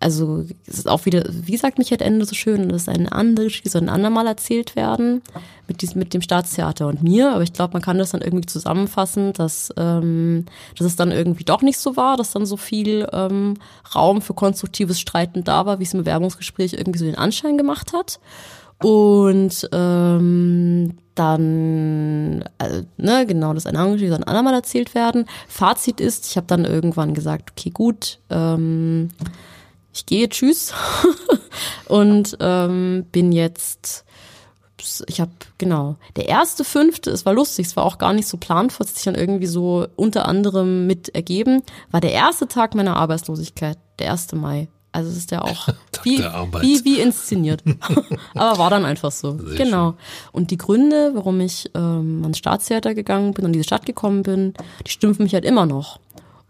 also 0.00 0.44
es 0.66 0.78
ist 0.78 0.88
auch 0.88 1.06
wieder, 1.06 1.24
wie 1.28 1.56
sagt 1.56 1.78
Michael 1.78 2.02
Ende 2.02 2.24
so 2.24 2.34
schön, 2.34 2.68
das 2.68 2.82
ist 2.82 2.88
eine 2.88 3.10
andere 3.10 3.46
Geschichte, 3.46 3.68
soll 3.68 3.82
ein 3.82 3.88
andermal 3.88 4.26
erzählt 4.26 4.76
werden 4.76 5.22
mit 5.66 5.82
diesem, 5.82 5.98
mit 5.98 6.14
dem 6.14 6.22
Staatstheater 6.22 6.86
und 6.86 7.02
mir. 7.02 7.32
Aber 7.32 7.42
ich 7.42 7.52
glaube, 7.52 7.72
man 7.72 7.82
kann 7.82 7.98
das 7.98 8.10
dann 8.10 8.22
irgendwie 8.22 8.46
zusammenfassen, 8.46 9.32
dass, 9.32 9.72
ähm, 9.76 10.46
dass 10.76 10.86
es 10.86 10.96
dann 10.96 11.10
irgendwie 11.10 11.44
doch 11.44 11.62
nicht 11.62 11.78
so 11.78 11.96
war, 11.96 12.16
dass 12.16 12.30
dann 12.30 12.46
so 12.46 12.56
viel 12.56 13.08
ähm, 13.12 13.54
Raum 13.94 14.22
für 14.22 14.34
konstruktives 14.34 15.00
Streiten 15.00 15.42
da 15.42 15.66
war, 15.66 15.80
wie 15.80 15.84
es 15.84 15.94
im 15.94 16.00
Bewerbungsgespräch 16.00 16.74
irgendwie 16.74 16.98
so 16.98 17.04
den 17.04 17.18
Anschein 17.18 17.58
gemacht 17.58 17.92
hat. 17.92 18.20
Und 18.80 19.68
ähm, 19.72 20.94
dann, 21.16 22.44
äh, 22.58 22.82
ne, 22.96 23.26
genau, 23.26 23.52
das 23.52 23.66
eine 23.66 23.84
Geschichte 23.92 24.10
soll 24.10 24.18
ein 24.18 24.28
andermal 24.28 24.54
erzählt 24.54 24.94
werden. 24.94 25.26
Fazit 25.48 26.00
ist, 26.00 26.30
ich 26.30 26.36
habe 26.36 26.46
dann 26.46 26.64
irgendwann 26.64 27.14
gesagt, 27.14 27.50
okay, 27.50 27.70
gut, 27.70 28.20
ähm, 28.30 29.10
ich 29.98 30.06
gehe, 30.06 30.28
tschüss. 30.28 30.72
und 31.88 32.36
ähm, 32.40 33.06
bin 33.10 33.32
jetzt, 33.32 34.04
ich 35.06 35.20
habe, 35.20 35.32
genau, 35.58 35.96
der 36.16 36.28
erste 36.28 36.64
fünfte, 36.64 37.10
es 37.10 37.26
war 37.26 37.34
lustig, 37.34 37.66
es 37.66 37.76
war 37.76 37.84
auch 37.84 37.98
gar 37.98 38.12
nicht 38.12 38.28
so 38.28 38.36
planvoll, 38.36 38.84
es 38.84 38.90
hat 38.90 38.96
sich 38.96 39.04
dann 39.04 39.14
irgendwie 39.14 39.46
so 39.46 39.86
unter 39.96 40.26
anderem 40.26 40.86
mit 40.86 41.14
ergeben, 41.14 41.62
war 41.90 42.00
der 42.00 42.12
erste 42.12 42.48
Tag 42.48 42.74
meiner 42.74 42.96
Arbeitslosigkeit, 42.96 43.78
der 43.98 44.06
erste 44.06 44.36
Mai. 44.36 44.68
Also 44.90 45.10
es 45.10 45.18
ist 45.18 45.30
ja 45.30 45.42
auch 45.42 45.68
wie, 46.02 46.18
wie, 46.18 46.84
wie 46.84 47.00
inszeniert. 47.00 47.62
Aber 48.34 48.58
war 48.58 48.70
dann 48.70 48.84
einfach 48.84 49.12
so. 49.12 49.36
Sehr 49.38 49.64
genau. 49.64 49.90
Schön. 49.90 49.98
Und 50.32 50.50
die 50.50 50.56
Gründe, 50.56 51.10
warum 51.14 51.40
ich 51.40 51.70
ähm, 51.74 52.20
ans 52.22 52.38
Staatstheater 52.38 52.94
gegangen 52.94 53.34
bin 53.34 53.44
und 53.44 53.50
in 53.50 53.52
diese 53.54 53.66
Stadt 53.66 53.84
gekommen 53.84 54.22
bin, 54.22 54.54
die 54.86 54.90
stimmen 54.90 55.16
mich 55.18 55.34
halt 55.34 55.44
immer 55.44 55.66
noch. 55.66 56.00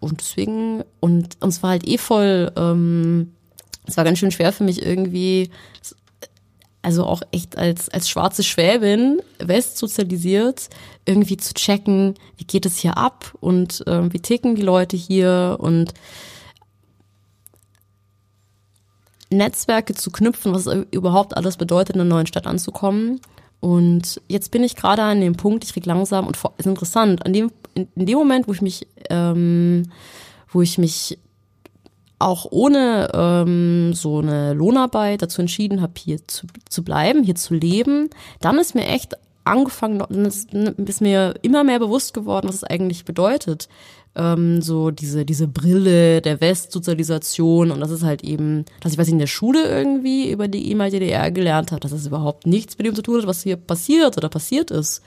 Und 0.01 0.21
deswegen, 0.21 0.85
und 1.01 1.37
uns 1.41 1.63
war 1.63 1.71
halt 1.71 1.87
eh 1.87 1.99
voll, 1.99 2.53
ähm, 2.57 3.35
es 3.89 3.97
war 3.97 4.05
ganz 4.05 4.19
schön 4.19 4.31
schwer 4.31 4.53
für 4.53 4.65
mich 4.65 4.85
irgendwie, 4.85 5.51
also 6.83 7.05
auch 7.05 7.23
echt 7.33 7.57
als, 7.57 7.89
als 7.89 8.09
schwarze 8.09 8.45
Schwäbin, 8.45 9.21
westsozialisiert, 9.39 10.69
irgendwie 11.07 11.39
zu 11.39 11.55
checken, 11.55 12.15
wie 12.37 12.45
geht 12.45 12.67
es 12.67 12.77
hier 12.77 12.97
ab 12.99 13.35
und 13.41 13.87
äh, 13.87 14.13
wie 14.13 14.21
ticken 14.21 14.55
die 14.55 14.63
Leute 14.63 14.97
hier 14.97 15.57
und 15.59 15.95
Netzwerke 19.31 19.95
zu 19.95 20.11
knüpfen, 20.11 20.55
was 20.55 20.67
überhaupt 20.91 21.37
alles 21.37 21.57
bedeutet, 21.57 21.97
in 21.97 22.03
einer 22.03 22.11
neuen 22.11 22.27
Stadt 22.27 22.47
anzukommen. 22.47 23.21
Und 23.61 24.21
jetzt 24.29 24.51
bin 24.51 24.63
ich 24.63 24.77
gerade 24.77 25.03
an 25.03 25.21
dem 25.21 25.35
Punkt, 25.35 25.65
ich 25.65 25.73
krieg 25.73 25.85
langsam 25.87 26.27
und 26.27 26.39
ist 26.59 26.67
interessant, 26.67 27.27
an 27.27 27.33
dem, 27.33 27.51
in, 27.75 27.89
in, 27.97 28.07
dem 28.07 28.19
Moment, 28.19 28.49
wo 28.49 28.53
ich 28.53 28.63
mich, 28.63 28.87
ähm, 29.11 29.91
wo 30.51 30.63
ich 30.63 30.79
mich 30.79 31.19
auch 32.19 32.47
ohne 32.51 33.11
ähm, 33.15 33.93
so 33.95 34.19
eine 34.19 34.53
Lohnarbeit 34.53 35.23
dazu 35.23 35.41
entschieden 35.41 35.81
habe, 35.81 35.93
hier 35.99 36.27
zu, 36.27 36.47
zu 36.69 36.83
bleiben, 36.83 37.23
hier 37.23 37.37
zu 37.37 37.55
leben, 37.55 38.11
dann 38.41 38.59
ist 38.59 38.75
mir 38.75 38.87
echt 38.87 39.17
angefangen, 39.45 40.01
ist, 40.27 41.01
mir 41.01 41.35
immer 41.43 41.65
mehr 41.65 41.79
bewusst 41.79 42.15
geworden, 42.15 42.49
was 42.49 42.57
es 42.57 42.65
eigentlich 42.65 43.05
bedeutet. 43.05 43.69
Ähm, 44.15 44.61
so 44.63 44.91
diese, 44.91 45.25
diese 45.25 45.47
Brille 45.47 46.21
der 46.21 46.41
Westsozialisation 46.41 47.71
und 47.71 47.81
das 47.81 47.91
ist 47.91 48.03
halt 48.03 48.25
eben, 48.25 48.65
dass 48.81 48.93
ich 48.93 48.99
weiß 48.99 49.07
ich 49.07 49.13
in 49.13 49.19
der 49.19 49.27
Schule 49.27 49.65
irgendwie 49.65 50.31
über 50.31 50.49
die 50.49 50.69
ehemalige 50.69 51.01
DDR 51.01 51.31
gelernt 51.31 51.73
habe, 51.73 51.81
dass 51.81 51.93
es 51.93 52.07
überhaupt 52.07 52.47
nichts 52.47 52.79
mit 52.79 52.87
dem 52.87 52.95
zu 52.95 53.03
tun 53.03 53.19
hat, 53.19 53.27
was 53.27 53.43
hier 53.43 53.57
passiert 53.57 54.17
oder 54.17 54.29
passiert 54.29 54.71
ist. 54.71 55.03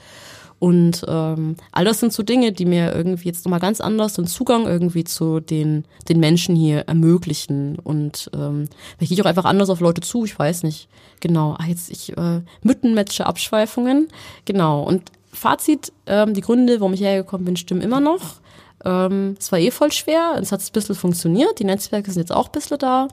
Und 0.62 1.04
ähm, 1.08 1.56
all 1.72 1.84
das 1.84 1.98
sind 1.98 2.12
so 2.12 2.22
Dinge, 2.22 2.52
die 2.52 2.66
mir 2.66 2.94
irgendwie 2.94 3.26
jetzt 3.26 3.44
nochmal 3.44 3.58
ganz 3.58 3.80
anders 3.80 4.14
den 4.14 4.28
Zugang 4.28 4.64
irgendwie 4.68 5.02
zu 5.02 5.40
den, 5.40 5.84
den 6.08 6.20
Menschen 6.20 6.54
hier 6.54 6.82
ermöglichen. 6.82 7.80
Und 7.80 8.30
ähm, 8.32 8.68
vielleicht 8.96 9.08
gehe 9.08 9.18
ich 9.18 9.22
auch 9.22 9.28
einfach 9.28 9.44
anders 9.44 9.70
auf 9.70 9.80
Leute 9.80 10.02
zu, 10.02 10.24
ich 10.24 10.38
weiß 10.38 10.62
nicht. 10.62 10.88
Genau, 11.18 11.56
ah, 11.58 11.66
jetzt 11.66 11.90
ich 11.90 12.16
äh, 12.16 12.42
Müttenmatche 12.62 13.26
Abschweifungen. 13.26 14.06
Genau. 14.44 14.84
Und 14.84 15.10
Fazit, 15.32 15.92
ähm, 16.06 16.32
die 16.32 16.42
Gründe, 16.42 16.78
warum 16.78 16.92
ich 16.92 17.00
hergekommen 17.00 17.44
bin, 17.44 17.56
stimmen 17.56 17.82
immer 17.82 17.98
noch. 17.98 18.36
Ähm, 18.84 19.34
es 19.40 19.50
war 19.50 19.58
eh 19.58 19.72
voll 19.72 19.90
schwer, 19.90 20.38
es 20.40 20.52
hat 20.52 20.60
ein 20.60 20.72
bisschen 20.72 20.94
funktioniert, 20.94 21.58
die 21.58 21.64
Netzwerke 21.64 22.12
sind 22.12 22.22
jetzt 22.22 22.32
auch 22.32 22.46
ein 22.46 22.52
bisschen 22.52 22.78
da. 22.78 23.08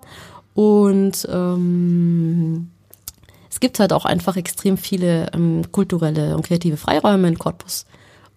Und 0.54 1.28
ähm, 1.32 2.70
es 3.50 3.60
gibt 3.60 3.80
halt 3.80 3.94
auch 3.94 4.06
einfach 4.06 4.36
extrem 4.36 4.78
viele 4.78 5.32
ähm, 5.34 5.72
kulturelle 5.72 6.36
und 6.36 6.46
kreative 6.46 6.78
Freiräume 6.78 7.28
in 7.28 7.40
Cottbus. 7.40 7.86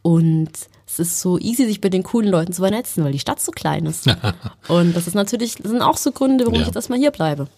Und 0.01 0.51
es 0.87 0.99
ist 0.99 1.21
so 1.21 1.39
easy, 1.39 1.67
sich 1.67 1.81
mit 1.83 1.93
den 1.93 2.03
coolen 2.03 2.31
Leuten 2.31 2.53
zu 2.53 2.63
vernetzen, 2.63 3.05
weil 3.05 3.13
die 3.13 3.19
Stadt 3.19 3.41
so 3.41 3.53
klein 3.53 3.87
ist. 3.87 4.07
und 4.69 4.95
das 4.95 5.07
ist 5.07 5.15
natürlich, 5.15 5.57
das 5.57 5.71
sind 5.71 5.83
auch 5.83 5.97
so 5.97 6.13
Gründe, 6.13 6.45
warum 6.45 6.55
ja. 6.55 6.61
ich 6.63 6.67
jetzt 6.67 6.77
erstmal 6.77 6.99
hier 6.99 7.11
bleibe. 7.11 7.49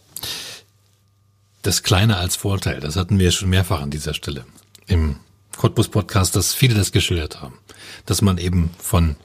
Das 1.62 1.82
Kleine 1.82 2.16
als 2.16 2.36
Vorteil, 2.36 2.80
das 2.80 2.96
hatten 2.96 3.18
wir 3.18 3.30
schon 3.30 3.48
mehrfach 3.48 3.80
an 3.80 3.90
dieser 3.90 4.14
Stelle 4.14 4.44
im 4.86 5.16
Cottbus-Podcast, 5.56 6.36
dass 6.36 6.52
viele 6.52 6.74
das 6.74 6.92
geschildert 6.92 7.40
haben. 7.40 7.58
Dass 8.04 8.20
man 8.20 8.38
eben 8.38 8.70
von 8.78 9.16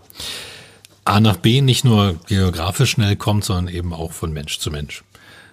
A 1.04 1.20
nach 1.20 1.38
B 1.38 1.62
nicht 1.62 1.84
nur 1.84 2.20
geografisch 2.28 2.92
schnell 2.92 3.16
kommt, 3.16 3.44
sondern 3.44 3.74
eben 3.74 3.94
auch 3.94 4.12
von 4.12 4.32
Mensch 4.32 4.60
zu 4.60 4.72
Mensch 4.72 5.04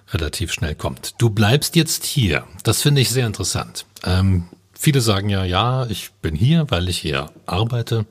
relativ 0.09 0.51
schnell 0.51 0.75
kommt. 0.75 1.15
Du 1.17 1.29
bleibst 1.29 1.75
jetzt 1.75 2.05
hier. 2.05 2.45
Das 2.63 2.81
finde 2.81 3.01
ich 3.01 3.09
sehr 3.09 3.27
interessant. 3.27 3.85
Ähm, 4.03 4.45
viele 4.73 5.01
sagen 5.01 5.29
ja, 5.29 5.43
ja, 5.43 5.85
ich 5.87 6.11
bin 6.21 6.35
hier, 6.35 6.69
weil 6.69 6.89
ich 6.89 6.99
hier 6.99 7.31
arbeite. 7.45 8.05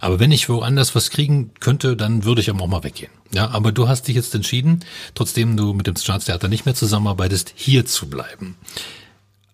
Aber 0.00 0.20
wenn 0.20 0.32
ich 0.32 0.48
woanders 0.48 0.94
was 0.94 1.10
kriegen 1.10 1.52
könnte, 1.60 1.96
dann 1.96 2.24
würde 2.24 2.40
ich 2.40 2.50
aber 2.50 2.62
auch 2.62 2.68
mal 2.68 2.84
weggehen. 2.84 3.10
Ja, 3.32 3.50
aber 3.50 3.72
du 3.72 3.88
hast 3.88 4.08
dich 4.08 4.16
jetzt 4.16 4.34
entschieden, 4.34 4.84
trotzdem 5.14 5.56
du 5.56 5.74
mit 5.74 5.86
dem 5.86 5.96
Staatstheater 5.96 6.48
nicht 6.48 6.64
mehr 6.64 6.74
zusammenarbeitest, 6.74 7.52
hier 7.54 7.84
zu 7.84 8.08
bleiben. 8.08 8.56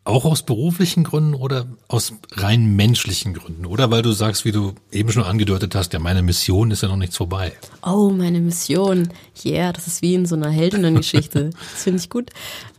Auch 0.07 0.27
aus 0.27 0.43
beruflichen 0.43 1.03
Gründen 1.03 1.33
oder 1.33 1.65
aus 1.89 2.13
rein 2.33 2.77
menschlichen 2.77 3.33
Gründen? 3.33 3.65
Oder 3.65 3.91
weil 3.91 4.03
du 4.03 4.13
sagst, 4.13 4.45
wie 4.45 4.53
du 4.53 4.75
eben 4.93 5.11
schon 5.11 5.23
angedeutet 5.23 5.75
hast, 5.75 5.95
ja, 5.95 5.99
meine 5.99 6.23
Mission 6.23 6.71
ist 6.71 6.83
ja 6.83 6.89
noch 6.89 6.99
nichts 6.99 7.17
vorbei. 7.17 7.55
Oh, 7.83 8.11
meine 8.11 8.41
Mission. 8.41 9.09
Yeah, 9.47 9.73
das 9.73 9.87
ist 9.87 10.03
wie 10.03 10.15
in 10.15 10.27
so 10.27 10.37
einer 10.37 10.51
Heldinnengeschichte. 10.51 11.51
das 11.73 11.83
finde 11.85 12.01
ich 12.01 12.11
gut. 12.11 12.29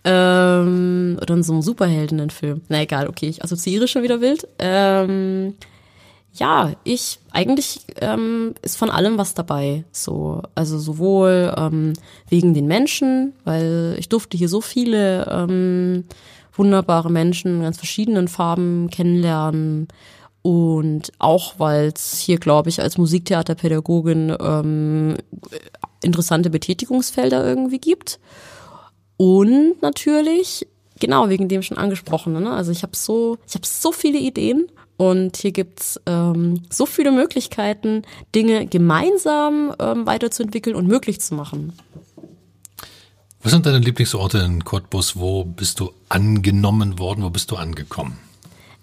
Ähm, 0.04 1.18
oder 1.20 1.34
in 1.34 1.42
so 1.42 1.54
einem 1.54 1.64
Superheldinnenfilm. 1.64 2.62
Na 2.70 2.82
egal, 2.82 3.08
okay, 3.08 3.28
ich 3.28 3.44
assoziiere 3.44 3.88
schon 3.88 4.04
wieder 4.04 4.22
wild. 4.22 4.48
Ähm, 4.60 5.56
ja, 6.32 6.74
ich 6.84 7.20
eigentlich 7.32 7.80
ähm, 8.02 8.54
ist 8.62 8.78
von 8.78 8.92
allem 8.92 9.18
was 9.18 9.34
dabei. 9.34 9.84
So, 9.92 10.44
also 10.54 10.78
sowohl 10.78 11.54
ähm, 11.58 11.94
wegen 12.30 12.54
den 12.54 12.68
Menschen, 12.68 13.34
weil 13.46 13.96
ich 13.98 14.10
durfte 14.10 14.38
hier 14.38 14.50
so 14.50 14.62
viele 14.62 15.26
ähm, 15.32 16.04
wunderbare 16.58 17.12
Menschen 17.12 17.58
in 17.58 17.62
ganz 17.62 17.78
verschiedenen 17.78 18.28
Farben 18.28 18.89
kennenlernen. 18.89 19.88
Und 20.41 21.12
auch, 21.18 21.56
weil 21.58 21.91
es 21.96 22.20
hier, 22.20 22.38
glaube 22.38 22.70
ich, 22.70 22.80
als 22.80 23.00
Musiktheaterpädagogin 23.00 24.36
ähm, 24.39 25.15
interessante 26.04 26.52
Betätigungsfelder 26.52 27.44
irgendwie 27.44 27.80
gibt. 27.80 28.20
Und 29.18 29.82
natürlich, 29.82 30.68
genau, 31.00 31.30
wegen 31.30 31.48
dem 31.48 31.63
schon 31.63 31.78
angesprochenen. 31.78 32.44
Ne? 32.44 32.52
Also 32.52 32.72
ich 32.72 32.84
habe 32.84 32.96
so, 32.96 33.38
ich 33.48 33.68
so 33.68 33.91
viele 33.91 34.20
Ideen 34.20 34.68
und 34.98 35.36
hier 35.38 35.52
gibt's 35.52 36.00
ähm, 36.06 36.62
so 36.70 36.86
viele 36.86 37.12
Möglichkeiten, 37.12 38.04
Dinge 38.34 38.65
gemeinsam 38.68 39.74
ähm, 39.80 40.06
weiterzuentwickeln 40.06 40.76
und 40.76 40.88
möglich 40.88 41.20
zu 41.20 41.36
machen. 41.36 41.74
Was 43.46 43.52
sind 43.52 43.68
deine 43.68 43.78
Lieblingsorte 43.78 44.40
in 44.40 44.64
Cottbus? 44.66 45.18
Wo 45.18 45.44
bist 45.44 45.80
du 45.80 45.92
angenommen 46.10 46.98
worden? 46.98 47.24
Wo 47.24 47.30
bist 47.30 47.52
du 47.52 47.58
angekommen? 47.58 48.18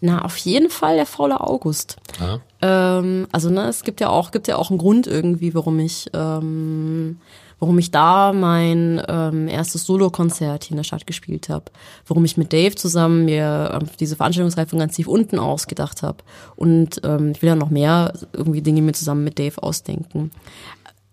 Na, 0.00 0.24
auf 0.24 0.36
jeden 0.36 0.70
Fall 0.70 0.94
der 0.94 1.06
faule 1.06 1.40
August. 1.40 1.96
Ja. 2.20 2.38
Ähm, 2.60 3.26
also 3.32 3.50
ne, 3.50 3.66
es 3.66 3.82
gibt 3.82 4.00
ja 4.00 4.08
auch 4.08 4.30
gibt 4.30 4.46
ja 4.46 4.54
auch 4.54 4.70
einen 4.70 4.78
Grund 4.78 5.08
irgendwie, 5.08 5.52
warum 5.56 5.80
ich 5.80 6.08
ähm, 6.14 7.18
warum 7.58 7.76
ich 7.80 7.90
da 7.90 8.32
mein 8.32 9.02
ähm, 9.08 9.48
erstes 9.48 9.84
Solokonzert 9.84 10.62
hier 10.62 10.72
in 10.72 10.76
der 10.76 10.84
Stadt 10.84 11.08
gespielt 11.08 11.48
habe, 11.48 11.64
warum 12.06 12.24
ich 12.24 12.36
mit 12.36 12.52
Dave 12.52 12.76
zusammen 12.76 13.24
mir 13.24 13.80
ähm, 13.80 13.88
diese 13.98 14.14
Veranstaltungsreihe 14.14 14.68
von 14.68 14.78
ganz 14.78 14.94
tief 14.94 15.08
unten 15.08 15.40
ausgedacht 15.40 16.04
habe 16.04 16.18
und 16.54 17.00
ähm, 17.02 17.32
ich 17.32 17.42
will 17.42 17.48
ja 17.48 17.56
noch 17.56 17.70
mehr 17.70 18.12
irgendwie 18.32 18.62
Dinge 18.62 18.82
mir 18.82 18.92
zusammen 18.92 19.24
mit 19.24 19.40
Dave 19.40 19.60
ausdenken. 19.60 20.30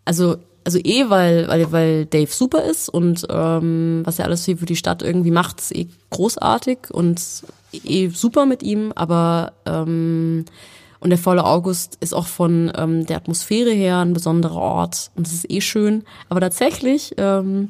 Also 0.06 0.38
also 0.64 0.80
eh, 0.80 1.10
weil, 1.10 1.48
weil, 1.48 1.72
weil 1.72 2.06
Dave 2.06 2.32
super 2.32 2.64
ist 2.64 2.90
und 2.90 3.26
ähm, 3.30 4.02
was 4.04 4.20
er 4.20 4.26
alles 4.26 4.46
für 4.46 4.56
die 4.56 4.76
Stadt 4.76 5.02
irgendwie 5.02 5.32
macht, 5.32 5.60
ist 5.60 5.76
eh 5.76 5.88
großartig 6.10 6.92
und 6.92 7.22
eh 7.72 8.10
super 8.10 8.46
mit 8.46 8.64
ihm, 8.64 8.92
aber 8.96 9.54
ähm, 9.66 10.46
und 11.00 11.12
der 11.12 11.20
volle 11.20 11.46
August 11.46 11.98
ist 12.02 12.14
auch 12.14 12.28
von 12.28 12.72
ähm, 12.76 13.06
der 13.06 13.18
Atmosphäre 13.18 13.72
her 13.72 14.00
ein 14.00 14.14
besonderer 14.14 14.58
Ort 14.58 15.12
und 15.16 15.28
es 15.28 15.34
ist 15.34 15.50
eh 15.50 15.62
schön. 15.62 16.04
Aber 16.28 16.42
tatsächlich 16.42 17.14
ähm, 17.18 17.70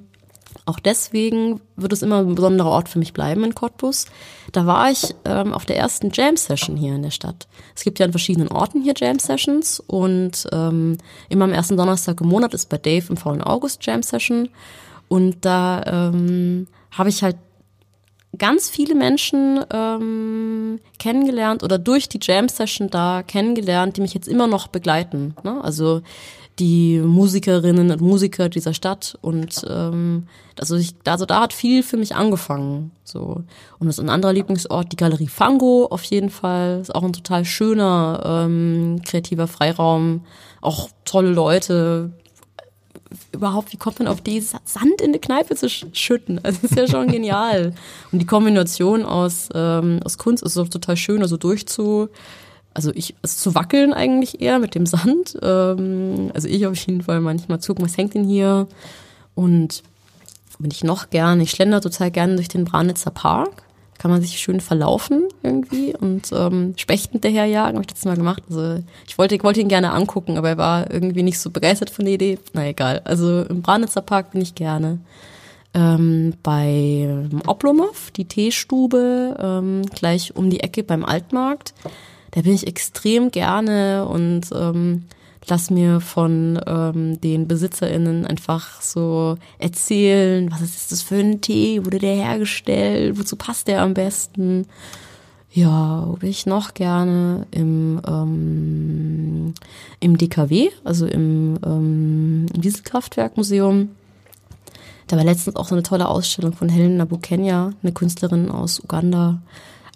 auch 0.69 0.79
deswegen 0.79 1.61
wird 1.75 1.93
es 1.93 2.01
immer 2.01 2.19
ein 2.19 2.35
besonderer 2.35 2.69
Ort 2.69 2.89
für 2.89 2.99
mich 2.99 3.13
bleiben 3.13 3.43
in 3.43 3.55
Cottbus. 3.55 4.05
Da 4.51 4.65
war 4.65 4.91
ich 4.91 5.15
ähm, 5.25 5.53
auf 5.53 5.65
der 5.65 5.77
ersten 5.77 6.11
Jam 6.13 6.37
Session 6.37 6.77
hier 6.77 6.95
in 6.95 7.01
der 7.01 7.11
Stadt. 7.11 7.47
Es 7.75 7.83
gibt 7.83 7.99
ja 7.99 8.05
an 8.05 8.11
verschiedenen 8.11 8.49
Orten 8.49 8.81
hier 8.81 8.93
Jam 8.95 9.19
Sessions 9.19 9.79
und 9.79 10.47
ähm, 10.51 10.97
immer 11.27 11.45
am 11.45 11.53
ersten 11.53 11.75
Donnerstag 11.75 12.21
im 12.21 12.27
Monat 12.27 12.53
ist 12.53 12.69
bei 12.69 12.77
Dave 12.77 13.05
im 13.09 13.17
faulen 13.17 13.41
August 13.41 13.85
Jam 13.85 14.03
Session. 14.03 14.49
Und 15.07 15.43
da 15.43 16.11
ähm, 16.11 16.67
habe 16.91 17.09
ich 17.09 17.23
halt 17.23 17.37
ganz 18.37 18.69
viele 18.69 18.93
Menschen 18.93 19.65
ähm, 19.73 20.79
kennengelernt 20.99 21.63
oder 21.63 21.79
durch 21.79 22.09
die 22.09 22.19
Jam 22.21 22.47
Session 22.47 22.89
da 22.89 23.23
kennengelernt, 23.23 23.97
die 23.97 24.01
mich 24.01 24.13
jetzt 24.13 24.27
immer 24.27 24.47
noch 24.47 24.67
begleiten. 24.67 25.35
Ne? 25.43 25.59
Also 25.63 26.01
die 26.59 26.99
Musikerinnen 26.99 27.91
und 27.91 28.01
Musiker 28.01 28.49
dieser 28.49 28.73
Stadt 28.73 29.17
und 29.21 29.65
ähm, 29.69 30.27
also 30.59 30.75
ich, 30.75 30.93
also 31.05 31.25
da 31.25 31.41
hat 31.41 31.53
viel 31.53 31.83
für 31.83 31.97
mich 31.97 32.15
angefangen 32.15 32.91
so 33.03 33.43
und 33.79 33.87
das 33.87 33.97
ist 33.97 34.03
ein 34.03 34.09
anderer 34.09 34.33
Lieblingsort 34.33 34.91
die 34.91 34.97
Galerie 34.97 35.27
Fango 35.27 35.87
auf 35.89 36.03
jeden 36.03 36.29
Fall 36.29 36.79
ist 36.81 36.93
auch 36.93 37.03
ein 37.03 37.13
total 37.13 37.45
schöner 37.45 38.21
ähm, 38.25 39.01
kreativer 39.05 39.47
Freiraum 39.47 40.25
auch 40.61 40.89
tolle 41.05 41.29
Leute 41.29 42.11
überhaupt, 43.31 43.73
wie 43.73 43.77
kommt 43.77 43.99
man 43.99 44.07
auf 44.07 44.21
die 44.21 44.39
Sand 44.41 45.01
in 45.01 45.13
die 45.13 45.19
Kneipe 45.19 45.55
zu 45.55 45.69
schütten? 45.69 46.39
Also 46.43 46.59
das 46.61 46.71
ist 46.71 46.77
ja 46.77 46.87
schon 46.87 47.07
genial. 47.11 47.73
Und 48.11 48.19
die 48.19 48.25
Kombination 48.25 49.03
aus, 49.03 49.49
ähm, 49.53 49.99
aus 50.03 50.17
Kunst 50.17 50.43
ist 50.43 50.57
auch 50.57 50.69
total 50.69 50.97
schön, 50.97 51.21
also 51.21 51.37
durchzu, 51.37 52.09
also 52.73 52.91
ich, 52.93 53.15
also 53.21 53.49
zu 53.49 53.55
wackeln 53.55 53.93
eigentlich 53.93 54.41
eher 54.41 54.59
mit 54.59 54.75
dem 54.75 54.85
Sand. 54.85 55.37
Ähm, 55.41 56.31
also 56.33 56.47
ich 56.47 56.65
auf 56.67 56.75
jeden 56.75 57.01
Fall 57.01 57.19
manchmal 57.19 57.59
zu 57.59 57.73
gucken, 57.73 57.85
was 57.85 57.97
hängt 57.97 58.13
denn 58.13 58.23
hier? 58.23 58.67
Und 59.35 59.83
bin 60.59 60.71
ich 60.71 60.83
noch 60.83 61.09
gern, 61.09 61.39
ich 61.39 61.51
schlender 61.51 61.79
total 61.79 62.11
gerne 62.11 62.35
durch 62.35 62.49
den 62.49 62.65
Branitzer 62.65 63.11
Park 63.11 63.63
kann 63.99 64.11
man 64.11 64.21
sich 64.21 64.39
schön 64.39 64.61
verlaufen 64.61 65.27
irgendwie 65.43 65.93
und 65.93 66.31
ähm, 66.31 66.73
Spechten 66.77 67.13
hinterherjagen, 67.13 67.75
habe 67.75 67.81
ich 67.81 67.93
das 67.93 68.05
mal 68.05 68.15
gemacht. 68.15 68.41
Also 68.49 68.81
ich 69.05 69.17
wollte, 69.17 69.35
ich 69.35 69.43
wollte 69.43 69.59
ihn 69.59 69.67
gerne 69.67 69.91
angucken, 69.91 70.37
aber 70.37 70.49
er 70.49 70.57
war 70.57 70.91
irgendwie 70.91 71.21
nicht 71.21 71.37
so 71.37 71.49
begeistert 71.51 71.89
von 71.89 72.05
der 72.05 72.13
Idee. 72.13 72.39
Na 72.53 72.65
egal. 72.65 73.01
Also 73.03 73.43
im 73.43 73.61
Branitzer 73.61 74.01
Park 74.01 74.31
bin 74.31 74.41
ich 74.41 74.55
gerne. 74.55 74.99
Ähm, 75.73 76.33
bei 76.41 77.27
Oblomov, 77.45 78.09
die 78.11 78.25
Teestube, 78.25 79.35
ähm, 79.37 79.81
gleich 79.93 80.35
um 80.35 80.49
die 80.49 80.61
Ecke 80.61 80.83
beim 80.83 81.03
Altmarkt. 81.03 81.73
Da 82.31 82.41
bin 82.41 82.53
ich 82.53 82.67
extrem 82.67 83.31
gerne 83.31 84.05
und 84.05 84.49
ähm, 84.53 85.05
lass 85.47 85.69
mir 85.69 85.99
von 85.99 86.59
ähm, 86.65 87.19
den 87.21 87.47
BesitzerInnen 87.47 88.25
einfach 88.25 88.81
so 88.81 89.37
erzählen, 89.57 90.51
was 90.51 90.61
ist 90.61 90.91
das 90.91 91.01
für 91.01 91.15
ein 91.15 91.41
Tee, 91.41 91.85
wurde 91.85 91.99
der 91.99 92.15
hergestellt, 92.15 93.17
wozu 93.19 93.35
passt 93.35 93.67
der 93.67 93.81
am 93.81 93.93
besten. 93.93 94.65
Ja, 95.51 96.03
wo 96.05 96.13
bin 96.13 96.29
ich 96.29 96.45
noch 96.45 96.75
gerne 96.75 97.47
im, 97.49 97.99
ähm, 98.07 99.53
im 99.99 100.17
DKW, 100.17 100.69
also 100.83 101.07
im, 101.07 101.57
ähm, 101.65 102.45
Dieselkraftwerkmuseum. 102.53 103.89
Da 105.07 105.17
war 105.17 105.23
letztens 105.23 105.55
auch 105.55 105.67
so 105.67 105.73
eine 105.73 105.81
tolle 105.81 106.07
Ausstellung 106.07 106.53
von 106.53 106.69
Helen 106.69 106.97
Nabukenya, 106.97 107.73
eine 107.81 107.91
Künstlerin 107.91 108.51
aus 108.51 108.79
Uganda. 108.79 109.41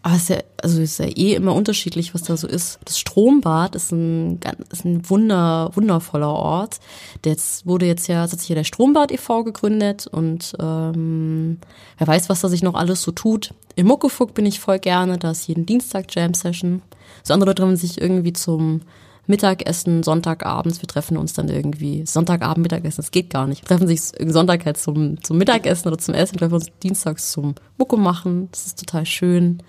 Aber 0.04 0.16
es 0.16 0.24
ist 0.24 0.30
ja, 0.30 0.38
also 0.62 0.82
ist 0.82 1.00
ja 1.00 1.06
eh 1.06 1.34
immer 1.34 1.56
unterschiedlich, 1.56 2.14
was 2.14 2.24
da 2.24 2.36
so 2.36 2.46
ist. 2.46 2.78
Das 2.84 3.00
Strombad 3.00 3.74
ist 3.74 3.94
ein, 3.94 4.38
ist 4.70 4.84
ein 4.84 5.10
wunder, 5.10 5.72
wundervoller 5.76 6.30
Ort. 6.30 6.82
Jetzt 7.26 7.66
wurde 7.66 7.86
jetzt 7.86 8.08
ja, 8.08 8.26
es 8.26 8.34
hat 8.34 8.40
sich 8.42 8.50
ja 8.50 8.56
der 8.56 8.66
Strombad 8.66 9.14
e.V. 9.14 9.46
gegründet 9.46 10.08
und 10.08 10.56
ähm, 10.60 11.58
wer 11.98 12.08
weiß, 12.08 12.28
was 12.28 12.42
da 12.42 12.50
sich 12.50 12.64
noch 12.64 12.76
alles 12.76 13.02
so 13.02 13.12
tut. 13.12 13.54
Im 13.76 13.88
Muckefuck 13.88 14.34
bin 14.34 14.46
ich 14.46 14.60
voll 14.60 14.78
gerne, 14.78 15.18
da 15.18 15.32
ist 15.32 15.48
jeden 15.48 15.66
Dienstag 15.66 16.14
Jam 16.14 16.34
Session. 16.34 16.82
So 17.24 17.34
andere 17.34 17.52
Leute 17.52 17.62
treffen 17.62 17.78
sich 17.78 18.02
irgendwie 18.02 18.34
zum 18.34 18.82
Mittagessen, 19.26 20.04
Sonntagabends, 20.04 20.82
wir 20.82 20.88
treffen 20.88 21.18
uns 21.18 21.34
dann 21.34 21.48
irgendwie, 21.48 22.06
Sonntagabend, 22.06 22.64
Mittagessen, 22.64 23.02
das 23.02 23.12
geht 23.12 23.30
gar 23.30 23.48
nicht. 23.48 23.62
Wir 23.62 23.68
treffen 23.68 23.88
sich 23.88 24.02
Sonntag 24.02 24.66
halt 24.66 24.78
zum, 24.78 25.24
zum 25.24 25.38
Mittagessen 25.38 25.88
oder 25.88 25.98
zum 25.98 26.14
Essen, 26.14 26.38
treffen 26.38 26.56
uns 26.56 26.68
dienstags 26.82 27.32
zum 27.32 27.56
Mucke 27.78 27.98
machen, 27.98 28.50
das 28.52 28.66
ist 28.68 28.80
total 28.80 29.06
schön. 29.06 29.64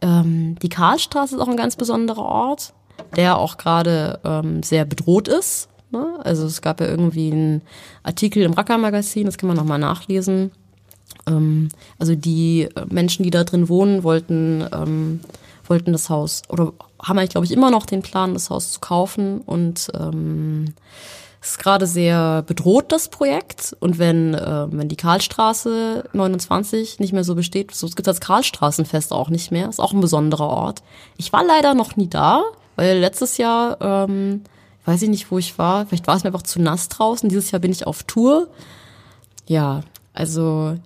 Ähm, 0.00 0.56
die 0.60 0.68
Karlstraße 0.68 1.36
ist 1.36 1.40
auch 1.40 1.48
ein 1.48 1.56
ganz 1.56 1.76
besonderer 1.76 2.24
Ort, 2.24 2.74
der 3.16 3.38
auch 3.38 3.56
gerade 3.56 4.20
ähm, 4.24 4.62
sehr 4.62 4.84
bedroht 4.84 5.28
ist. 5.28 5.68
Ne? 5.92 6.18
Also 6.24 6.46
es 6.46 6.60
gab 6.60 6.80
ja 6.80 6.86
irgendwie 6.86 7.30
einen 7.30 7.62
Artikel 8.02 8.42
im 8.42 8.52
Racker-Magazin, 8.52 9.26
das 9.26 9.38
kann 9.38 9.46
man 9.46 9.56
nochmal 9.56 9.78
nachlesen. 9.78 10.50
Ähm, 11.26 11.68
also 11.98 12.14
die 12.14 12.68
Menschen, 12.90 13.22
die 13.22 13.30
da 13.30 13.44
drin 13.44 13.68
wohnen, 13.68 14.02
wollten, 14.02 14.64
ähm, 14.72 15.20
wollten 15.72 15.92
das 15.92 16.10
Haus 16.10 16.42
oder 16.50 16.74
haben 17.02 17.18
eigentlich, 17.18 17.30
glaube 17.30 17.46
ich, 17.46 17.52
immer 17.52 17.70
noch 17.70 17.86
den 17.86 18.02
Plan, 18.02 18.34
das 18.34 18.50
Haus 18.50 18.72
zu 18.72 18.80
kaufen 18.80 19.40
und 19.40 19.90
ähm, 19.98 20.74
es 21.40 21.52
ist 21.52 21.58
gerade 21.58 21.86
sehr 21.88 22.42
bedroht, 22.42 22.92
das 22.92 23.08
Projekt. 23.08 23.74
Und 23.80 23.98
wenn, 23.98 24.34
äh, 24.34 24.66
wenn 24.70 24.88
die 24.88 24.96
Karlstraße 24.96 26.04
29 26.12 27.00
nicht 27.00 27.12
mehr 27.12 27.24
so 27.24 27.34
besteht, 27.34 27.74
so 27.74 27.88
gibt 27.88 28.06
das 28.06 28.20
Karlstraßenfest 28.20 29.12
auch 29.12 29.28
nicht 29.28 29.50
mehr. 29.50 29.68
Ist 29.68 29.80
auch 29.80 29.92
ein 29.92 30.00
besonderer 30.00 30.48
Ort. 30.48 30.84
Ich 31.16 31.32
war 31.32 31.42
leider 31.42 31.74
noch 31.74 31.96
nie 31.96 32.08
da, 32.08 32.44
weil 32.76 32.98
letztes 32.98 33.38
Jahr, 33.38 33.76
ähm, 33.80 34.42
weiß 34.84 35.02
ich 35.02 35.08
nicht, 35.08 35.32
wo 35.32 35.38
ich 35.38 35.58
war. 35.58 35.86
Vielleicht 35.86 36.06
war 36.06 36.14
es 36.14 36.22
mir 36.22 36.28
einfach 36.28 36.42
zu 36.42 36.62
nass 36.62 36.88
draußen. 36.88 37.28
Dieses 37.28 37.50
Jahr 37.50 37.60
bin 37.60 37.72
ich 37.72 37.88
auf 37.88 38.04
Tour. 38.04 38.46
Ja, 39.48 39.80
also 40.12 40.76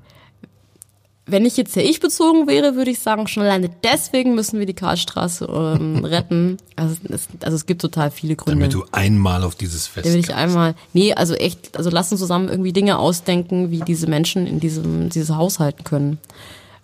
wenn 1.26 1.44
ich 1.44 1.56
jetzt 1.56 1.74
ja 1.74 1.82
ich 1.82 1.98
bezogen 1.98 2.46
wäre, 2.46 2.76
würde 2.76 2.90
ich 2.90 3.00
sagen, 3.00 3.26
schon 3.26 3.42
alleine 3.42 3.68
deswegen 3.82 4.34
müssen 4.36 4.60
wir 4.60 4.66
die 4.66 4.74
Karlstraße 4.74 5.46
ähm, 5.46 6.04
retten. 6.04 6.56
Also 6.76 6.96
es, 7.08 7.28
also 7.42 7.56
es 7.56 7.66
gibt 7.66 7.80
total 7.82 8.10
viele 8.12 8.36
Gründe. 8.36 8.60
Damit 8.60 8.74
du 8.74 8.84
einmal 8.92 9.42
auf 9.42 9.56
dieses 9.56 9.88
Fest 9.88 10.06
Da 10.06 10.12
will 10.12 10.20
ich 10.20 10.34
einmal, 10.34 10.74
nee, 10.92 11.12
also 11.12 11.34
echt, 11.34 11.76
also 11.76 11.90
lass 11.90 12.12
uns 12.12 12.20
zusammen 12.20 12.48
irgendwie 12.48 12.72
Dinge 12.72 12.98
ausdenken, 12.98 13.70
wie 13.72 13.80
diese 13.80 14.06
Menschen 14.06 14.46
in 14.46 14.60
diesem, 14.60 15.10
dieses 15.10 15.34
Haus 15.34 15.58
halten 15.58 15.82
können. 15.82 16.18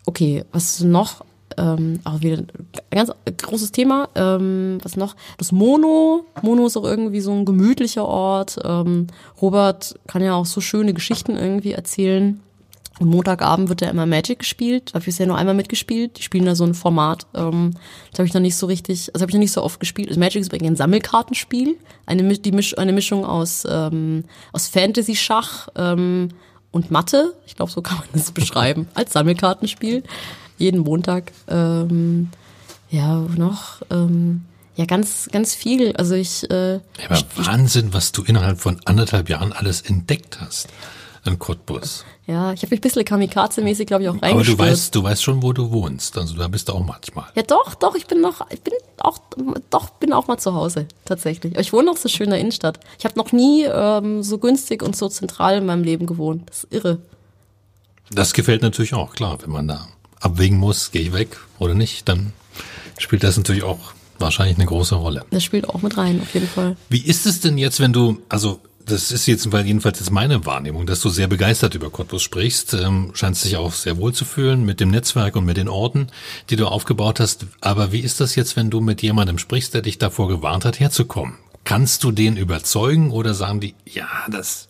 Okay, 0.06 0.44
was 0.50 0.80
noch? 0.80 1.24
Ähm, 1.56 2.00
auch 2.04 2.20
wieder 2.22 2.38
ein 2.38 2.46
ganz 2.90 3.12
großes 3.24 3.72
Thema. 3.72 4.08
Ähm, 4.14 4.78
was 4.82 4.96
noch? 4.96 5.14
Das 5.38 5.52
Mono. 5.52 6.24
Mono 6.42 6.66
ist 6.66 6.76
auch 6.76 6.84
irgendwie 6.84 7.20
so 7.20 7.30
ein 7.32 7.44
gemütlicher 7.44 8.06
Ort. 8.06 8.58
Ähm, 8.64 9.06
Robert 9.40 9.94
kann 10.06 10.22
ja 10.22 10.34
auch 10.34 10.46
so 10.46 10.60
schöne 10.60 10.94
Geschichten 10.94 11.36
irgendwie 11.36 11.72
erzählen. 11.72 12.40
Und 12.98 13.08
Montagabend 13.08 13.68
wird 13.68 13.82
da 13.82 13.88
immer 13.88 14.06
Magic 14.06 14.40
gespielt. 14.40 14.90
Da 14.90 14.94
habe 14.94 15.00
ich 15.00 15.06
bisher 15.06 15.26
nur 15.26 15.36
einmal 15.36 15.54
mitgespielt. 15.54 16.18
Die 16.18 16.22
spielen 16.22 16.44
da 16.44 16.54
so 16.54 16.64
ein 16.64 16.74
Format. 16.74 17.26
Ähm, 17.34 17.72
das 18.10 18.18
habe 18.18 18.26
ich 18.26 18.34
noch 18.34 18.40
nicht 18.40 18.56
so 18.56 18.66
richtig, 18.66 19.10
also 19.14 19.22
habe 19.22 19.30
ich 19.30 19.34
noch 19.34 19.40
nicht 19.40 19.52
so 19.52 19.62
oft 19.62 19.80
gespielt. 19.80 20.08
Also 20.08 20.20
Magic 20.20 20.40
ist 20.40 20.48
übrigens 20.48 20.70
ein 20.70 20.76
Sammelkartenspiel. 20.76 21.76
Eine, 22.06 22.38
die 22.38 22.52
Misch, 22.52 22.76
eine 22.76 22.92
Mischung 22.92 23.24
aus, 23.24 23.66
ähm, 23.68 24.24
aus 24.52 24.68
Fantasy-Schach 24.68 25.68
ähm, 25.76 26.28
und 26.70 26.90
Mathe. 26.90 27.34
Ich 27.46 27.56
glaube, 27.56 27.72
so 27.72 27.80
kann 27.82 27.98
man 27.98 28.06
das 28.12 28.30
beschreiben. 28.32 28.88
Als 28.94 29.12
Sammelkartenspiel. 29.12 30.02
Jeden 30.58 30.80
Montag. 30.80 31.32
Ähm, 31.48 32.28
ja, 32.90 33.16
noch. 33.36 33.80
Ähm, 33.90 34.42
ja, 34.76 34.84
ganz, 34.84 35.28
ganz 35.32 35.54
viel. 35.54 35.96
Also 35.96 36.14
ich. 36.14 36.48
Äh, 36.50 36.74
ja, 36.74 36.80
aber 37.08 37.22
Wahnsinn, 37.36 37.94
was 37.94 38.12
du 38.12 38.22
innerhalb 38.22 38.60
von 38.60 38.80
anderthalb 38.84 39.30
Jahren 39.30 39.52
alles 39.52 39.80
entdeckt 39.80 40.40
hast 40.40 40.68
in 41.24 41.38
Cottbus. 41.38 42.04
Ja, 42.26 42.52
ich 42.52 42.62
habe 42.62 42.70
mich 42.70 42.80
ein 42.80 42.82
bisschen 42.82 43.04
kamikaze-mäßig, 43.04 43.86
glaube 43.86 44.02
ich, 44.04 44.08
auch 44.08 44.20
reingestürzt. 44.20 44.60
Aber 44.60 44.66
du 44.66 44.72
weißt, 44.72 44.94
du 44.94 45.02
weißt 45.04 45.22
schon, 45.22 45.42
wo 45.42 45.52
du 45.52 45.70
wohnst. 45.70 46.18
Also 46.18 46.34
da 46.36 46.48
bist 46.48 46.68
du 46.68 46.72
auch 46.72 46.84
manchmal. 46.84 47.26
Ja, 47.34 47.42
doch, 47.42 47.74
doch, 47.74 47.94
ich 47.94 48.06
bin 48.06 48.20
noch, 48.20 48.46
ich 48.50 48.60
bin 48.60 48.74
auch, 48.98 49.18
doch, 49.70 49.90
bin 49.90 50.12
auch 50.12 50.26
mal 50.26 50.38
zu 50.38 50.54
Hause, 50.54 50.86
tatsächlich. 51.04 51.56
Ich 51.56 51.72
wohne 51.72 51.86
noch 51.86 51.96
so 51.96 52.08
schön 52.08 52.26
in 52.26 52.30
der 52.30 52.40
Innenstadt. 52.40 52.80
Ich 52.98 53.04
habe 53.04 53.16
noch 53.16 53.32
nie 53.32 53.64
ähm, 53.64 54.22
so 54.22 54.38
günstig 54.38 54.82
und 54.82 54.96
so 54.96 55.08
zentral 55.08 55.58
in 55.58 55.66
meinem 55.66 55.84
Leben 55.84 56.06
gewohnt. 56.06 56.48
Das 56.48 56.64
ist 56.64 56.72
irre. 56.72 56.98
Das 58.10 58.32
gefällt 58.32 58.62
natürlich 58.62 58.94
auch, 58.94 59.14
klar. 59.14 59.38
Wenn 59.42 59.52
man 59.52 59.68
da 59.68 59.88
abwägen 60.20 60.58
muss, 60.58 60.90
gehe 60.90 61.02
ich 61.02 61.12
weg 61.12 61.38
oder 61.58 61.74
nicht, 61.74 62.08
dann 62.08 62.32
spielt 62.98 63.22
das 63.22 63.36
natürlich 63.36 63.62
auch 63.62 63.92
wahrscheinlich 64.18 64.56
eine 64.56 64.66
große 64.66 64.94
Rolle. 64.94 65.24
Das 65.30 65.44
spielt 65.44 65.68
auch 65.68 65.82
mit 65.82 65.96
rein, 65.96 66.20
auf 66.22 66.32
jeden 66.34 66.46
Fall. 66.48 66.76
Wie 66.88 67.02
ist 67.02 67.26
es 67.26 67.40
denn 67.40 67.58
jetzt, 67.58 67.80
wenn 67.80 67.92
du, 67.92 68.20
also 68.28 68.60
das 68.86 69.10
ist 69.10 69.26
jetzt 69.26 69.46
jedenfalls 69.52 69.98
jetzt 69.98 70.10
meine 70.10 70.44
Wahrnehmung, 70.46 70.86
dass 70.86 71.00
du 71.00 71.08
sehr 71.08 71.26
begeistert 71.26 71.74
über 71.74 71.90
Cottbus 71.90 72.22
sprichst, 72.22 72.74
ähm, 72.74 73.10
scheinst 73.14 73.44
dich 73.44 73.56
auch 73.56 73.72
sehr 73.72 73.96
wohl 73.96 74.12
zu 74.12 74.24
fühlen 74.24 74.64
mit 74.64 74.80
dem 74.80 74.90
Netzwerk 74.90 75.36
und 75.36 75.44
mit 75.44 75.56
den 75.56 75.68
Orten, 75.68 76.08
die 76.50 76.56
du 76.56 76.66
aufgebaut 76.66 77.20
hast. 77.20 77.46
Aber 77.60 77.92
wie 77.92 78.00
ist 78.00 78.20
das 78.20 78.34
jetzt, 78.34 78.56
wenn 78.56 78.70
du 78.70 78.80
mit 78.80 79.02
jemandem 79.02 79.38
sprichst, 79.38 79.74
der 79.74 79.82
dich 79.82 79.98
davor 79.98 80.28
gewarnt 80.28 80.64
hat, 80.64 80.80
herzukommen? 80.80 81.34
Kannst 81.64 82.02
du 82.04 82.10
den 82.10 82.36
überzeugen 82.36 83.10
oder 83.10 83.34
sagen 83.34 83.60
die, 83.60 83.74
ja, 83.84 84.08
das 84.30 84.68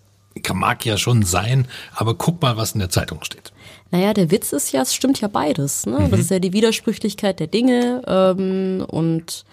mag 0.53 0.85
ja 0.85 0.97
schon 0.97 1.23
sein, 1.23 1.67
aber 1.95 2.15
guck 2.15 2.41
mal, 2.43 2.57
was 2.57 2.73
in 2.73 2.81
der 2.81 2.91
Zeitung 2.91 3.23
steht. 3.25 3.53
Naja, 3.91 4.15
der 4.15 4.31
Witz 4.31 4.53
ist 4.53 4.73
ja, 4.73 4.83
es 4.83 4.95
stimmt 4.95 5.21
ja 5.21 5.29
beides. 5.29 5.87
Ne? 5.87 6.01
Mhm. 6.01 6.11
Das 6.11 6.21
ist 6.21 6.31
ja 6.31 6.39
die 6.39 6.53
Widersprüchlichkeit 6.53 7.41
der 7.41 7.47
Dinge 7.47 8.03
ähm, 8.07 8.85
und 8.89 9.45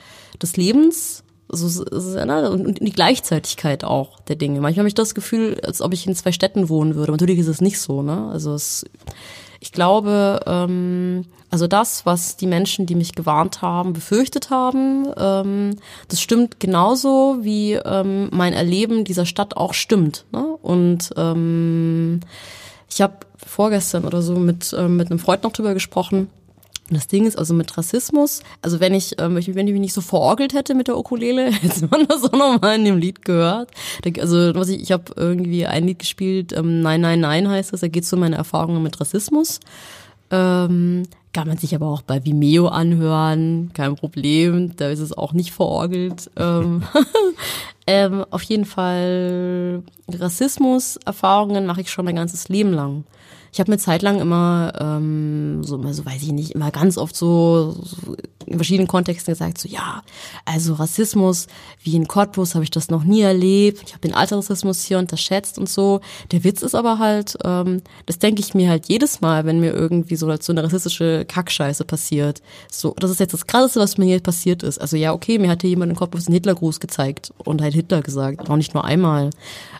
des 0.42 0.56
Lebens 0.56 1.24
so, 1.50 1.84
ne? 1.84 2.50
und 2.50 2.80
die 2.80 2.92
Gleichzeitigkeit 2.92 3.84
auch 3.84 4.20
der 4.22 4.36
Dinge. 4.36 4.62
Manchmal 4.62 4.84
habe 4.84 4.88
ich 4.88 4.96
das 4.96 5.16
Gefühl, 5.16 5.60
als 5.64 5.82
ob 5.82 5.94
ich 5.94 6.06
in 6.06 6.16
zwei 6.16 6.32
Städten 6.32 6.70
wohnen 6.70 6.96
würde. 6.96 7.12
natürlich 7.12 7.40
ist 7.40 7.48
es 7.48 7.62
nicht 7.62 7.80
so. 7.80 8.02
Ne? 8.02 8.30
Also 8.32 8.54
es, 8.54 8.86
ich 9.60 9.72
glaube, 9.72 10.40
ähm, 10.46 11.26
also 11.50 11.68
das, 11.68 12.06
was 12.06 12.38
die 12.38 12.46
Menschen, 12.46 12.86
die 12.86 12.96
mich 12.96 13.16
gewarnt 13.16 13.62
haben, 13.64 13.94
befürchtet 13.94 14.52
haben, 14.52 15.08
ähm, 15.18 15.78
das 16.08 16.22
stimmt 16.22 16.60
genauso, 16.60 17.40
wie 17.42 17.74
ähm, 17.74 18.30
mein 18.32 18.54
Erleben 18.54 19.04
dieser 19.04 19.26
Stadt 19.26 19.58
auch 19.58 19.74
stimmt. 19.74 20.26
Ne? 20.32 20.46
Und 20.62 21.10
ähm, 21.18 22.20
ich 22.90 23.02
habe 23.02 23.18
vorgestern 23.38 24.06
oder 24.06 24.22
so 24.22 24.36
mit, 24.36 24.76
ähm, 24.78 24.98
mit 24.98 25.10
einem 25.10 25.20
Freund 25.20 25.44
noch 25.44 25.54
drüber 25.54 25.74
gesprochen 25.74 26.30
und 26.90 26.96
das 26.96 27.08
Ding 27.08 27.26
ist 27.26 27.38
also 27.38 27.54
mit 27.54 27.78
Rassismus, 27.78 28.42
also 28.62 28.80
wenn 28.80 28.94
ich, 28.94 29.20
ähm, 29.20 29.36
wenn 29.36 29.68
ich 29.68 29.74
mich 29.74 29.82
nicht 29.82 29.94
so 29.94 30.02
verorgelt 30.02 30.54
hätte 30.54 30.74
mit 30.74 30.88
der 30.88 30.98
Ukulele, 30.98 31.52
hätte 31.52 31.88
man 31.90 32.08
das 32.08 32.24
auch 32.24 32.32
nochmal 32.32 32.76
in 32.76 32.86
dem 32.86 32.98
Lied 32.98 33.24
gehört. 33.24 33.72
Also 34.20 34.56
was 34.56 34.70
ich, 34.70 34.82
ich 34.82 34.92
habe 34.92 35.14
irgendwie 35.16 35.66
ein 35.66 35.86
Lied 35.86 36.00
gespielt, 36.00 36.54
ähm, 36.54 36.82
Nein, 36.82 37.02
Nein, 37.02 37.20
Nein 37.20 37.48
heißt 37.48 37.74
das, 37.74 37.82
da 37.82 37.88
geht 37.88 38.04
es 38.04 38.14
um 38.14 38.20
meine 38.20 38.38
Erfahrungen 38.38 38.82
mit 38.82 39.00
Rassismus. 39.00 39.60
Ähm, 40.32 41.04
kann 41.32 41.48
man 41.48 41.58
sich 41.58 41.76
aber 41.76 41.88
auch 41.88 42.02
bei 42.02 42.26
Vimeo 42.26 42.68
anhören, 42.68 43.72
kein 43.74 43.96
Problem, 43.96 44.76
da 44.76 44.90
ist 44.90 45.00
es 45.00 45.16
auch 45.16 45.34
nicht 45.34 45.52
verorgelt. 45.52 46.32
Ähm, 46.38 46.84
ähm, 47.88 48.26
auf 48.32 48.42
jeden 48.44 48.66
Fall 48.66 49.84
Rassismus-Erfahrungen 50.12 51.68
mache 51.68 51.82
ich 51.82 51.92
schon 51.92 52.06
mein 52.06 52.16
ganzes 52.16 52.50
Leben 52.50 52.74
lang. 52.74 53.04
Ich 53.52 53.60
habe 53.60 53.72
mir 53.72 53.78
zeitlang 53.78 54.20
immer, 54.20 54.74
ähm, 54.80 55.64
so, 55.64 55.82
so 55.92 56.06
weiß 56.06 56.22
ich 56.22 56.32
nicht, 56.32 56.52
immer 56.52 56.72
ganz 56.72 56.98
oft 56.98 57.16
so, 57.16 57.76
so 57.82 58.16
in 58.46 58.58
verschiedenen 58.58 58.88
Kontexten 58.88 59.34
gesagt, 59.34 59.60
so 59.60 59.70
ja, 59.70 60.02
also 60.46 60.74
Rassismus, 60.74 61.48
wie 61.84 61.96
in 61.96 62.08
Cottbus 62.08 62.56
habe 62.56 62.64
ich 62.64 62.72
das 62.72 62.90
noch 62.90 63.04
nie 63.04 63.22
erlebt. 63.22 63.84
Ich 63.86 63.94
habe 63.94 64.02
den 64.02 64.16
Altersrassismus 64.16 64.84
hier 64.84 64.98
unterschätzt 64.98 65.60
und 65.60 65.70
so. 65.70 66.02
Der 66.32 66.44
Witz 66.44 66.62
ist 66.62 66.76
aber 66.76 67.00
halt, 67.00 67.38
ähm, 67.44 67.82
das 68.06 68.20
denke 68.20 68.42
ich 68.42 68.54
mir 68.54 68.70
halt 68.70 68.88
jedes 68.88 69.22
Mal, 69.22 69.46
wenn 69.46 69.60
mir 69.60 69.74
irgendwie 69.74 70.16
so, 70.16 70.34
so 70.40 70.52
eine 70.52 70.64
rassistische 70.64 71.26
Kackscheiße 71.26 71.86
passiert. 71.86 72.42
So, 72.72 72.96
das 73.00 73.12
ist 73.12 73.20
jetzt 73.20 73.34
das 73.34 73.46
Krasseste, 73.46 73.80
was 73.80 73.98
mir 73.98 74.06
hier 74.06 74.20
passiert 74.20 74.64
ist. 74.64 74.80
Also 74.80 74.98
ja, 74.98 75.14
okay, 75.14 75.38
mir 75.38 75.50
hat 75.50 75.62
hier 75.62 75.70
jemand 75.70 75.92
in 75.92 75.98
Cottbus 75.98 76.28
einen 76.28 76.34
Hitlergruß 76.34 76.80
gezeigt 76.80 77.32
und 77.38 77.62
halt 77.62 77.74
Hitler 77.74 78.02
gesagt, 78.02 78.50
auch 78.50 78.58
nicht 78.58 78.74
nur 78.74 78.84
einmal. 78.84 79.30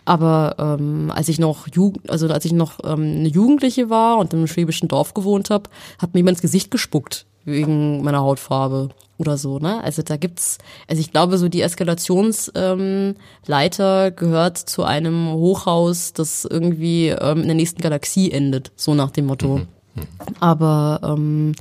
Aber 0.04 0.56
ähm, 0.58 1.12
als 1.14 1.28
ich 1.28 1.38
noch 1.38 1.66
Jugend, 1.68 2.08
also 2.08 2.28
als 2.28 2.44
ich 2.44 2.52
noch 2.52 2.78
ähm, 2.84 3.18
eine 3.18 3.28
Jugendliche 3.60 3.90
war 3.90 4.18
und 4.18 4.32
im 4.32 4.46
schwäbischen 4.46 4.88
Dorf 4.88 5.12
gewohnt 5.14 5.50
habe, 5.50 5.68
hat 5.98 6.14
mir 6.14 6.20
jemand 6.20 6.36
ins 6.36 6.42
Gesicht 6.42 6.70
gespuckt 6.70 7.26
wegen 7.44 8.02
meiner 8.02 8.20
Hautfarbe 8.20 8.90
oder 9.18 9.36
so, 9.36 9.58
ne? 9.58 9.82
Also 9.82 10.02
da 10.02 10.16
gibt's, 10.16 10.58
also 10.88 11.00
ich 11.00 11.12
glaube, 11.12 11.36
so 11.36 11.48
die 11.48 11.60
Eskalationsleiter 11.60 14.06
ähm, 14.06 14.16
gehört 14.16 14.56
zu 14.56 14.84
einem 14.84 15.32
Hochhaus, 15.32 16.14
das 16.14 16.46
irgendwie 16.46 17.08
ähm, 17.08 17.42
in 17.42 17.46
der 17.46 17.54
nächsten 17.54 17.82
Galaxie 17.82 18.30
endet, 18.30 18.72
so 18.76 18.94
nach 18.94 19.10
dem 19.10 19.26
Motto. 19.26 19.58
Mhm. 19.58 19.66
Mhm. 19.94 20.06
Aber 20.38 21.00
ähm, 21.02 21.52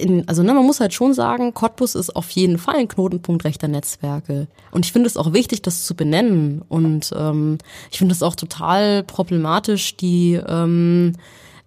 in, 0.00 0.28
also 0.28 0.42
ne, 0.42 0.54
man 0.54 0.66
muss 0.66 0.80
halt 0.80 0.94
schon 0.94 1.14
sagen, 1.14 1.54
Cottbus 1.54 1.94
ist 1.94 2.14
auf 2.16 2.30
jeden 2.30 2.58
Fall 2.58 2.76
ein 2.76 2.88
Knotenpunkt 2.88 3.44
rechter 3.44 3.68
Netzwerke. 3.68 4.48
Und 4.70 4.84
ich 4.84 4.92
finde 4.92 5.06
es 5.06 5.16
auch 5.16 5.32
wichtig, 5.32 5.62
das 5.62 5.84
zu 5.84 5.94
benennen. 5.94 6.62
Und 6.68 7.12
ähm, 7.16 7.58
ich 7.90 7.98
finde 7.98 8.12
es 8.12 8.22
auch 8.22 8.34
total 8.34 9.02
problematisch, 9.04 9.96
die 9.96 10.40
ähm, 10.46 11.14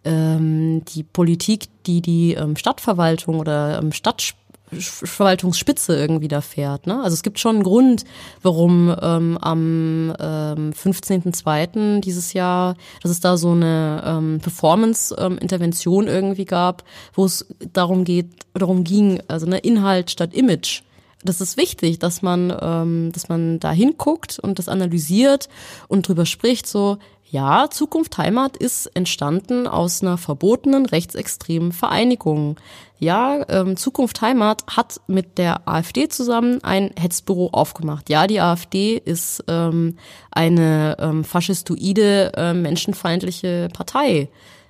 ähm, 0.05 0.83
die 0.85 1.03
Politik, 1.03 1.67
die 1.85 2.01
die 2.01 2.33
ähm, 2.33 2.55
Stadtverwaltung 2.55 3.39
oder 3.39 3.79
ähm, 3.79 3.91
Stadt 3.91 4.33
Verwaltungsspitze 4.79 5.95
irgendwie 5.95 6.27
da 6.27 6.41
fährt. 6.41 6.87
Ne? 6.87 7.01
Also 7.01 7.13
es 7.13 7.23
gibt 7.23 7.39
schon 7.39 7.57
einen 7.57 7.63
Grund, 7.63 8.05
warum 8.41 8.95
ähm, 9.01 9.37
am 9.39 10.13
ähm, 10.19 10.71
15.02. 10.71 12.01
dieses 12.01 12.33
Jahr, 12.33 12.75
dass 13.01 13.11
es 13.11 13.19
da 13.19 13.37
so 13.37 13.51
eine 13.51 14.03
ähm, 14.05 14.39
Performance-Intervention 14.41 16.07
ähm, 16.07 16.13
irgendwie 16.13 16.45
gab, 16.45 16.83
wo 17.13 17.25
es 17.25 17.45
darum 17.73 18.03
geht, 18.03 18.27
darum 18.53 18.83
ging, 18.83 19.21
also 19.27 19.45
ne 19.45 19.59
Inhalt 19.59 20.11
statt 20.11 20.33
Image. 20.33 20.81
Das 21.23 21.39
ist 21.39 21.55
wichtig, 21.55 21.99
dass 21.99 22.21
man, 22.21 22.55
ähm, 22.61 23.11
dass 23.13 23.29
man 23.29 23.59
da 23.59 23.71
hinguckt 23.71 24.39
und 24.39 24.59
das 24.59 24.67
analysiert 24.67 25.47
und 25.87 26.07
drüber 26.07 26.25
spricht, 26.25 26.67
so, 26.67 26.97
ja, 27.33 27.67
Zukunft 27.71 28.19
Heimat 28.19 28.57
ist 28.57 28.85
entstanden 28.93 29.65
aus 29.65 30.03
einer 30.03 30.19
verbotenen 30.19 30.85
rechtsextremen 30.85 31.71
Vereinigung. 31.71 32.57
Ja, 32.99 33.43
ähm, 33.49 33.75
Zukunft 33.75 34.21
Heimat 34.21 34.63
hat 34.67 35.01
mit 35.07 35.39
der 35.39 35.67
AfD 35.67 36.09
zusammen 36.09 36.63
ein 36.63 36.91
Hetzbüro 36.95 37.49
aufgemacht. 37.51 38.11
Ja, 38.11 38.27
die 38.27 38.39
AfD 38.39 39.01
ist 39.03 39.43
ähm, 39.47 39.97
eine 40.29 40.95
ähm, 40.99 41.23
faschistoide, 41.23 42.33
äh, 42.37 42.53
menschenfeindliche 42.53 43.69
Partei. 43.73 44.29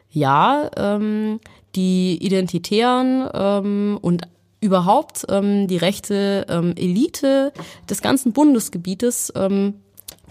Ja, 0.10 0.72
ähm, 0.78 1.42
die 1.76 2.18
Identitären 2.26 3.28
ähm, 3.34 4.00
und 4.02 4.22
überhaupt 4.62 5.26
ähm, 5.28 5.68
die 5.68 5.76
rechte 5.76 6.46
ähm, 6.48 6.76
Elite 6.78 7.52
des 7.90 8.02
ganzen 8.02 8.32
Bundesgebietes 8.32 9.34
ähm, 9.36 9.82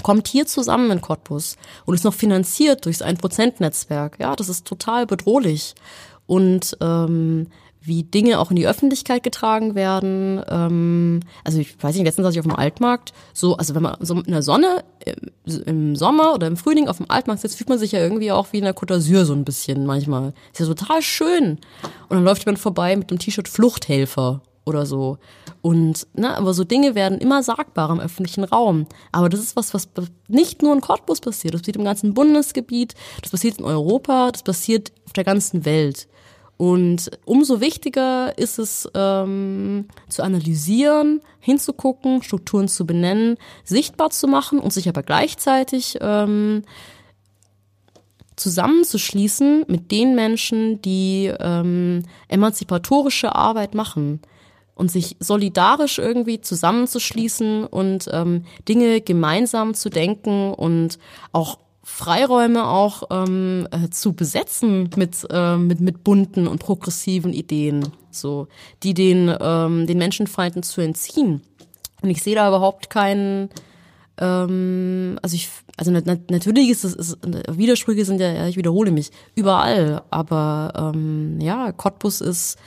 kommt 0.02 0.28
hier 0.28 0.46
zusammen 0.46 0.90
in 0.90 1.00
Cottbus 1.00 1.56
und 1.84 1.94
ist 1.94 2.04
noch 2.04 2.14
finanziert 2.14 2.84
durchs 2.84 3.02
1%-Netzwerk. 3.02 4.18
Ja, 4.20 4.34
das 4.36 4.48
ist 4.48 4.66
total 4.66 5.06
bedrohlich. 5.06 5.74
Und 6.26 6.76
ähm, 6.80 7.48
wie 7.84 8.04
Dinge 8.04 8.38
auch 8.38 8.50
in 8.50 8.56
die 8.56 8.66
Öffentlichkeit 8.66 9.22
getragen 9.22 9.74
werden. 9.74 10.42
Ähm, 10.48 11.20
also 11.44 11.58
ich 11.58 11.82
weiß 11.82 11.94
nicht, 11.94 12.04
letztens 12.04 12.26
saß 12.26 12.34
ich 12.34 12.40
auf 12.40 12.46
dem 12.46 12.54
Altmarkt, 12.54 13.12
so, 13.32 13.56
also 13.56 13.74
wenn 13.74 13.82
man 13.82 13.96
so 14.00 14.14
in 14.14 14.30
der 14.30 14.42
Sonne 14.42 14.84
äh, 15.00 15.14
im 15.66 15.96
Sommer 15.96 16.34
oder 16.34 16.46
im 16.46 16.56
Frühling 16.56 16.88
auf 16.88 16.98
dem 16.98 17.10
Altmarkt 17.10 17.42
sitzt, 17.42 17.56
fühlt 17.56 17.68
man 17.68 17.78
sich 17.78 17.92
ja 17.92 18.00
irgendwie 18.00 18.32
auch 18.32 18.52
wie 18.52 18.58
in 18.58 18.64
der 18.64 18.76
Côte 18.76 18.94
d'Azur 18.94 19.24
so 19.24 19.32
ein 19.32 19.44
bisschen 19.44 19.84
manchmal. 19.84 20.32
Ist 20.52 20.60
ja 20.60 20.66
total 20.66 21.02
schön. 21.02 21.58
Und 22.08 22.16
dann 22.16 22.24
läuft 22.24 22.44
jemand 22.44 22.58
vorbei 22.58 22.96
mit 22.96 23.10
dem 23.10 23.18
T-Shirt 23.18 23.48
Fluchthelfer 23.48 24.42
oder 24.64 24.86
so. 24.86 25.18
Und, 25.62 26.08
ne, 26.14 26.36
aber 26.36 26.54
so 26.54 26.64
Dinge 26.64 26.96
werden 26.96 27.18
immer 27.18 27.44
sagbar 27.44 27.88
im 27.90 28.00
öffentlichen 28.00 28.42
Raum. 28.42 28.86
Aber 29.12 29.28
das 29.28 29.40
ist 29.40 29.54
was, 29.54 29.72
was 29.72 29.88
nicht 30.26 30.60
nur 30.60 30.74
in 30.74 30.80
Cottbus 30.80 31.20
passiert. 31.20 31.54
Das 31.54 31.62
passiert 31.62 31.76
im 31.76 31.84
ganzen 31.84 32.14
Bundesgebiet, 32.14 32.94
das 33.22 33.30
passiert 33.30 33.58
in 33.58 33.64
Europa, 33.64 34.32
das 34.32 34.42
passiert 34.42 34.92
auf 35.06 35.12
der 35.12 35.22
ganzen 35.22 35.64
Welt. 35.64 36.08
Und 36.56 37.10
umso 37.24 37.60
wichtiger 37.60 38.36
ist 38.36 38.58
es, 38.58 38.88
ähm, 38.94 39.86
zu 40.08 40.22
analysieren, 40.22 41.20
hinzugucken, 41.38 42.22
Strukturen 42.22 42.66
zu 42.66 42.84
benennen, 42.84 43.36
sichtbar 43.64 44.10
zu 44.10 44.26
machen 44.26 44.58
und 44.58 44.72
sich 44.72 44.88
aber 44.88 45.02
gleichzeitig 45.04 45.98
ähm, 46.00 46.62
zusammenzuschließen 48.34 49.64
mit 49.68 49.92
den 49.92 50.16
Menschen, 50.16 50.82
die 50.82 51.32
ähm, 51.38 52.02
emanzipatorische 52.28 53.34
Arbeit 53.34 53.74
machen 53.74 54.20
und 54.82 54.90
sich 54.90 55.16
solidarisch 55.20 56.00
irgendwie 56.00 56.40
zusammenzuschließen 56.40 57.66
und 57.66 58.08
ähm, 58.10 58.42
Dinge 58.68 59.00
gemeinsam 59.00 59.74
zu 59.74 59.90
denken 59.90 60.52
und 60.52 60.98
auch 61.30 61.58
Freiräume 61.84 62.66
auch 62.66 63.04
ähm, 63.12 63.68
äh, 63.70 63.90
zu 63.90 64.12
besetzen 64.12 64.90
mit, 64.96 65.24
äh, 65.30 65.56
mit, 65.56 65.80
mit 65.80 66.02
bunten 66.02 66.48
und 66.48 66.58
progressiven 66.58 67.32
Ideen, 67.32 67.90
so, 68.10 68.48
die 68.82 68.92
den, 68.92 69.32
ähm, 69.40 69.86
den 69.86 69.98
Menschenfeinden 69.98 70.64
zu 70.64 70.80
entziehen. 70.80 71.42
Und 72.02 72.10
ich 72.10 72.20
sehe 72.20 72.34
da 72.34 72.48
überhaupt 72.48 72.90
keinen, 72.90 73.50
ähm, 74.18 75.16
also 75.22 75.36
ich, 75.36 75.48
also 75.76 75.92
nat 75.92 76.28
natürlich 76.28 76.70
ist 76.70 76.82
es, 76.82 77.16
Widersprüche 77.48 78.04
sind 78.04 78.20
ja, 78.20 78.48
ich 78.48 78.56
wiederhole 78.56 78.90
mich, 78.90 79.12
überall, 79.36 80.02
aber 80.10 80.92
ähm, 80.92 81.40
ja, 81.40 81.70
Cottbus 81.70 82.20
ist 82.20 82.58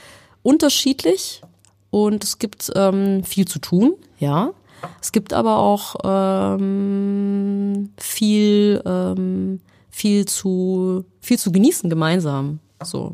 unterschiedlich 0.42 1.42
und 1.90 2.24
es 2.24 2.38
gibt 2.38 2.70
ähm, 2.74 3.24
viel 3.24 3.46
zu 3.46 3.58
tun, 3.58 3.94
ja. 4.18 4.52
Es 5.00 5.12
gibt 5.12 5.32
aber 5.32 5.58
auch 5.58 5.96
ähm, 6.04 7.90
viel, 7.98 8.82
ähm, 8.84 9.60
viel 9.90 10.26
zu, 10.26 11.04
viel 11.20 11.38
zu 11.38 11.50
genießen 11.50 11.88
gemeinsam. 11.88 12.60
So. 12.82 13.12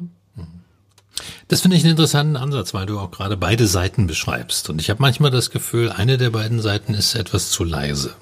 Das 1.48 1.60
finde 1.60 1.76
ich 1.76 1.84
einen 1.84 1.92
interessanten 1.92 2.36
Ansatz, 2.36 2.74
weil 2.74 2.86
du 2.86 2.98
auch 2.98 3.10
gerade 3.10 3.36
beide 3.36 3.66
Seiten 3.66 4.06
beschreibst. 4.06 4.70
Und 4.70 4.80
ich 4.80 4.90
habe 4.90 5.00
manchmal 5.00 5.30
das 5.30 5.50
Gefühl, 5.50 5.90
eine 5.90 6.18
der 6.18 6.30
beiden 6.30 6.60
Seiten 6.60 6.94
ist 6.94 7.14
etwas 7.14 7.50
zu 7.50 7.64
leise. 7.64 8.14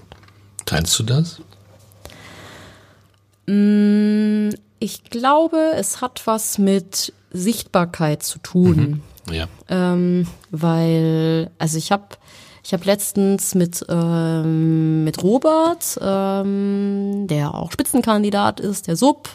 Teilst 0.66 0.98
du 0.98 1.05
das? 1.05 1.40
Mm, 3.46 4.51
ich 4.78 5.05
glaube, 5.05 5.72
es 5.76 6.01
hat 6.01 6.26
was 6.26 6.59
mit 6.59 7.12
Sichtbarkeit 7.30 8.22
zu 8.22 8.38
tun. 8.40 8.76
Mhm. 8.76 9.03
Ja. 9.31 9.49
Ähm, 9.68 10.27
weil, 10.51 11.51
also 11.59 11.79
ich 11.79 11.93
habe 11.93 12.09
ich 12.62 12.75
habe 12.75 12.85
letztens 12.85 13.55
mit, 13.55 13.85
ähm, 13.89 15.03
mit 15.05 15.23
Robert, 15.23 15.99
ähm, 16.01 17.27
der 17.27 17.55
auch 17.55 17.73
Spitzenkandidat 17.73 18.61
ist, 18.61 18.87
der 18.87 18.97
Sub, 18.97 19.31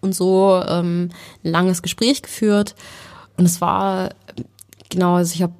und 0.00 0.14
so 0.14 0.62
ähm, 0.66 1.10
ein 1.44 1.50
langes 1.50 1.82
Gespräch 1.82 2.22
geführt. 2.22 2.74
Und 3.36 3.44
es 3.44 3.60
war, 3.60 4.10
genau, 4.88 5.16
also 5.16 5.34
ich 5.34 5.42
habe 5.42 5.52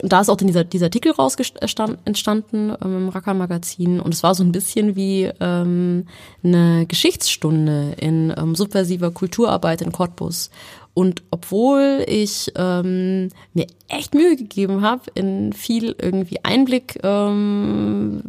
da 0.00 0.20
ist 0.20 0.28
auch 0.28 0.36
dieser, 0.36 0.62
dieser 0.62 0.86
Artikel 0.86 1.10
raus 1.10 1.36
entstanden 1.64 2.72
ähm, 2.82 2.96
im 2.96 3.08
Racker 3.08 3.34
Magazin 3.34 3.98
und 3.98 4.14
es 4.14 4.22
war 4.22 4.36
so 4.36 4.44
ein 4.44 4.52
bisschen 4.52 4.94
wie 4.94 5.28
ähm, 5.40 6.06
eine 6.44 6.86
Geschichtsstunde 6.86 7.94
in 7.98 8.32
ähm, 8.36 8.54
subversiver 8.54 9.10
Kulturarbeit 9.10 9.82
in 9.82 9.90
Cottbus. 9.90 10.50
Und 10.98 11.22
obwohl 11.30 12.04
ich 12.08 12.50
ähm, 12.56 13.28
mir 13.54 13.68
echt 13.86 14.16
Mühe 14.16 14.34
gegeben 14.34 14.82
habe, 14.82 15.02
in 15.14 15.52
viel 15.52 15.94
irgendwie 15.96 16.44
Einblick 16.44 16.98
ähm, 17.04 18.24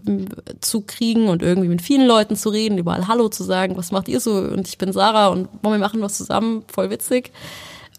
zu 0.62 0.82
kriegen 0.82 1.30
und 1.30 1.42
irgendwie 1.42 1.68
mit 1.68 1.82
vielen 1.82 2.06
Leuten 2.06 2.36
zu 2.36 2.50
reden, 2.50 2.78
überall 2.78 3.08
Hallo 3.08 3.28
zu 3.28 3.44
sagen, 3.44 3.76
was 3.76 3.92
macht 3.92 4.08
ihr 4.08 4.20
so? 4.20 4.36
Und 4.36 4.68
ich 4.68 4.78
bin 4.78 4.94
Sarah 4.94 5.30
und 5.30 5.50
wollen 5.64 5.80
wir 5.82 5.88
machen 5.88 6.04
was 6.04 6.14
zusammen, 6.14 6.64
voll 6.72 6.92
witzig. 6.92 7.32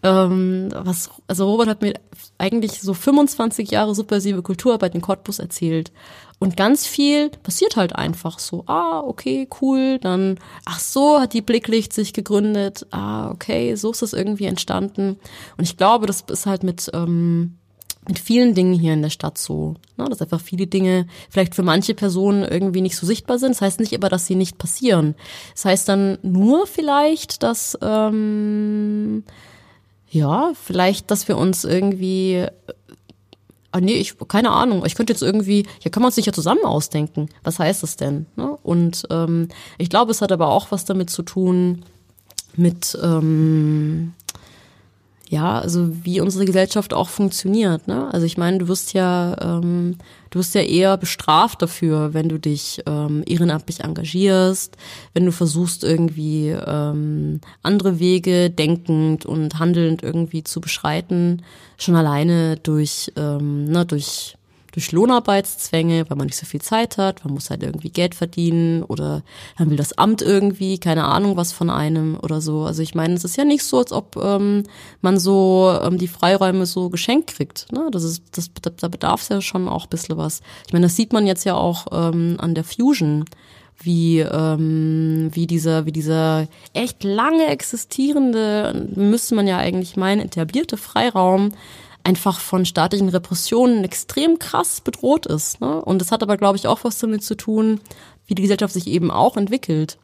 Ähm, 0.03 0.69
was, 0.73 1.09
also 1.27 1.51
Robert 1.51 1.67
hat 1.67 1.81
mir 1.81 1.95
eigentlich 2.37 2.79
so 2.79 2.93
25 2.93 3.71
Jahre 3.71 3.93
subversive 3.93 4.41
Kulturarbeit 4.41 4.95
in 4.95 5.01
Cottbus 5.01 5.39
erzählt. 5.39 5.91
Und 6.41 6.57
ganz 6.57 6.87
viel 6.87 7.29
passiert 7.29 7.75
halt 7.75 7.95
einfach 7.95 8.39
so. 8.39 8.63
Ah, 8.65 9.01
okay, 9.01 9.47
cool. 9.61 9.99
Dann, 9.99 10.39
ach 10.65 10.79
so, 10.79 11.21
hat 11.21 11.33
die 11.33 11.43
Blicklicht 11.43 11.93
sich 11.93 12.13
gegründet. 12.13 12.87
Ah, 12.89 13.29
okay, 13.29 13.75
so 13.75 13.91
ist 13.91 14.01
das 14.01 14.13
irgendwie 14.13 14.45
entstanden. 14.45 15.19
Und 15.57 15.63
ich 15.63 15.77
glaube, 15.77 16.07
das 16.07 16.21
ist 16.21 16.47
halt 16.47 16.63
mit, 16.63 16.89
ähm, 16.95 17.59
mit 18.07 18.17
vielen 18.17 18.55
Dingen 18.55 18.73
hier 18.73 18.93
in 18.93 19.03
der 19.03 19.11
Stadt 19.11 19.37
so. 19.37 19.75
Ne? 19.97 20.05
Dass 20.09 20.19
einfach 20.19 20.41
viele 20.41 20.65
Dinge 20.65 21.05
vielleicht 21.29 21.53
für 21.53 21.61
manche 21.61 21.93
Personen 21.93 22.43
irgendwie 22.43 22.81
nicht 22.81 22.97
so 22.97 23.05
sichtbar 23.05 23.37
sind. 23.37 23.51
Das 23.51 23.61
heißt 23.61 23.79
nicht 23.79 23.93
aber, 23.93 24.09
dass 24.09 24.25
sie 24.25 24.33
nicht 24.33 24.57
passieren. 24.57 25.13
Das 25.53 25.65
heißt 25.65 25.87
dann 25.89 26.17
nur 26.23 26.65
vielleicht, 26.65 27.43
dass 27.43 27.77
ähm, 27.83 29.25
ja, 30.09 30.53
vielleicht, 30.61 31.11
dass 31.11 31.27
wir 31.27 31.37
uns 31.37 31.65
irgendwie 31.65 32.47
Ah, 33.71 33.79
nee, 33.79 33.93
ich, 33.93 34.15
keine 34.27 34.51
Ahnung. 34.51 34.85
Ich 34.85 34.95
könnte 34.95 35.13
jetzt 35.13 35.21
irgendwie, 35.21 35.65
ja, 35.81 35.89
kann 35.89 36.03
man 36.03 36.11
sich 36.11 36.25
ja 36.25 36.33
zusammen 36.33 36.65
ausdenken. 36.65 37.29
Was 37.43 37.59
heißt 37.59 37.83
das 37.83 37.95
denn? 37.95 38.25
Ne? 38.35 38.57
Und 38.63 39.07
ähm, 39.09 39.47
ich 39.77 39.89
glaube, 39.89 40.11
es 40.11 40.21
hat 40.21 40.31
aber 40.31 40.49
auch 40.49 40.71
was 40.71 40.83
damit 40.83 41.09
zu 41.09 41.23
tun, 41.23 41.83
mit 42.57 42.97
ähm, 43.01 44.13
ja, 45.31 45.59
also 45.59 45.87
wie 46.03 46.19
unsere 46.19 46.43
Gesellschaft 46.43 46.93
auch 46.93 47.07
funktioniert. 47.07 47.87
Ne? 47.87 48.13
Also 48.13 48.25
ich 48.25 48.37
meine, 48.37 48.57
du 48.57 48.67
wirst 48.67 48.91
ja, 48.91 49.33
ähm, 49.41 49.95
du 50.29 50.39
wirst 50.39 50.53
ja 50.55 50.61
eher 50.61 50.97
bestraft 50.97 51.61
dafür, 51.61 52.13
wenn 52.13 52.27
du 52.27 52.37
dich 52.37 52.83
ähm, 52.85 53.23
ehrenamtlich 53.25 53.79
engagierst, 53.79 54.75
wenn 55.13 55.25
du 55.25 55.31
versuchst 55.31 55.85
irgendwie 55.85 56.49
ähm, 56.49 57.39
andere 57.63 57.97
Wege 57.97 58.49
denkend 58.49 59.25
und 59.25 59.57
handelnd 59.57 60.03
irgendwie 60.03 60.43
zu 60.43 60.59
beschreiten, 60.59 61.43
schon 61.77 61.95
alleine 61.95 62.57
durch, 62.57 63.13
ähm, 63.15 63.63
ne, 63.63 63.85
durch 63.85 64.35
durch 64.71 64.91
Lohnarbeitszwänge, 64.91 66.09
weil 66.09 66.17
man 66.17 66.27
nicht 66.27 66.37
so 66.37 66.45
viel 66.45 66.61
Zeit 66.61 66.97
hat, 66.97 67.23
man 67.25 67.33
muss 67.33 67.49
halt 67.49 67.63
irgendwie 67.63 67.89
Geld 67.89 68.15
verdienen 68.15 68.83
oder 68.83 69.23
dann 69.57 69.69
will 69.69 69.77
das 69.77 69.97
Amt 69.97 70.21
irgendwie, 70.21 70.77
keine 70.79 71.05
Ahnung 71.05 71.37
was 71.37 71.51
von 71.51 71.69
einem 71.69 72.17
oder 72.21 72.41
so. 72.41 72.63
Also 72.63 72.81
ich 72.81 72.95
meine, 72.95 73.13
es 73.15 73.23
ist 73.23 73.37
ja 73.37 73.45
nicht 73.45 73.63
so, 73.63 73.79
als 73.79 73.91
ob 73.91 74.15
ähm, 74.15 74.63
man 75.01 75.19
so 75.19 75.77
ähm, 75.83 75.97
die 75.97 76.07
Freiräume 76.07 76.65
so 76.65 76.89
geschenkt 76.89 77.35
kriegt. 77.35 77.71
Ne? 77.71 77.89
Das 77.91 78.03
ist, 78.03 78.23
das, 78.31 78.49
da 78.77 78.87
bedarf 78.87 79.21
es 79.21 79.29
ja 79.29 79.41
schon 79.41 79.67
auch 79.67 79.85
ein 79.85 79.89
bisschen 79.89 80.17
was. 80.17 80.41
Ich 80.67 80.73
meine, 80.73 80.85
das 80.85 80.95
sieht 80.95 81.13
man 81.13 81.27
jetzt 81.27 81.43
ja 81.43 81.55
auch 81.55 81.87
ähm, 81.91 82.37
an 82.39 82.55
der 82.55 82.63
Fusion 82.63 83.25
wie 83.83 84.19
ähm, 84.19 85.31
wie 85.33 85.47
dieser 85.47 85.85
wie 85.85 85.91
dieser 85.91 86.47
echt 86.73 87.03
lange 87.03 87.47
existierende 87.47 88.87
müsste 88.95 89.33
man 89.35 89.47
ja 89.47 89.57
eigentlich 89.57 89.97
meinen 89.97 90.21
etablierte 90.21 90.77
Freiraum 90.77 91.49
einfach 92.03 92.39
von 92.39 92.65
staatlichen 92.65 93.09
Repressionen 93.09 93.83
extrem 93.83 94.39
krass 94.39 94.81
bedroht 94.81 95.25
ist. 95.25 95.61
Ne? 95.61 95.83
Und 95.83 95.99
das 95.99 96.11
hat 96.11 96.23
aber, 96.23 96.37
glaube 96.37 96.57
ich, 96.57 96.67
auch 96.67 96.83
was 96.83 96.99
damit 96.99 97.23
zu 97.23 97.35
tun, 97.35 97.79
wie 98.25 98.35
die 98.35 98.41
Gesellschaft 98.41 98.73
sich 98.73 98.87
eben 98.87 99.11
auch 99.11 99.37
entwickelt. 99.37 99.97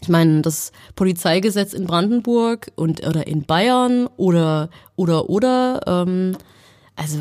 Ich 0.00 0.08
meine, 0.08 0.42
das 0.42 0.72
Polizeigesetz 0.96 1.72
in 1.72 1.86
Brandenburg 1.86 2.72
und 2.74 3.06
oder 3.06 3.26
in 3.26 3.44
Bayern 3.44 4.08
oder 4.16 4.68
oder 4.96 5.30
oder 5.30 5.80
ähm, 5.86 6.36
also 6.96 7.18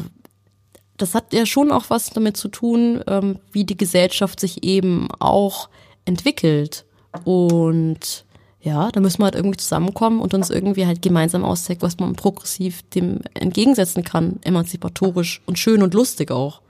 das 0.97 1.13
hat 1.13 1.31
ja 1.33 1.45
schon 1.45 1.71
auch 1.71 1.89
was 1.89 2.09
damit 2.09 2.37
zu 2.37 2.47
tun, 2.47 3.03
ähm, 3.07 3.39
wie 3.51 3.65
die 3.65 3.77
Gesellschaft 3.77 4.39
sich 4.39 4.63
eben 4.63 5.09
auch 5.19 5.69
entwickelt 6.05 6.85
und 7.23 8.25
ja, 8.63 8.91
da 8.91 8.99
müssen 8.99 9.19
wir 9.19 9.25
halt 9.25 9.35
irgendwie 9.35 9.57
zusammenkommen 9.57 10.19
und 10.19 10.33
uns 10.33 10.49
irgendwie 10.49 10.85
halt 10.85 11.01
gemeinsam 11.01 11.43
auschecken, 11.43 11.81
was 11.81 11.97
man 11.97 12.13
progressiv 12.13 12.83
dem 12.93 13.21
entgegensetzen 13.33 14.03
kann, 14.03 14.39
emanzipatorisch 14.43 15.41
und 15.45 15.57
schön 15.57 15.81
und 15.81 15.93
lustig 15.93 16.31
auch. 16.31 16.61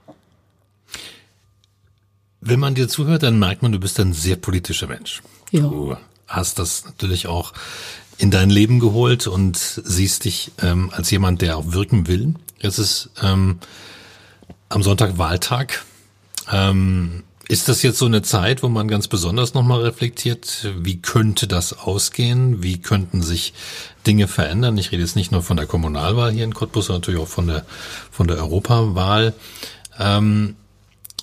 Wenn 2.40 2.58
man 2.58 2.74
dir 2.74 2.88
zuhört, 2.88 3.22
dann 3.22 3.38
merkt 3.38 3.62
man, 3.62 3.72
du 3.72 3.78
bist 3.78 4.00
ein 4.00 4.12
sehr 4.14 4.36
politischer 4.36 4.86
Mensch. 4.86 5.22
Ja. 5.50 5.62
Du 5.62 5.96
hast 6.26 6.58
das 6.58 6.86
natürlich 6.86 7.26
auch 7.26 7.52
in 8.18 8.30
dein 8.30 8.50
Leben 8.50 8.80
geholt 8.80 9.26
und 9.26 9.56
siehst 9.56 10.24
dich 10.24 10.52
ähm, 10.60 10.90
als 10.92 11.10
jemand, 11.10 11.42
der 11.42 11.58
auch 11.58 11.72
wirken 11.72 12.08
will. 12.08 12.34
Es 12.58 12.78
ist 12.78 13.10
ähm, 13.22 13.58
am 14.70 14.82
Sonntag 14.82 15.18
Wahltag. 15.18 15.84
Ähm, 16.50 17.22
Ist 17.52 17.68
das 17.68 17.82
jetzt 17.82 17.98
so 17.98 18.06
eine 18.06 18.22
Zeit, 18.22 18.62
wo 18.62 18.70
man 18.70 18.88
ganz 18.88 19.08
besonders 19.08 19.52
nochmal 19.52 19.82
reflektiert, 19.82 20.72
wie 20.78 21.02
könnte 21.02 21.46
das 21.46 21.78
ausgehen? 21.80 22.62
Wie 22.62 22.80
könnten 22.80 23.20
sich 23.20 23.52
Dinge 24.06 24.26
verändern? 24.26 24.78
Ich 24.78 24.90
rede 24.90 25.02
jetzt 25.02 25.16
nicht 25.16 25.32
nur 25.32 25.42
von 25.42 25.58
der 25.58 25.66
Kommunalwahl 25.66 26.32
hier 26.32 26.44
in 26.44 26.54
Cottbus, 26.54 26.86
sondern 26.86 27.02
natürlich 27.02 27.20
auch 27.20 27.28
von 27.28 27.48
der, 27.48 27.66
von 28.10 28.26
der 28.26 28.38
Europawahl. 28.38 29.34
Ähm, 29.98 30.56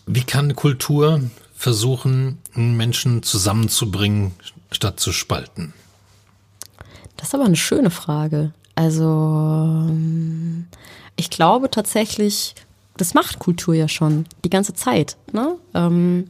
wie 0.06 0.22
kann 0.22 0.56
Kultur 0.56 1.20
versuchen, 1.56 2.38
Menschen 2.54 3.24
zusammenzubringen, 3.24 4.34
statt 4.70 5.00
zu 5.00 5.12
spalten? 5.12 5.74
Das 7.18 7.30
ist 7.30 7.34
aber 7.34 7.46
eine 7.46 7.56
schöne 7.56 7.90
Frage. 7.90 8.54
Also, 8.76 9.90
ich 11.16 11.32
glaube 11.32 11.72
tatsächlich, 11.72 12.54
das 13.00 13.14
macht 13.14 13.40
Kultur 13.40 13.74
ja 13.74 13.88
schon 13.88 14.26
die 14.44 14.50
ganze 14.50 14.74
Zeit. 14.74 15.18
Ne? 15.32 15.56
Ähm, 15.74 16.26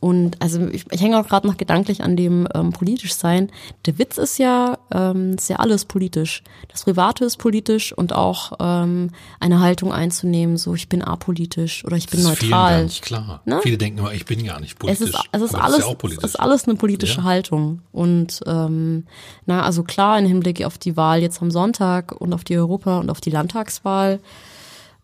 und 0.00 0.40
also 0.40 0.64
ich, 0.68 0.84
ich 0.92 1.00
hänge 1.00 1.18
auch 1.18 1.26
gerade 1.26 1.46
noch 1.46 1.56
gedanklich 1.56 2.04
an 2.04 2.16
dem 2.16 2.46
ähm, 2.54 2.72
politisch 2.72 3.14
sein. 3.14 3.50
Der 3.84 3.98
Witz 3.98 4.16
ist 4.16 4.38
ja, 4.38 4.78
ähm, 4.92 5.34
ist 5.34 5.50
ja 5.50 5.56
alles 5.56 5.86
politisch. 5.86 6.44
Das 6.68 6.84
Private 6.84 7.24
ist 7.24 7.38
politisch 7.38 7.92
und 7.92 8.12
auch 8.12 8.52
ähm, 8.60 9.10
eine 9.40 9.58
Haltung 9.58 9.92
einzunehmen, 9.92 10.56
so 10.56 10.74
ich 10.74 10.88
bin 10.88 11.02
apolitisch 11.02 11.84
oder 11.84 11.96
ich 11.96 12.06
bin 12.06 12.22
das 12.22 12.28
neutral. 12.28 12.46
Ist 12.46 12.50
gar 12.50 12.82
nicht 12.84 13.02
klar. 13.02 13.42
Ne? 13.44 13.58
Viele 13.64 13.76
denken 13.76 13.98
immer, 13.98 14.12
ich 14.12 14.24
bin 14.24 14.44
gar 14.44 14.60
nicht 14.60 14.78
politisch. 14.78 15.08
Es 15.08 15.14
ist, 15.14 15.28
es 15.32 15.42
ist 15.42 15.54
alles, 15.56 15.78
ist 15.78 15.86
ja 15.88 16.08
es 16.10 16.24
ist 16.24 16.36
alles 16.36 16.64
eine 16.68 16.76
politische 16.76 17.18
ja. 17.18 17.24
Haltung. 17.24 17.82
Und 17.90 18.40
ähm, 18.46 19.04
na, 19.46 19.64
also 19.64 19.82
klar, 19.82 20.16
im 20.20 20.26
Hinblick 20.26 20.64
auf 20.64 20.78
die 20.78 20.96
Wahl 20.96 21.22
jetzt 21.22 21.42
am 21.42 21.50
Sonntag 21.50 22.12
und 22.12 22.32
auf 22.32 22.44
die 22.44 22.56
Europa- 22.56 23.00
und 23.00 23.10
auf 23.10 23.20
die 23.20 23.30
Landtagswahl 23.30 24.20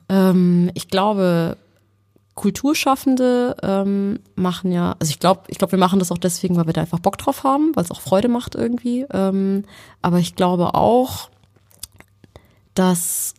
ähm, 0.09 0.71
ich 0.75 0.89
glaube, 0.89 1.57
Kulturschaffende 2.35 3.57
ähm, 3.63 4.19
machen 4.35 4.73
ja, 4.73 4.97
also 4.99 5.11
ich 5.11 5.21
glaube, 5.21 5.43
ich 5.49 5.59
glaube, 5.59 5.73
wir 5.73 5.79
machen 5.79 6.01
das 6.01 6.11
auch 6.11 6.19
deswegen, 6.19 6.57
weil 6.57 6.67
wir 6.67 6.73
da 6.73 6.81
einfach 6.81 6.99
Bock 6.99 7.17
drauf 7.17 7.45
haben, 7.45 7.75
weil 7.75 7.85
es 7.85 7.91
auch 7.91 8.01
Freude 8.01 8.29
macht 8.29 8.55
irgendwie. 8.55 9.07
Ähm, 9.13 9.65
aber 10.03 10.19
ich 10.19 10.35
glaube 10.35 10.75
auch, 10.75 11.31
dass 12.75 13.35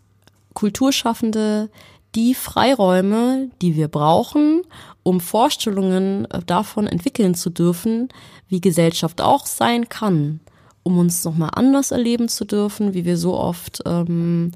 Kulturschaffende 0.53 1.69
die 2.15 2.33
Freiräume, 2.33 3.49
die 3.61 3.75
wir 3.75 3.89
brauchen, 3.89 4.61
um 5.03 5.19
Vorstellungen 5.19 6.25
äh, 6.31 6.39
davon 6.45 6.87
entwickeln 6.87 7.35
zu 7.35 7.49
dürfen, 7.49 8.07
wie 8.47 8.61
Gesellschaft 8.61 9.21
auch 9.21 9.45
sein 9.45 9.89
kann, 9.89 10.39
um 10.83 10.97
uns 10.97 11.25
nochmal 11.25 11.51
anders 11.53 11.91
erleben 11.91 12.29
zu 12.29 12.45
dürfen, 12.45 12.93
wie 12.93 13.03
wir 13.03 13.17
so 13.17 13.37
oft 13.37 13.83
ähm, 13.85 14.51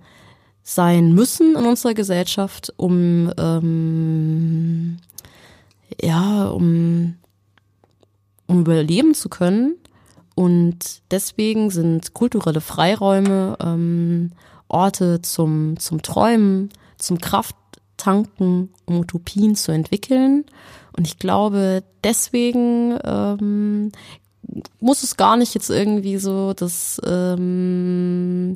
sein 0.70 1.14
müssen 1.16 1.56
in 1.56 1.66
unserer 1.66 1.96
Gesellschaft, 1.96 2.72
um 2.78 3.34
ähm, 3.40 4.98
ja, 6.00 6.48
um, 6.50 7.16
um 8.46 8.60
überleben 8.60 9.16
zu 9.16 9.30
können. 9.30 9.78
Und 10.36 11.02
deswegen 11.10 11.72
sind 11.72 12.14
kulturelle 12.14 12.62
Freiräume 12.62 13.58
ähm, 13.60 14.32
Orte 14.68 15.24
zum, 15.24 15.80
zum 15.80 16.04
Träumen, 16.04 16.70
zum 17.00 17.18
Krafttanken, 17.18 18.70
um 18.86 19.00
Utopien 19.00 19.56
zu 19.56 19.72
entwickeln. 19.72 20.46
Und 20.96 21.08
ich 21.08 21.18
glaube, 21.18 21.84
deswegen 22.04 22.96
ähm, 23.04 23.92
muss 24.80 25.02
es 25.02 25.18
gar 25.18 25.36
nicht 25.36 25.56
jetzt 25.56 25.72
irgendwie 25.72 26.18
so 26.18 26.54
das 26.54 27.02
ähm, 27.04 28.56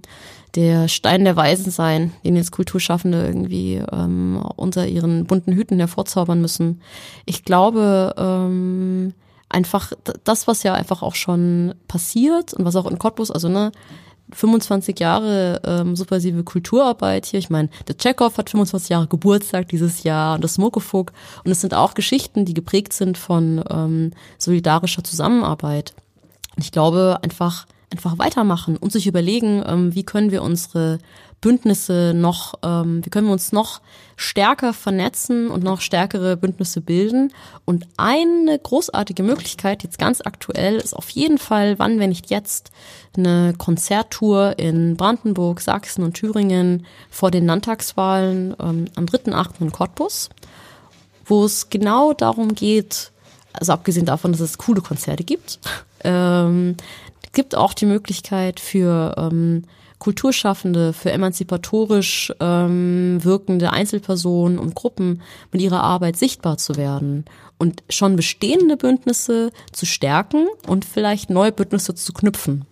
der 0.56 0.88
Stein 0.88 1.24
der 1.24 1.36
Weisen 1.36 1.72
sein, 1.72 2.14
den 2.24 2.36
jetzt 2.36 2.52
Kulturschaffende 2.52 3.26
irgendwie 3.26 3.82
ähm, 3.92 4.44
unter 4.56 4.88
ihren 4.88 5.26
bunten 5.26 5.54
Hüten 5.54 5.80
hervorzaubern 5.80 6.42
müssen. 6.42 6.82
Ich 7.26 7.44
glaube, 7.44 8.14
ähm, 8.18 9.14
einfach 9.50 9.94
das, 10.24 10.48
was 10.48 10.64
ja 10.64 10.74
einfach 10.74 11.02
auch 11.02 11.16
schon 11.16 11.74
passiert 11.88 12.54
und 12.54 12.66
was 12.66 12.76
auch 12.76 12.90
in 12.90 13.00
Cottbus, 13.00 13.32
also 13.32 13.50
ne, 13.50 13.72
25 14.32 15.00
Jahre 15.00 15.62
ähm, 15.66 15.96
subversive 15.96 16.44
Kulturarbeit 16.44 17.26
hier. 17.26 17.40
Ich 17.40 17.50
meine, 17.50 17.70
der 17.88 17.98
Chekhov 17.98 18.38
hat 18.38 18.50
25 18.50 18.90
Jahre 18.90 19.08
Geburtstag 19.08 19.68
dieses 19.68 20.04
Jahr 20.04 20.36
und 20.36 20.44
das 20.44 20.56
Smokefog. 20.56 21.12
Und 21.44 21.52
es 21.52 21.62
sind 21.62 21.74
auch 21.74 21.94
Geschichten, 21.94 22.46
die 22.46 22.54
geprägt 22.54 22.94
sind 22.94 23.18
von 23.18 23.64
ähm, 23.70 24.12
solidarischer 24.38 25.04
Zusammenarbeit. 25.04 25.94
Und 26.56 26.64
ich 26.64 26.72
glaube 26.72 27.20
einfach, 27.22 27.66
einfach 27.94 28.18
weitermachen 28.18 28.76
und 28.76 28.92
sich 28.92 29.06
überlegen, 29.06 29.64
ähm, 29.66 29.94
wie 29.94 30.04
können 30.04 30.32
wir 30.32 30.42
unsere 30.42 30.98
Bündnisse 31.42 32.14
noch, 32.16 32.56
ähm, 32.64 33.06
wie 33.06 33.10
können 33.12 33.28
wir 33.28 33.34
uns 33.34 33.52
noch 33.52 33.82
stärker 34.16 34.74
vernetzen 34.74 35.50
und 35.50 35.64
noch 35.64 35.80
stärkere 35.80 36.36
Bündnisse 36.36 36.82
bilden. 36.82 37.32
Und 37.66 37.86
eine 37.98 38.58
großartige 38.58 39.22
Möglichkeit, 39.22 39.84
jetzt 39.84 40.00
ganz 40.00 40.22
aktuell, 40.22 40.78
ist 40.78 40.96
auf 40.96 41.10
jeden 41.12 41.38
Fall, 41.38 41.78
wann, 41.78 42.00
wenn 42.00 42.10
nicht 42.10 42.32
jetzt, 42.32 42.72
eine 43.16 43.54
Konzerttour 43.58 44.58
in 44.58 44.98
Brandenburg, 44.98 45.62
Sachsen 45.62 46.04
und 46.04 46.14
Thüringen 46.14 46.88
vor 47.12 47.30
den 47.30 47.46
Landtagswahlen 47.46 48.56
ähm, 48.60 48.86
am 48.96 49.06
3.8. 49.06 49.62
in 49.62 49.72
Cottbus, 49.72 50.30
wo 51.26 51.46
es 51.46 51.70
genau 51.70 52.14
darum 52.14 52.56
geht, 52.56 53.12
also 53.52 53.74
abgesehen 53.74 54.08
davon, 54.08 54.32
dass 54.32 54.42
es 54.42 54.58
coole 54.58 54.82
Konzerte 54.82 55.24
gibt, 55.24 55.60
ähm, 56.04 56.76
gibt 57.34 57.56
auch 57.56 57.74
die 57.74 57.86
Möglichkeit 57.86 58.60
für 58.60 59.16
ähm, 59.18 59.64
Kulturschaffende, 60.00 60.92
für 60.92 61.12
emanzipatorisch 61.12 62.34
ähm, 62.40 63.20
wirkende 63.24 63.72
Einzelpersonen 63.72 64.60
und 64.60 64.76
Gruppen 64.76 65.22
mit 65.52 65.62
ihrer 65.62 65.82
Arbeit 65.82 66.18
sichtbar 66.18 66.58
zu 66.58 66.76
werden 66.76 67.26
und 67.58 67.84
schon 67.90 68.16
bestehende 68.16 68.76
Bündnisse 68.76 69.52
zu 69.72 69.86
stärken 69.86 70.48
und 70.68 70.84
vielleicht 70.84 71.30
neue 71.30 71.54
Bündnisse 71.54 71.96
zu 71.96 72.12
knüpfen. 72.12 72.66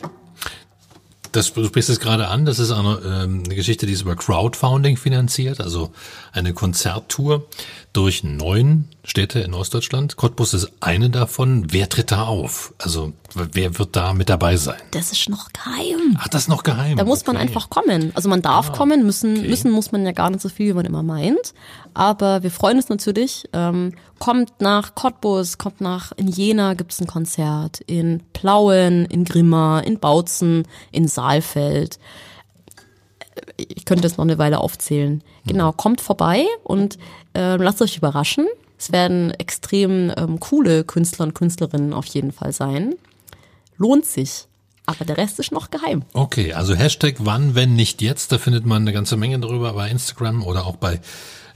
Das, 1.31 1.53
du 1.53 1.65
sprichst 1.65 1.89
es 1.89 1.99
gerade 1.99 2.27
an, 2.27 2.45
das 2.45 2.59
ist 2.59 2.71
eine, 2.71 2.99
ähm, 3.05 3.43
eine 3.45 3.55
Geschichte, 3.55 3.85
die 3.85 3.93
ist 3.93 4.01
über 4.01 4.15
Crowdfunding 4.15 4.97
finanziert, 4.97 5.61
also 5.61 5.91
eine 6.33 6.53
Konzerttour 6.53 7.45
durch 7.93 8.23
neun 8.23 8.87
Städte 9.03 9.39
in 9.39 9.53
Ostdeutschland. 9.53 10.15
Cottbus 10.15 10.53
ist 10.53 10.71
eine 10.79 11.09
davon. 11.09 11.71
Wer 11.71 11.89
tritt 11.89 12.11
da 12.11 12.25
auf? 12.25 12.73
Also 12.77 13.13
wer 13.33 13.77
wird 13.79 13.95
da 13.95 14.13
mit 14.13 14.29
dabei 14.29 14.57
sein? 14.57 14.79
Das 14.91 15.11
ist 15.11 15.29
noch 15.29 15.49
geheim. 15.51 16.17
Ach, 16.19 16.27
das 16.27 16.43
ist 16.43 16.47
noch 16.47 16.63
geheim. 16.63 16.97
Da 16.97 17.03
muss 17.03 17.21
okay. 17.21 17.33
man 17.33 17.41
einfach 17.41 17.69
kommen. 17.69 18.11
Also 18.15 18.29
man 18.29 18.41
darf 18.41 18.69
ah, 18.69 18.73
kommen, 18.73 19.05
müssen, 19.05 19.39
okay. 19.39 19.47
müssen 19.47 19.71
muss 19.71 19.91
man 19.91 20.05
ja 20.05 20.11
gar 20.11 20.29
nicht 20.29 20.41
so 20.41 20.49
viel, 20.49 20.69
wie 20.69 20.73
man 20.73 20.85
immer 20.85 21.03
meint. 21.03 21.53
Aber 21.93 22.43
wir 22.43 22.51
freuen 22.51 22.77
uns 22.77 22.89
natürlich. 22.89 23.49
Ähm, 23.53 23.93
kommt 24.21 24.61
nach 24.61 24.95
Cottbus, 24.95 25.57
kommt 25.57 25.81
nach, 25.81 26.13
in 26.15 26.29
Jena 26.29 26.75
gibt's 26.75 27.01
ein 27.01 27.07
Konzert, 27.07 27.81
in 27.81 28.23
Plauen, 28.31 29.05
in 29.05 29.25
Grimma, 29.25 29.79
in 29.79 29.99
Bautzen, 29.99 30.63
in 30.91 31.09
Saalfeld 31.09 31.99
ich 33.57 33.85
könnte 33.85 34.03
das 34.03 34.17
noch 34.17 34.25
eine 34.25 34.37
Weile 34.37 34.59
aufzählen. 34.59 35.23
Genau, 35.45 35.71
kommt 35.71 36.01
vorbei 36.01 36.45
und 36.63 36.97
äh, 37.33 37.55
lasst 37.55 37.81
euch 37.81 37.97
überraschen. 37.97 38.47
Es 38.77 38.91
werden 38.91 39.31
extrem 39.31 40.11
ähm, 40.17 40.39
coole 40.39 40.83
Künstler 40.83 41.25
und 41.25 41.35
Künstlerinnen 41.35 41.93
auf 41.93 42.05
jeden 42.07 42.31
Fall 42.31 42.51
sein. 42.51 42.95
Lohnt 43.77 44.05
sich. 44.05 44.47
Aber 44.87 45.05
der 45.05 45.17
Rest 45.17 45.39
ist 45.39 45.51
noch 45.51 45.69
geheim. 45.69 46.03
Okay, 46.13 46.53
also 46.53 46.73
Hashtag 46.73 47.15
wann, 47.19 47.55
wenn 47.55 47.75
nicht 47.75 48.01
jetzt, 48.01 48.31
da 48.31 48.39
findet 48.39 48.65
man 48.65 48.81
eine 48.81 48.91
ganze 48.91 49.15
Menge 49.15 49.39
darüber 49.39 49.73
bei 49.73 49.89
Instagram 49.89 50.43
oder 50.43 50.65
auch 50.65 50.75
bei 50.75 50.99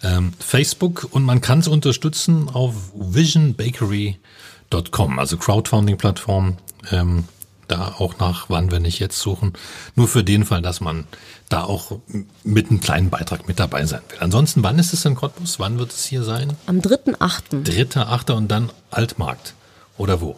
ähm, 0.03 0.33
Facebook 0.39 1.07
und 1.11 1.23
man 1.23 1.41
kann 1.41 1.59
es 1.59 1.67
unterstützen 1.67 2.49
auf 2.49 2.73
visionbakery.com, 2.95 5.19
also 5.19 5.37
Crowdfunding-Plattform. 5.37 6.57
Ähm, 6.91 7.25
da 7.67 7.95
auch 7.97 8.17
nach 8.19 8.49
wann, 8.49 8.71
wenn 8.71 8.83
nicht 8.83 8.99
jetzt 8.99 9.19
suchen. 9.19 9.53
Nur 9.95 10.07
für 10.07 10.23
den 10.23 10.45
Fall, 10.45 10.61
dass 10.61 10.81
man 10.81 11.05
da 11.49 11.63
auch 11.63 11.99
mit 12.43 12.69
einem 12.69 12.79
kleinen 12.79 13.09
Beitrag 13.09 13.47
mit 13.47 13.59
dabei 13.59 13.85
sein 13.85 14.01
will. 14.09 14.19
Ansonsten, 14.19 14.63
wann 14.63 14.79
ist 14.79 14.93
es 14.93 15.05
in 15.05 15.15
Cottbus? 15.15 15.59
Wann 15.59 15.77
wird 15.77 15.91
es 15.91 16.05
hier 16.05 16.23
sein? 16.23 16.53
Am 16.67 16.79
3.8. 16.79 17.65
3.8. 17.65 18.31
und 18.33 18.47
dann 18.49 18.71
Altmarkt. 18.91 19.53
Oder 19.97 20.21
wo? 20.21 20.35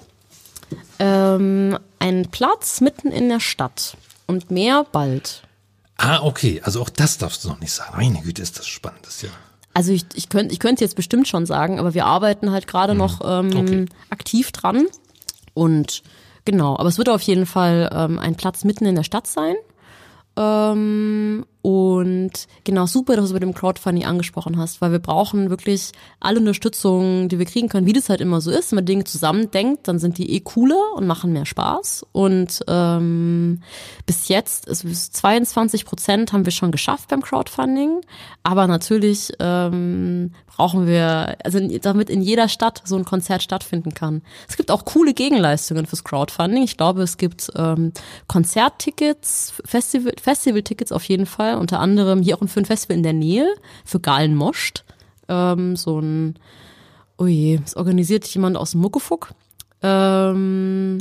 Ähm, 0.99 1.77
ein 1.99 2.29
Platz 2.29 2.81
mitten 2.81 3.11
in 3.11 3.29
der 3.29 3.39
Stadt. 3.39 3.97
Und 4.25 4.51
mehr 4.51 4.85
bald. 4.91 5.43
Ah, 5.97 6.21
okay. 6.21 6.61
Also 6.63 6.81
auch 6.81 6.89
das 6.89 7.17
darfst 7.17 7.43
du 7.43 7.49
noch 7.49 7.59
nicht 7.59 7.71
sagen. 7.71 7.93
Meine 7.95 8.21
Güte, 8.21 8.41
ist 8.41 8.59
das 8.59 8.67
spannend, 8.67 8.99
das 9.03 9.21
ja. 9.21 9.29
Also 9.77 9.91
ich, 9.91 10.05
ich 10.15 10.29
könnte 10.29 10.53
ich 10.53 10.59
könnte 10.59 10.83
jetzt 10.83 10.95
bestimmt 10.95 11.27
schon 11.27 11.45
sagen, 11.45 11.79
aber 11.79 11.93
wir 11.93 12.05
arbeiten 12.05 12.51
halt 12.51 12.67
gerade 12.67 12.93
mhm. 12.93 12.99
noch 12.99 13.21
ähm, 13.23 13.49
okay. 13.55 13.85
aktiv 14.09 14.51
dran. 14.51 14.87
Und 15.53 16.03
Genau, 16.47 16.77
aber 16.77 16.87
es 16.87 16.97
wird 16.97 17.09
auf 17.09 17.21
jeden 17.23 17.45
Fall 17.45 17.89
ähm, 17.93 18.19
ein 18.19 18.35
Platz 18.35 18.63
mitten 18.63 18.85
in 18.85 18.95
der 18.95 19.03
Stadt 19.03 19.27
sein. 19.27 19.55
Ähm, 20.37 21.45
Und 21.67 22.47
genau, 22.63 22.85
super, 22.85 23.17
dass 23.17 23.27
du 23.27 23.33
mit 23.33 23.43
dem 23.43 23.53
Crowdfunding 23.53 24.05
angesprochen 24.05 24.57
hast, 24.57 24.79
weil 24.79 24.93
wir 24.93 24.99
brauchen 24.99 25.49
wirklich 25.49 25.91
alle 26.21 26.39
Unterstützung, 26.39 27.27
die 27.27 27.39
wir 27.39 27.45
kriegen 27.45 27.67
können, 27.67 27.85
wie 27.85 27.91
das 27.91 28.07
halt 28.07 28.21
immer 28.21 28.39
so 28.39 28.51
ist. 28.51 28.71
Wenn 28.71 28.77
man 28.77 28.85
Dinge 28.85 29.03
zusammendenkt, 29.03 29.85
dann 29.89 29.99
sind 29.99 30.17
die 30.17 30.31
eh 30.31 30.39
cooler 30.39 30.93
und 30.95 31.07
machen 31.07 31.33
mehr 31.33 31.45
Spaß. 31.45 32.05
Und 32.13 32.63
ähm, 32.69 33.63
bis 34.05 34.29
jetzt, 34.29 34.69
also 34.69 34.87
bis 34.87 35.11
22 35.11 35.83
Prozent 35.83 36.31
haben 36.31 36.45
wir 36.45 36.53
schon 36.53 36.71
geschafft 36.71 37.09
beim 37.09 37.21
Crowdfunding. 37.21 37.99
Aber 38.43 38.67
natürlich 38.67 39.33
ähm, 39.41 40.31
brauchen 40.47 40.87
wir, 40.87 41.35
also 41.43 41.59
damit 41.81 42.09
in 42.09 42.21
jeder 42.21 42.47
Stadt 42.47 42.81
so 42.85 42.95
ein 42.95 43.03
Konzert 43.03 43.43
stattfinden 43.43 43.93
kann. 43.93 44.21
Es 44.47 44.55
gibt 44.55 44.71
auch 44.71 44.85
coole 44.85 45.13
Gegenleistungen 45.13 45.85
fürs 45.85 46.05
Crowdfunding. 46.05 46.63
Ich 46.63 46.77
glaube, 46.77 47.03
es 47.03 47.17
gibt 47.17 47.51
ähm, 47.55 47.91
Konzerttickets, 48.27 49.53
Festival, 49.65 50.13
Festivaltickets 50.19 50.91
auf 50.91 51.03
jeden 51.03 51.25
Fall. 51.25 51.56
Unter 51.59 51.79
anderem 51.79 52.21
hier 52.21 52.35
auch 52.35 52.47
für 52.47 52.59
ein 52.59 52.65
Festival 52.65 52.97
in 52.97 53.03
der 53.03 53.13
Nähe, 53.13 53.47
für 53.85 53.99
Galenmoscht. 53.99 54.83
Ähm, 55.27 55.75
so 55.75 55.99
ein, 55.99 56.35
oh 57.17 57.25
je, 57.25 57.57
das 57.57 57.75
organisiert 57.75 58.25
jemand 58.27 58.57
aus 58.57 58.75
Muckefuck. 58.75 59.33
Ähm, 59.81 60.99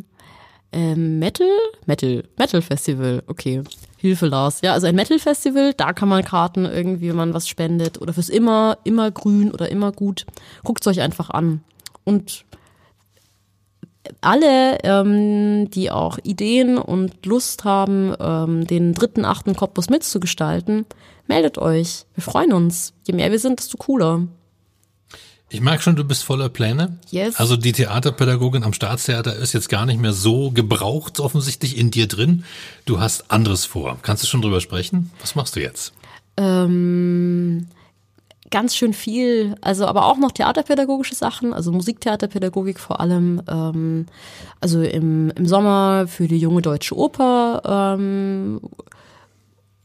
ähm, 0.72 1.18
Metal? 1.18 1.48
Metal, 1.86 2.24
Metal 2.36 2.62
Festival, 2.62 3.22
okay. 3.26 3.62
Hilfe, 3.96 4.26
Lars. 4.26 4.60
Ja, 4.60 4.72
also 4.74 4.86
ein 4.86 4.94
Metal-Festival, 4.94 5.72
da 5.74 5.92
kann 5.92 6.08
man 6.08 6.22
Karten 6.22 6.66
irgendwie, 6.66 7.08
wenn 7.08 7.16
man 7.16 7.34
was 7.34 7.48
spendet. 7.48 8.00
Oder 8.00 8.12
fürs 8.12 8.28
immer, 8.28 8.78
immer 8.84 9.10
grün 9.10 9.50
oder 9.50 9.70
immer 9.70 9.90
gut. 9.90 10.26
Guckt 10.64 10.82
es 10.82 10.86
euch 10.86 11.00
einfach 11.00 11.30
an. 11.30 11.62
Und 12.04 12.44
alle, 14.20 14.78
ähm, 14.82 15.70
die 15.70 15.90
auch 15.90 16.18
Ideen 16.22 16.78
und 16.78 17.26
Lust 17.26 17.64
haben, 17.64 18.14
ähm, 18.20 18.66
den 18.66 18.94
dritten, 18.94 19.24
achten 19.24 19.54
Cottbus 19.54 19.90
mitzugestalten, 19.90 20.86
meldet 21.26 21.58
euch. 21.58 22.06
Wir 22.14 22.22
freuen 22.22 22.52
uns. 22.52 22.92
Je 23.06 23.14
mehr 23.14 23.30
wir 23.30 23.38
sind, 23.38 23.58
desto 23.58 23.76
cooler. 23.76 24.26
Ich 25.48 25.60
merke 25.60 25.82
schon, 25.82 25.94
du 25.94 26.02
bist 26.02 26.24
voller 26.24 26.48
Pläne. 26.48 26.98
Yes. 27.10 27.36
Also 27.36 27.56
die 27.56 27.70
Theaterpädagogin 27.72 28.64
am 28.64 28.72
Staatstheater 28.72 29.36
ist 29.36 29.52
jetzt 29.52 29.68
gar 29.68 29.86
nicht 29.86 30.00
mehr 30.00 30.12
so 30.12 30.50
gebraucht, 30.50 31.20
offensichtlich 31.20 31.78
in 31.78 31.92
dir 31.92 32.08
drin. 32.08 32.44
Du 32.84 32.98
hast 32.98 33.30
anderes 33.30 33.64
vor. 33.64 33.98
Kannst 34.02 34.24
du 34.24 34.26
schon 34.26 34.42
drüber 34.42 34.60
sprechen? 34.60 35.12
Was 35.20 35.36
machst 35.36 35.54
du 35.54 35.60
jetzt? 35.60 35.92
Ähm, 36.36 37.68
ganz 38.50 38.76
schön 38.76 38.92
viel, 38.92 39.56
also 39.60 39.86
aber 39.86 40.06
auch 40.06 40.18
noch 40.18 40.32
theaterpädagogische 40.32 41.14
Sachen, 41.14 41.52
also 41.52 41.72
Musiktheaterpädagogik 41.72 42.78
vor 42.78 43.00
allem. 43.00 43.42
Ähm, 43.48 44.06
also 44.60 44.82
im, 44.82 45.30
im 45.30 45.46
Sommer 45.46 46.06
für 46.06 46.28
die 46.28 46.38
junge 46.38 46.62
deutsche 46.62 46.96
Oper 46.96 47.96
ähm, 47.98 48.60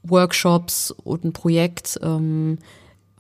Workshops 0.04 0.92
und 0.92 1.24
ein 1.24 1.34
Projekt. 1.34 2.00
Ähm, 2.02 2.58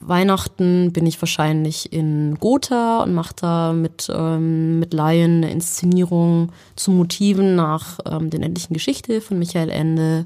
Weihnachten 0.03 0.91
bin 0.91 1.05
ich 1.05 1.21
wahrscheinlich 1.21 1.93
in 1.93 2.35
Gotha 2.39 3.03
und 3.03 3.13
mache 3.13 3.35
da 3.39 3.73
mit, 3.73 4.11
ähm, 4.13 4.79
mit 4.79 4.93
Laien 4.93 5.37
eine 5.37 5.51
Inszenierung 5.51 6.51
zu 6.75 6.91
Motiven 6.91 7.55
nach 7.55 7.99
ähm, 8.05 8.29
den 8.31 8.41
endlichen 8.41 8.73
Geschichte 8.73 9.21
von 9.21 9.37
Michael 9.37 9.69
Ende. 9.69 10.25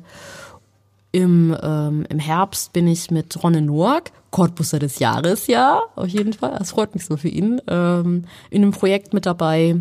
Im, 1.11 1.55
ähm, 1.61 2.05
Im 2.09 2.20
Herbst 2.20 2.74
bin 2.74 2.88
ich 2.88 3.11
mit 3.11 3.41
Ronne 3.41 3.61
Noack, 3.61 4.11
Cottbusser 4.36 4.79
des 4.79 4.99
Jahres, 4.99 5.47
ja, 5.47 5.81
auf 5.95 6.09
jeden 6.09 6.33
Fall. 6.33 6.57
Das 6.59 6.71
freut 6.71 6.93
mich 6.93 7.05
so 7.05 7.15
für 7.15 7.29
ihn, 7.29 7.61
ähm, 7.69 8.25
in 8.49 8.63
einem 8.63 8.71
Projekt 8.71 9.13
mit 9.13 9.25
dabei. 9.25 9.77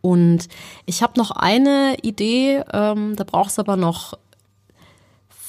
Und 0.00 0.48
ich 0.84 1.00
habe 1.00 1.12
noch 1.16 1.30
eine 1.30 1.94
Idee, 2.02 2.64
ähm, 2.72 3.14
da 3.14 3.22
braucht 3.22 3.50
es 3.50 3.58
aber 3.60 3.76
noch 3.76 4.14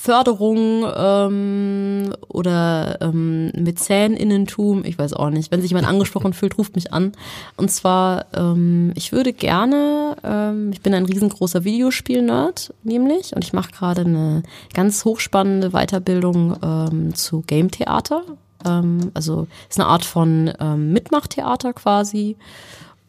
Förderung 0.02 0.86
ähm, 0.96 2.14
oder 2.30 3.02
ähm, 3.02 3.52
Mäzäninnentum, 3.52 4.86
ich 4.86 4.98
weiß 4.98 5.12
auch 5.12 5.30
nicht. 5.30 5.52
Wenn 5.52 5.62
sich 5.62 5.72
jemand 5.72 5.88
angesprochen 5.88 6.32
fühlt, 6.32 6.58
ruft 6.58 6.76
mich 6.76 6.94
an. 6.94 7.12
Und 7.58 7.70
zwar, 7.70 8.28
ähm, 8.34 8.94
ich 8.96 9.12
würde 9.12 9.34
gerne, 9.34 10.16
ähm, 10.24 10.72
ich 10.72 10.80
bin 10.80 10.94
ein 10.94 11.04
riesengroßer 11.04 11.66
Videospiel-Nerd, 11.66 12.74
nämlich, 12.84 13.36
und 13.36 13.44
ich 13.44 13.52
mache 13.52 13.72
gerade 13.72 14.02
eine 14.02 14.44
ganz 14.74 15.04
hochspannende 15.04 15.72
Weiterbildung 15.72 16.56
ähm, 16.64 17.14
zu 17.14 17.42
Game-Theater. 17.46 18.24
Ähm, 18.66 19.12
also 19.14 19.48
ist 19.70 19.82
eine 19.82 19.90
Art 19.90 20.06
von 20.06 20.50
ähm, 20.62 20.94
Mitmachtheater 20.94 21.74
quasi. 21.74 22.38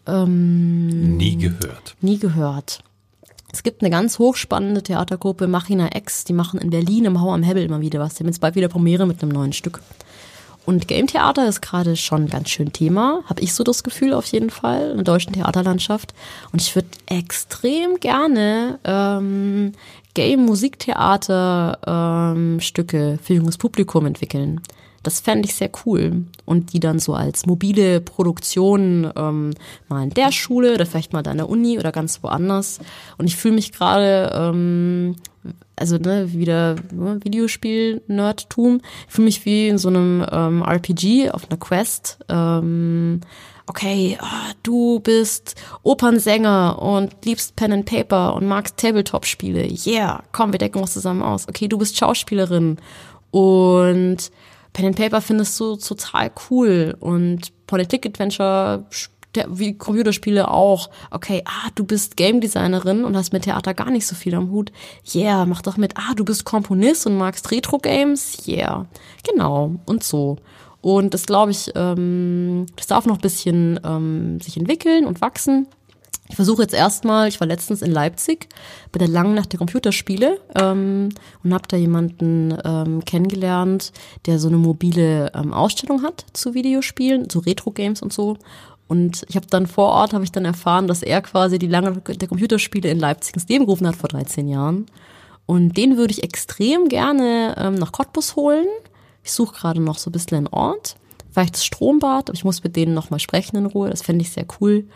Ähm, 0.09 1.17
nie 1.17 1.37
gehört. 1.37 1.95
Nie 2.01 2.19
gehört. 2.19 2.83
Es 3.53 3.63
gibt 3.63 3.83
eine 3.83 3.91
ganz 3.91 4.19
hochspannende 4.19 4.83
Theatergruppe, 4.83 5.47
Machina 5.47 5.91
X, 5.97 6.25
die 6.25 6.33
machen 6.33 6.61
in 6.61 6.71
Berlin 6.71 7.05
im 7.05 7.21
Hau 7.21 7.33
am 7.33 7.43
Hebel 7.43 7.65
immer 7.65 7.81
wieder 7.81 8.01
was. 8.01 8.15
Die 8.15 8.21
haben 8.21 8.29
jetzt 8.29 8.41
bald 8.41 8.55
wieder 8.55 8.69
Premiere 8.69 9.07
mit 9.07 9.23
einem 9.23 9.33
neuen 9.33 9.53
Stück. 9.53 9.81
Und 10.67 10.87
Game 10.87 11.07
Theater 11.07 11.49
ist 11.49 11.63
gerade 11.63 11.97
schon 11.97 12.29
ganz 12.29 12.51
schön 12.51 12.73
Thema, 12.73 13.23
habe 13.27 13.41
ich 13.41 13.55
so 13.55 13.65
das 13.65 13.83
Gefühl 13.83 14.13
auf 14.13 14.27
jeden 14.27 14.51
Fall 14.51 14.91
in 14.91 14.97
der 14.97 15.05
deutschen 15.05 15.33
Theaterlandschaft. 15.33 16.15
Und 16.53 16.63
ich 16.63 16.75
würde 16.75 16.89
extrem 17.07 17.99
gerne 17.99 18.79
ähm, 18.85 19.73
Game 20.15 20.45
Musiktheater 20.45 22.35
ähm, 22.37 22.61
Stücke 22.61 23.19
für 23.23 23.35
junges 23.35 23.59
Publikum 23.59 24.07
entwickeln. 24.07 24.61
Das 25.03 25.21
fände 25.21 25.49
ich 25.49 25.55
sehr 25.55 25.71
cool. 25.87 26.25
Und 26.45 26.73
die 26.73 26.81
dann 26.81 26.99
so 26.99 27.15
als 27.15 27.47
mobile 27.47 28.01
Produktion 28.01 29.11
ähm, 29.17 29.53
mal 29.89 30.03
in 30.03 30.11
der 30.11 30.33
Schule 30.33 30.75
oder 30.75 30.87
vielleicht 30.87 31.13
mal 31.13 31.23
da 31.23 31.31
an 31.31 31.39
der 31.39 31.49
Uni 31.49 31.79
oder 31.79 31.93
ganz 31.93 32.23
woanders. 32.23 32.81
Und 33.17 33.27
ich 33.27 33.37
fühle 33.37 33.55
mich 33.55 33.73
gerade, 33.73 34.31
ähm, 34.35 35.17
also 35.77 35.97
ne, 35.97 36.33
wieder 36.33 36.77
ne, 36.93 37.19
Videospiel-Nerdtum, 37.23 38.83
fühle 39.09 39.25
mich 39.25 39.45
wie 39.47 39.69
in 39.69 39.79
so 39.79 39.89
einem 39.89 40.25
ähm, 40.31 40.63
RPG 40.63 41.31
auf 41.31 41.49
einer 41.49 41.59
Quest. 41.59 42.19
Ähm, 42.29 43.23
okay, 43.67 44.19
oh, 44.21 44.53
du 44.63 45.01
bist 45.01 45.55
Opernsänger 45.83 46.83
und 46.83 47.25
liebst 47.25 47.57
Pen 47.57 47.73
and 47.73 47.87
Paper 47.87 48.35
und 48.35 48.47
magst 48.47 48.77
Tabletop-Spiele. 48.77 49.67
Yeah, 49.87 50.25
komm, 50.33 50.53
wir 50.53 50.59
decken 50.59 50.83
uns 50.83 50.93
zusammen 50.93 51.23
aus. 51.23 51.49
Okay, 51.49 51.69
du 51.69 51.79
bist 51.79 51.97
Schauspielerin 51.97 52.77
und 53.31 54.31
Pen 54.73 54.87
and 54.87 54.97
Paper 54.97 55.21
findest 55.21 55.59
du 55.59 55.77
total 55.77 56.31
cool 56.49 56.97
und 57.01 57.53
Politik 57.67 58.07
Adventure 58.07 58.85
wie 59.49 59.77
Computerspiele 59.79 60.51
auch. 60.51 60.91
Okay, 61.11 61.43
ah, 61.47 61.69
du 61.75 61.85
bist 61.85 62.17
Game 62.17 62.41
Designerin 62.41 63.05
und 63.05 63.17
hast 63.17 63.33
mit 63.33 63.45
Theater 63.45 63.75
gar 63.75 63.91
nicht 63.91 64.07
so 64.07 64.15
viel 64.15 64.35
am 64.35 64.51
Hut. 64.51 64.73
Yeah, 65.15 65.47
mach 65.47 65.63
doch 65.63 65.77
mit. 65.77 65.97
Ah, 65.97 66.15
du 66.15 66.25
bist 66.25 66.45
Komponist 66.45 67.07
und 67.07 67.17
magst 67.17 67.51
Retro 67.51 67.79
Games. 67.79 68.47
Yeah, 68.47 68.87
genau 69.25 69.77
und 69.87 70.03
so. 70.03 70.37
Und 70.81 71.15
das 71.15 71.27
glaube 71.27 71.51
ich, 71.51 71.71
ähm, 71.75 72.67
das 72.77 72.87
darf 72.87 73.07
noch 73.07 73.17
ein 73.17 73.21
bisschen 73.21 73.79
ähm, 73.85 74.41
sich 74.41 74.57
entwickeln 74.57 75.05
und 75.07 75.21
wachsen. 75.21 75.69
Ich 76.31 76.37
versuche 76.37 76.63
jetzt 76.63 76.75
erstmal, 76.75 77.27
ich 77.27 77.41
war 77.41 77.49
letztens 77.49 77.83
in 77.83 77.91
Leipzig 77.91 78.49
bei 78.93 78.99
der 78.99 79.09
langen 79.09 79.35
Nacht 79.35 79.53
der 79.53 79.59
Computerspiele 79.59 80.39
ähm, 80.55 81.09
und 81.43 81.53
habe 81.53 81.67
da 81.67 81.77
jemanden 81.77 82.57
ähm, 82.65 83.05
kennengelernt, 83.05 83.93
der 84.27 84.39
so 84.39 84.47
eine 84.47 84.57
mobile 84.57 85.33
ähm, 85.35 85.53
Ausstellung 85.53 86.05
hat 86.05 86.25
zu 86.33 86.55
Videospielen, 86.55 87.29
zu 87.29 87.41
Retro-Games 87.41 88.01
und 88.01 88.13
so. 88.13 88.37
Und 88.87 89.25
ich 89.29 89.35
habe 89.35 89.49
dann 89.49 89.67
vor 89.67 89.89
Ort, 89.89 90.13
habe 90.13 90.23
ich 90.23 90.31
dann 90.31 90.45
erfahren, 90.45 90.87
dass 90.87 91.03
er 91.03 91.21
quasi 91.21 91.59
die 91.59 91.67
lange 91.67 91.91
Nacht 91.91 92.21
der 92.21 92.29
Computerspiele 92.29 92.89
in 92.89 93.01
Leipzig 93.01 93.35
ins 93.35 93.49
Leben 93.49 93.67
gerufen 93.67 93.89
hat 93.89 93.97
vor 93.97 94.09
13 94.09 94.47
Jahren. 94.47 94.87
Und 95.47 95.77
den 95.77 95.97
würde 95.97 96.13
ich 96.13 96.23
extrem 96.23 96.89
gerne 96.89 97.57
ähm, 97.59 97.75
nach 97.75 97.91
Cottbus 97.91 98.37
holen. 98.37 98.67
Ich 99.25 99.33
suche 99.33 99.57
gerade 99.57 99.81
noch 99.81 99.99
so 99.99 100.11
ein 100.11 100.13
bisschen 100.13 100.37
einen 100.37 100.47
Ort. 100.47 100.95
Vielleicht 101.33 101.55
das 101.55 101.65
Strombad, 101.65 102.31
aber 102.31 102.37
ich 102.37 102.45
muss 102.45 102.63
mit 102.63 102.77
denen 102.77 102.95
nochmal 102.95 103.19
sprechen 103.19 103.57
in 103.57 103.67
Ruhe. 103.67 103.91
Das 103.91 104.03
fände 104.03 104.23
ich 104.23 104.31
sehr 104.31 104.47
cool. 104.61 104.87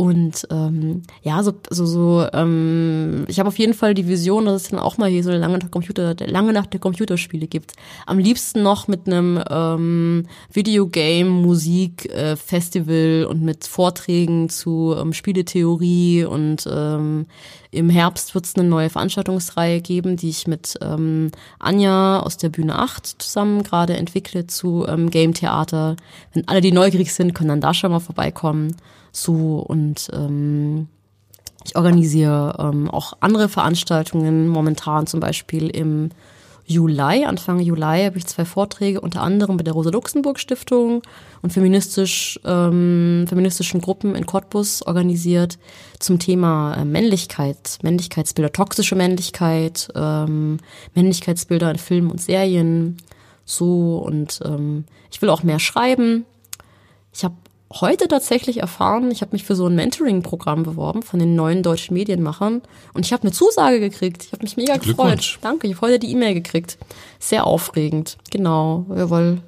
Und 0.00 0.46
ähm, 0.52 1.02
ja, 1.22 1.42
so, 1.42 1.54
so, 1.70 1.84
so 1.84 2.24
ähm, 2.32 3.24
ich 3.26 3.40
habe 3.40 3.48
auf 3.48 3.58
jeden 3.58 3.74
Fall 3.74 3.94
die 3.94 4.06
Vision, 4.06 4.44
dass 4.44 4.62
es 4.62 4.68
dann 4.68 4.78
auch 4.78 4.96
mal 4.96 5.10
hier 5.10 5.24
so 5.24 5.30
eine 5.30 5.40
lange 5.40 5.58
Computer, 5.58 6.14
lange 6.24 6.52
Nacht 6.52 6.72
der 6.72 6.78
Computerspiele 6.78 7.48
gibt. 7.48 7.72
Am 8.06 8.20
liebsten 8.20 8.62
noch 8.62 8.86
mit 8.86 9.08
einem 9.08 9.42
ähm, 9.50 10.26
Videogame, 10.52 11.28
Musik, 11.28 12.08
äh, 12.12 12.36
Festival 12.36 13.26
und 13.28 13.42
mit 13.42 13.66
Vorträgen 13.66 14.48
zu 14.48 14.94
ähm, 14.96 15.12
Spieletheorie 15.12 16.24
und 16.26 16.68
ähm, 16.72 17.26
im 17.72 17.90
Herbst 17.90 18.36
wird 18.36 18.44
es 18.44 18.54
eine 18.54 18.68
neue 18.68 18.90
Veranstaltungsreihe 18.90 19.80
geben, 19.80 20.16
die 20.16 20.28
ich 20.28 20.46
mit 20.46 20.78
ähm, 20.80 21.32
Anja 21.58 22.20
aus 22.20 22.36
der 22.36 22.50
Bühne 22.50 22.78
8 22.78 23.20
zusammen 23.20 23.64
gerade 23.64 23.96
entwickle 23.96 24.46
zu 24.46 24.86
ähm, 24.88 25.10
Game 25.10 25.34
Theater. 25.34 25.96
Wenn 26.34 26.46
alle, 26.46 26.60
die 26.60 26.70
neugierig 26.70 27.12
sind, 27.12 27.34
können 27.34 27.48
dann 27.48 27.60
da 27.60 27.74
schon 27.74 27.90
mal 27.90 27.98
vorbeikommen 27.98 28.76
so 29.12 29.58
und 29.60 30.08
ähm, 30.12 30.88
ich 31.64 31.76
organisiere 31.76 32.56
ähm, 32.58 32.90
auch 32.90 33.14
andere 33.20 33.48
Veranstaltungen 33.48 34.48
momentan 34.48 35.06
zum 35.06 35.20
Beispiel 35.20 35.68
im 35.68 36.10
Juli, 36.68 37.24
Anfang 37.24 37.60
Juli, 37.60 38.04
habe 38.04 38.18
ich 38.18 38.26
zwei 38.26 38.44
Vorträge, 38.44 39.00
unter 39.00 39.22
anderem 39.22 39.56
bei 39.56 39.64
der 39.64 39.72
Rosa-Luxemburg-Stiftung 39.72 41.00
und 41.40 41.52
feministisch, 41.52 42.38
ähm, 42.44 43.24
feministischen 43.26 43.80
Gruppen 43.80 44.14
in 44.14 44.26
Cottbus 44.26 44.82
organisiert 44.82 45.58
zum 45.98 46.18
Thema 46.18 46.74
äh, 46.74 46.84
Männlichkeit, 46.84 47.78
Männlichkeitsbilder, 47.82 48.52
toxische 48.52 48.96
Männlichkeit, 48.96 49.88
ähm, 49.94 50.58
Männlichkeitsbilder 50.94 51.70
in 51.70 51.78
Filmen 51.78 52.10
und 52.10 52.20
Serien, 52.20 52.98
so 53.46 53.96
und 53.96 54.40
ähm, 54.44 54.84
ich 55.10 55.22
will 55.22 55.30
auch 55.30 55.42
mehr 55.42 55.60
schreiben. 55.60 56.26
Ich 57.14 57.24
habe 57.24 57.34
heute 57.72 58.08
tatsächlich 58.08 58.58
erfahren, 58.58 59.10
ich 59.10 59.20
habe 59.20 59.32
mich 59.32 59.44
für 59.44 59.54
so 59.54 59.66
ein 59.66 59.74
Mentoring-Programm 59.74 60.62
beworben 60.62 61.02
von 61.02 61.18
den 61.18 61.34
neuen 61.34 61.62
deutschen 61.62 61.94
Medienmachern 61.94 62.62
und 62.94 63.06
ich 63.06 63.12
habe 63.12 63.22
eine 63.22 63.32
Zusage 63.32 63.80
gekriegt. 63.80 64.24
Ich 64.24 64.32
habe 64.32 64.42
mich 64.42 64.56
mega 64.56 64.76
gefreut. 64.76 65.38
Danke, 65.42 65.66
ich 65.66 65.76
habe 65.76 65.86
heute 65.86 65.98
die 65.98 66.12
E-Mail 66.12 66.34
gekriegt. 66.34 66.78
Sehr 67.18 67.46
aufregend. 67.46 68.16
Genau, 68.30 68.86
jawohl. 68.94 69.42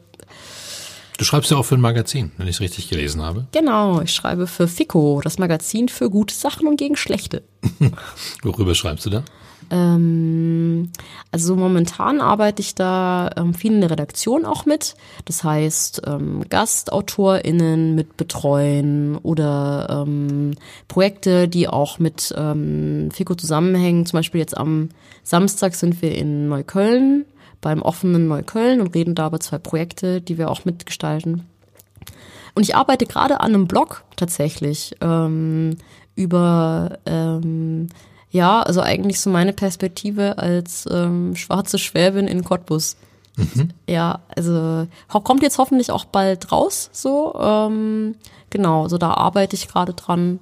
Du 1.19 1.25
schreibst 1.25 1.51
ja 1.51 1.59
auch 1.59 1.65
für 1.65 1.75
ein 1.75 1.83
Magazin, 1.83 2.33
wenn 2.39 2.49
ich 2.49 2.57
es 2.57 2.61
richtig 2.61 2.89
gelesen 2.89 3.21
habe. 3.21 3.47
Genau, 3.53 4.01
ich 4.01 4.11
schreibe 4.11 4.47
für 4.47 4.67
FICO, 4.67 5.21
das 5.23 5.39
Magazin 5.39 5.91
für 5.91 6.09
gute 6.09 6.35
Sachen 6.35 6.67
und 6.67 6.77
gegen 6.77 6.97
schlechte. 6.97 7.43
Worüber 8.43 8.75
schreibst 8.75 9.05
du 9.05 9.11
da? 9.11 9.25
Ähm, 9.71 10.91
also 11.31 11.57
momentan 11.57 12.21
arbeite 12.21 12.61
ich 12.61 12.75
da 12.75 13.31
ähm, 13.37 13.55
viel 13.55 13.73
in 13.73 13.81
der 13.81 13.91
Redaktion 13.91 14.45
auch 14.45 14.67
mit. 14.67 14.95
Das 15.25 15.45
heißt, 15.45 16.03
ähm, 16.07 16.45
GastautorInnen 16.49 17.95
mit 17.95 18.17
betreuen 18.17 19.17
oder 19.17 20.05
ähm, 20.07 20.55
Projekte, 20.89 21.49
die 21.49 21.69
auch 21.69 21.99
mit 21.99 22.35
ähm, 22.37 23.11
FICO 23.13 23.35
zusammenhängen. 23.35 24.07
Zum 24.07 24.19
Beispiel 24.19 24.41
jetzt 24.41 24.57
am 24.57 24.91
Samstag 25.23 25.75
sind 25.75 26.03
wir 26.03 26.17
in 26.17 26.49
Neukölln 26.49 27.25
beim 27.61 27.83
offenen 27.83 28.27
Neukölln 28.27 28.81
und 28.81 28.95
reden 28.95 29.15
da 29.15 29.27
über 29.27 29.41
zwei 29.41 29.59
Projekte, 29.59 30.21
die 30.21 30.39
wir 30.39 30.51
auch 30.51 30.65
mitgestalten. 30.65 31.47
Und 32.55 32.63
ich 32.63 32.75
arbeite 32.75 33.07
gerade 33.07 33.41
an 33.41 33.55
einem 33.55 33.69
Blog 33.69 34.05
tatsächlich 34.17 34.97
ähm, 35.01 35.77
über 36.15 36.99
ähm, 37.07 37.89
ja, 38.31 38.63
also 38.63 38.81
eigentlich 38.81 39.21
so 39.21 39.31
meine 39.31 39.53
Perspektive 39.53 40.39
als 40.39 40.87
ähm, 40.91 41.35
schwarze 41.37 41.79
Schwäbin 41.79 42.29
in 42.29 42.45
Cottbus. 42.45 42.97
Mhm. 43.37 43.71
Ja, 43.89 44.21
also 44.29 44.87
kommt 45.09 45.43
jetzt 45.43 45.59
hoffentlich 45.59 45.91
auch 45.91 46.05
bald 46.05 46.53
raus, 46.53 46.91
so. 46.93 47.35
Ähm, 47.41 48.15
genau, 48.51 48.89
so 48.89 48.99
da 48.99 49.15
arbeite 49.15 49.57
ich 49.57 49.69
gerade 49.69 49.95
dran. 49.95 50.39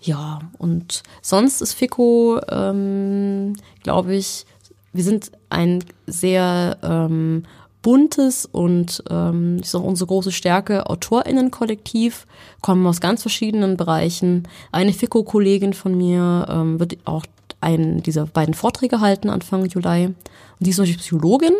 Ja, 0.00 0.40
und 0.58 1.02
sonst 1.22 1.62
ist 1.62 1.74
Fico, 1.74 2.40
ähm, 2.50 3.54
glaube 3.82 4.14
ich, 4.14 4.46
wir 4.92 5.04
sind 5.04 5.30
ein 5.48 5.84
sehr 6.06 6.76
ähm, 6.82 7.44
buntes 7.82 8.46
und 8.46 9.02
ähm, 9.10 9.58
ist 9.58 9.74
auch 9.74 9.82
unsere 9.82 10.08
große 10.08 10.32
Stärke, 10.32 10.88
AutorInnen-Kollektiv, 10.88 12.26
kommen 12.60 12.86
aus 12.86 13.00
ganz 13.00 13.22
verschiedenen 13.22 13.76
Bereichen. 13.76 14.48
Eine 14.70 14.92
FICO-Kollegin 14.92 15.74
von 15.74 15.96
mir 15.96 16.46
ähm, 16.48 16.80
wird 16.80 16.96
auch 17.04 17.26
einen 17.60 18.02
dieser 18.02 18.26
beiden 18.26 18.54
Vorträge 18.54 19.00
halten 19.00 19.30
Anfang 19.30 19.64
Juli. 19.66 20.06
Und 20.06 20.16
die 20.60 20.70
ist 20.70 20.78
natürlich 20.78 20.98
Psychologin 20.98 21.54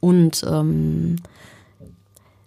und 0.00 0.44
ähm, 0.48 1.16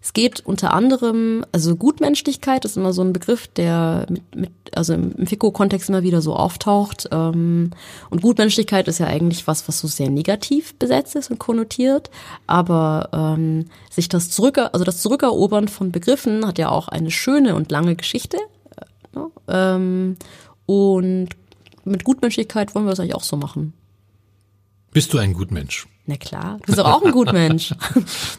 es 0.06 0.14
geht 0.14 0.46
unter 0.46 0.72
anderem, 0.72 1.44
also 1.52 1.76
Gutmenschlichkeit 1.76 2.64
ist 2.64 2.78
immer 2.78 2.94
so 2.94 3.02
ein 3.02 3.12
Begriff, 3.12 3.48
der 3.48 4.06
mit, 4.08 4.36
mit 4.36 4.52
also 4.76 4.94
im 4.94 5.26
FICO-Kontext 5.26 5.90
immer 5.90 6.04
wieder 6.04 6.22
so 6.22 6.36
auftaucht. 6.36 7.10
Ähm, 7.12 7.72
und 8.12 8.22
Gutmenschlichkeit 8.22 8.88
ist 8.88 9.00
ja 9.00 9.08
eigentlich 9.08 9.48
was, 9.48 9.68
was 9.68 9.80
so 9.80 9.88
sehr 9.88 10.12
negativ 10.12 10.76
besetzt 10.76 11.16
ist 11.16 11.32
und 11.32 11.40
konnotiert. 11.40 12.12
Aber 12.46 13.10
ähm, 13.14 13.66
sich 13.90 14.08
das 14.08 14.30
zurück, 14.30 14.60
also 14.60 14.86
das 14.86 15.02
Zurückerobern 15.02 15.70
von 15.70 15.92
Begriffen 15.92 16.46
hat 16.46 16.60
ja 16.60 16.70
auch 16.70 16.88
eine 16.88 17.10
schöne 17.10 17.56
und 17.56 17.72
lange 17.72 17.96
Geschichte. 17.96 18.38
Äh, 18.38 19.18
ne? 19.18 19.32
ähm, 19.48 20.18
und 20.68 21.30
mit 21.84 22.04
Gutmenschlichkeit 22.04 22.76
wollen 22.76 22.86
wir 22.86 22.92
das 22.92 23.00
eigentlich 23.00 23.16
auch 23.16 23.24
so 23.24 23.38
machen. 23.38 23.74
Bist 24.92 25.12
du 25.16 25.18
ein 25.18 25.34
Gutmensch? 25.34 25.88
Na 26.08 26.18
klar, 26.18 26.58
du 26.60 26.66
bist 26.68 26.78
doch 26.78 26.86
auch 26.86 27.04
ein 27.04 27.12
Gutmensch. 27.12 27.74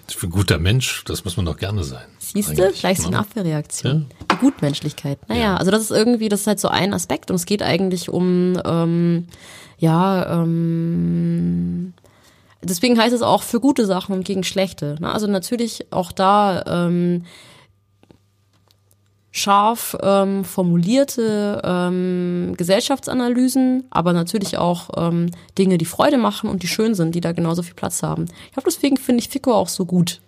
Für 0.07 0.27
ein 0.29 0.31
guter 0.31 0.59
Mensch, 0.59 1.03
das 1.05 1.25
muss 1.25 1.37
man 1.37 1.47
doch 1.47 1.57
gerne 1.57 1.83
sein. 1.83 2.05
Siehst 2.19 2.57
du, 2.57 2.71
gleich 2.73 3.01
so 3.01 3.09
eine 3.09 3.19
Abwehrreaktion. 3.19 4.07
Ja. 4.09 4.27
Die 4.33 4.37
Gutmenschlichkeit. 4.37 5.19
Naja, 5.29 5.41
ja. 5.41 5.57
also 5.57 5.73
das 5.73 5.83
ist 5.83 5.91
irgendwie, 5.91 6.29
das 6.29 6.43
ist 6.43 6.47
halt 6.47 6.61
so 6.61 6.69
ein 6.69 6.95
Aspekt 6.95 7.31
und 7.31 7.37
es 7.37 7.45
geht 7.45 7.62
eigentlich 7.62 8.09
um, 8.09 8.61
ähm, 8.64 9.27
ja, 9.79 10.43
ähm, 10.43 11.93
deswegen 12.62 13.01
heißt 13.01 13.14
es 13.14 13.23
auch 13.23 13.43
für 13.43 13.59
gute 13.59 13.85
Sachen 13.85 14.14
und 14.14 14.25
gegen 14.25 14.45
schlechte. 14.45 14.97
Ne? 15.01 15.12
Also 15.12 15.27
natürlich 15.27 15.87
auch 15.91 16.12
da 16.12 16.87
ähm, 16.87 17.25
scharf 19.37 19.95
ähm, 20.03 20.45
formulierte 20.45 21.61
ähm, 21.62 22.55
Gesellschaftsanalysen, 22.57 23.84
aber 23.91 24.14
natürlich 24.14 24.57
auch 24.57 24.89
ähm, 24.97 25.30
Dinge, 25.59 25.76
die 25.76 25.84
Freude 25.84 26.16
machen 26.16 26.49
und 26.49 26.62
die 26.62 26.68
schön 26.68 26.95
sind, 26.95 27.14
die 27.14 27.20
da 27.20 27.32
genauso 27.32 27.62
viel 27.62 27.74
Platz 27.74 28.03
haben. 28.03 28.24
Ich 28.47 28.53
glaube, 28.53 28.68
deswegen 28.70 28.97
finde 28.97 29.20
ich 29.20 29.28
Fico 29.28 29.53
auch 29.53 29.68
so 29.68 29.84
gut. 29.84 30.22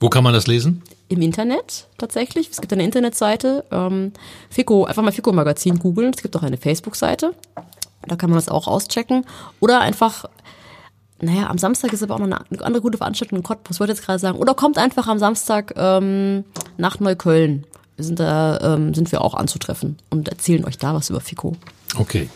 Wo 0.00 0.08
kann 0.08 0.24
man 0.24 0.32
das 0.32 0.46
lesen? 0.46 0.82
Im 1.08 1.20
Internet 1.20 1.88
tatsächlich. 1.98 2.48
Es 2.50 2.62
gibt 2.62 2.72
eine 2.72 2.84
Internetseite. 2.84 3.66
Ähm, 3.70 4.12
Fico, 4.48 4.84
einfach 4.86 5.02
mal 5.02 5.12
Fico 5.12 5.30
Magazin 5.30 5.78
googeln. 5.78 6.14
Es 6.16 6.22
gibt 6.22 6.34
auch 6.36 6.42
eine 6.42 6.56
Facebook-Seite. 6.56 7.34
Da 8.06 8.16
kann 8.16 8.30
man 8.30 8.38
das 8.38 8.48
auch 8.48 8.68
auschecken. 8.68 9.26
Oder 9.60 9.80
einfach 9.80 10.24
naja, 11.20 11.48
am 11.48 11.58
Samstag 11.58 11.92
ist 11.92 12.02
aber 12.02 12.14
auch 12.14 12.18
noch 12.18 12.26
eine 12.26 12.64
andere 12.64 12.80
gute 12.80 12.98
Veranstaltung 12.98 13.38
in 13.38 13.44
Cottbus, 13.44 13.80
wollte 13.80 13.92
jetzt 13.92 14.04
gerade 14.04 14.18
sagen. 14.18 14.38
Oder 14.38 14.54
kommt 14.54 14.78
einfach 14.78 15.06
am 15.06 15.18
Samstag 15.18 15.74
ähm, 15.76 16.44
nach 16.76 17.00
Neukölln. 17.00 17.66
Wir 17.96 18.04
sind 18.04 18.18
da, 18.18 18.74
ähm, 18.74 18.94
sind 18.94 19.12
wir 19.12 19.20
auch 19.22 19.34
anzutreffen 19.34 19.98
und 20.08 20.28
erzählen 20.28 20.64
euch 20.64 20.78
da 20.78 20.94
was 20.94 21.10
über 21.10 21.20
Fico. 21.20 21.56
Okay. 21.96 22.28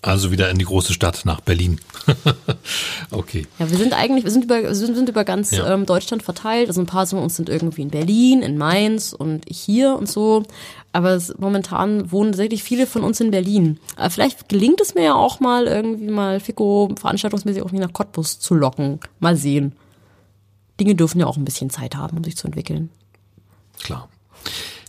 Also 0.00 0.30
wieder 0.30 0.48
in 0.50 0.58
die 0.58 0.64
große 0.64 0.92
Stadt 0.92 1.22
nach 1.24 1.40
Berlin. 1.40 1.80
okay. 3.10 3.46
Ja, 3.58 3.68
wir 3.68 3.78
sind 3.78 3.94
eigentlich, 3.94 4.24
wir 4.24 4.30
sind 4.30 4.44
über, 4.44 4.62
wir 4.62 4.74
sind 4.74 5.08
über 5.08 5.24
ganz 5.24 5.50
ja. 5.50 5.72
ähm, 5.72 5.86
Deutschland 5.86 6.22
verteilt. 6.22 6.68
Also 6.68 6.80
ein 6.80 6.86
paar 6.86 7.06
von 7.06 7.18
uns 7.18 7.34
sind 7.36 7.48
irgendwie 7.48 7.82
in 7.82 7.90
Berlin, 7.90 8.42
in 8.42 8.58
Mainz 8.58 9.12
und 9.12 9.42
ich 9.50 9.58
hier 9.58 9.96
und 9.96 10.08
so. 10.08 10.44
Aber 10.92 11.10
es, 11.10 11.34
momentan 11.38 12.10
wohnen 12.10 12.32
tatsächlich 12.32 12.62
viele 12.62 12.86
von 12.86 13.02
uns 13.02 13.20
in 13.20 13.30
Berlin. 13.30 13.78
Aber 13.96 14.10
vielleicht 14.10 14.48
gelingt 14.48 14.80
es 14.80 14.94
mir 14.94 15.04
ja 15.04 15.14
auch 15.14 15.40
mal 15.40 15.66
irgendwie 15.66 16.10
mal 16.10 16.40
Fico 16.40 16.90
veranstaltungsmäßig 16.98 17.58
irgendwie 17.58 17.78
nach 17.78 17.92
Cottbus 17.92 18.38
zu 18.38 18.54
locken. 18.54 19.00
Mal 19.20 19.36
sehen. 19.36 19.72
Dinge 20.80 20.94
dürfen 20.94 21.20
ja 21.20 21.26
auch 21.26 21.36
ein 21.36 21.44
bisschen 21.44 21.70
Zeit 21.70 21.96
haben, 21.96 22.16
um 22.16 22.24
sich 22.24 22.36
zu 22.36 22.46
entwickeln. 22.46 22.90
Klar. 23.82 24.08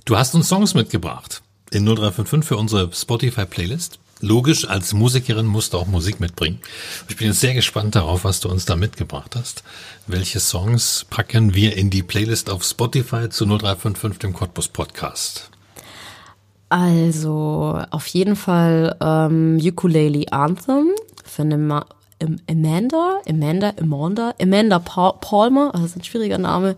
Du 0.05 0.17
hast 0.17 0.33
uns 0.35 0.47
Songs 0.47 0.73
mitgebracht 0.73 1.41
in 1.71 1.85
0355 1.85 2.47
für 2.47 2.57
unsere 2.57 2.91
Spotify-Playlist. 2.91 3.99
Logisch, 4.21 4.67
als 4.67 4.93
Musikerin 4.93 5.45
musst 5.45 5.73
du 5.73 5.77
auch 5.77 5.87
Musik 5.87 6.19
mitbringen. 6.19 6.59
Ich 7.07 7.15
bin 7.15 7.27
jetzt 7.27 7.39
sehr 7.39 7.53
gespannt 7.53 7.95
darauf, 7.95 8.25
was 8.25 8.41
du 8.41 8.49
uns 8.49 8.65
da 8.65 8.75
mitgebracht 8.75 9.35
hast. 9.37 9.63
Welche 10.07 10.41
Songs 10.41 11.05
packen 11.09 11.53
wir 11.53 11.77
in 11.77 11.89
die 11.89 12.03
Playlist 12.03 12.49
auf 12.49 12.63
Spotify 12.63 13.29
zu 13.29 13.45
0355 13.45 14.19
dem 14.19 14.33
Cottbus 14.33 14.67
Podcast? 14.67 15.48
Also 16.69 17.81
auf 17.89 18.05
jeden 18.07 18.35
Fall 18.35 18.95
ähm, 19.01 19.59
Ukulele 19.59 20.31
Anthem 20.31 20.91
von 21.23 21.51
Amanda, 21.51 21.85
Amanda, 23.27 23.73
Amanda, 23.79 24.33
Amanda 24.39 24.79
Palmer, 24.79 25.71
also 25.73 25.83
das 25.83 25.91
ist 25.91 25.97
ein 25.97 26.03
schwieriger 26.03 26.37
Name, 26.37 26.75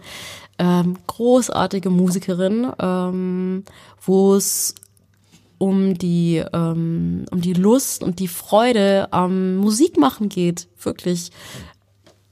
ähm, 0.59 0.97
großartige 1.07 1.89
Musikerin, 1.89 2.71
ähm, 2.79 3.63
wo 4.01 4.35
es 4.35 4.75
um 5.57 5.95
die 5.95 6.43
ähm, 6.53 7.25
um 7.31 7.41
die 7.41 7.53
Lust 7.53 8.01
und 8.01 8.19
die 8.19 8.27
Freude 8.27 9.11
am 9.11 9.57
Musikmachen 9.57 10.29
geht, 10.29 10.67
wirklich. 10.81 11.31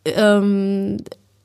Ähm, 0.05 0.97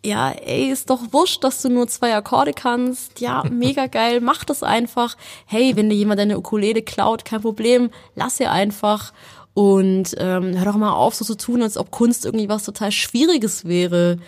ja, 0.05 0.31
ey, 0.31 0.71
ist 0.71 0.91
doch 0.91 1.01
wurscht, 1.13 1.43
dass 1.43 1.63
du 1.63 1.71
nur 1.71 1.89
zwei 1.89 2.15
Akkorde 2.15 2.53
kannst. 2.53 3.21
Ja, 3.21 3.43
mega 3.51 3.87
geil, 3.87 4.21
mach 4.21 4.45
das 4.45 4.63
einfach. 4.63 5.17
Hey, 5.47 5.77
wenn 5.77 5.89
dir 5.89 5.97
jemand 5.97 6.21
deine 6.21 6.39
Ukulele 6.39 6.83
klaut, 6.83 7.25
kein 7.25 7.41
Problem, 7.41 7.91
lass 8.15 8.37
sie 8.37 8.47
einfach. 8.47 9.13
Und 9.55 10.15
ähm, 10.19 10.59
hör 10.59 10.65
doch 10.65 10.77
mal 10.77 10.93
auf, 10.93 11.15
so 11.15 11.25
zu 11.25 11.37
tun, 11.37 11.63
als 11.63 11.77
ob 11.77 11.91
Kunst 11.91 12.25
irgendwie 12.25 12.49
was 12.49 12.65
total 12.65 12.93
Schwieriges 12.93 13.65
wäre. 13.65 14.19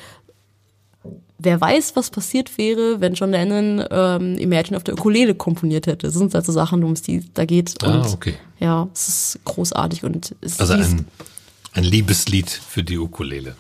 Wer 1.39 1.61
weiß, 1.61 1.97
was 1.97 2.11
passiert 2.11 2.57
wäre, 2.57 3.01
wenn 3.01 3.14
John 3.14 3.31
Lennon 3.31 3.85
ähm, 3.91 4.39
Imagine 4.39 4.77
auf 4.77 4.85
der 4.85 4.95
Ukulele 4.95 5.35
komponiert 5.35 5.87
hätte. 5.87 6.07
Das 6.07 6.14
sind 6.14 6.33
halt 6.33 6.47
so 6.47 6.53
Sachen, 6.53 6.83
um 6.83 6.95
die 6.95 7.22
da 7.35 7.45
geht. 7.45 7.74
Ah, 7.83 7.87
und, 7.87 8.07
ah, 8.07 8.12
okay. 8.12 8.35
Ja, 8.59 8.89
es 8.95 9.09
ist 9.09 9.41
großartig 9.45 10.05
und 10.05 10.35
es 10.41 10.59
Also 10.59 10.72
ein, 10.72 11.07
ein 11.74 11.85
Liebeslied 11.85 12.49
für 12.49 12.83
die 12.83 12.97
Ukulele 12.97 13.57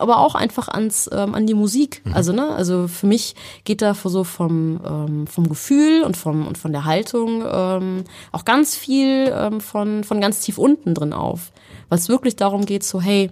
aber 0.00 0.18
auch 0.18 0.34
einfach 0.34 0.68
ans 0.68 1.08
ähm, 1.12 1.34
an 1.34 1.46
die 1.46 1.54
Musik. 1.54 2.02
Mhm. 2.04 2.14
Also 2.14 2.32
ne, 2.32 2.50
also 2.50 2.88
für 2.88 3.06
mich 3.06 3.34
geht 3.64 3.82
da 3.82 3.94
so 3.94 4.24
vom 4.24 4.80
ähm, 4.86 5.26
vom 5.26 5.48
Gefühl 5.48 6.02
und 6.02 6.16
vom 6.16 6.46
und 6.46 6.58
von 6.58 6.72
der 6.72 6.84
Haltung 6.84 7.44
ähm, 7.50 8.04
auch 8.32 8.44
ganz 8.44 8.76
viel 8.76 9.32
ähm, 9.34 9.60
von 9.60 10.04
von 10.04 10.20
ganz 10.20 10.40
tief 10.40 10.58
unten 10.58 10.94
drin 10.94 11.12
auf, 11.12 11.52
weil 11.88 11.98
es 11.98 12.08
wirklich 12.08 12.36
darum 12.36 12.66
geht, 12.66 12.84
so 12.84 13.00
hey 13.00 13.30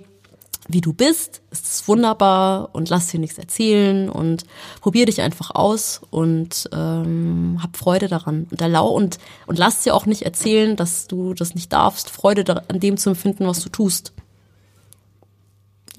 wie 0.69 0.81
du 0.81 0.93
bist, 0.93 1.43
ist 1.51 1.67
es 1.67 1.89
wunderbar 1.89 2.71
und 2.73 2.89
lass 2.89 3.09
dir 3.09 3.19
nichts 3.19 3.39
erzählen 3.39 4.09
und 4.09 4.45
probier 4.81 5.07
dich 5.07 5.21
einfach 5.21 5.51
aus 5.55 6.03
und 6.11 6.69
ähm, 6.73 7.59
hab 7.61 7.77
Freude 7.77 8.07
daran 8.09 8.47
und 8.51 8.61
erlau 8.61 8.89
und 8.89 9.19
und 9.47 9.59
lass 9.59 9.83
dir 9.83 9.95
auch 9.95 10.07
nicht 10.07 10.23
erzählen, 10.23 10.77
dass 10.77 11.09
du 11.09 11.35
das 11.35 11.55
nicht 11.55 11.73
darfst, 11.73 12.11
Freude 12.11 12.63
an 12.69 12.81
dem 12.81 12.97
zu 12.97 13.11
empfinden, 13.11 13.47
was 13.47 13.61
du 13.61 13.71
tust. 13.71 14.13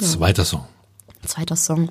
Ja. 0.01 0.07
Zweiter 0.07 0.45
Song. 0.45 0.65
Zweiter 1.25 1.55
Song. 1.55 1.89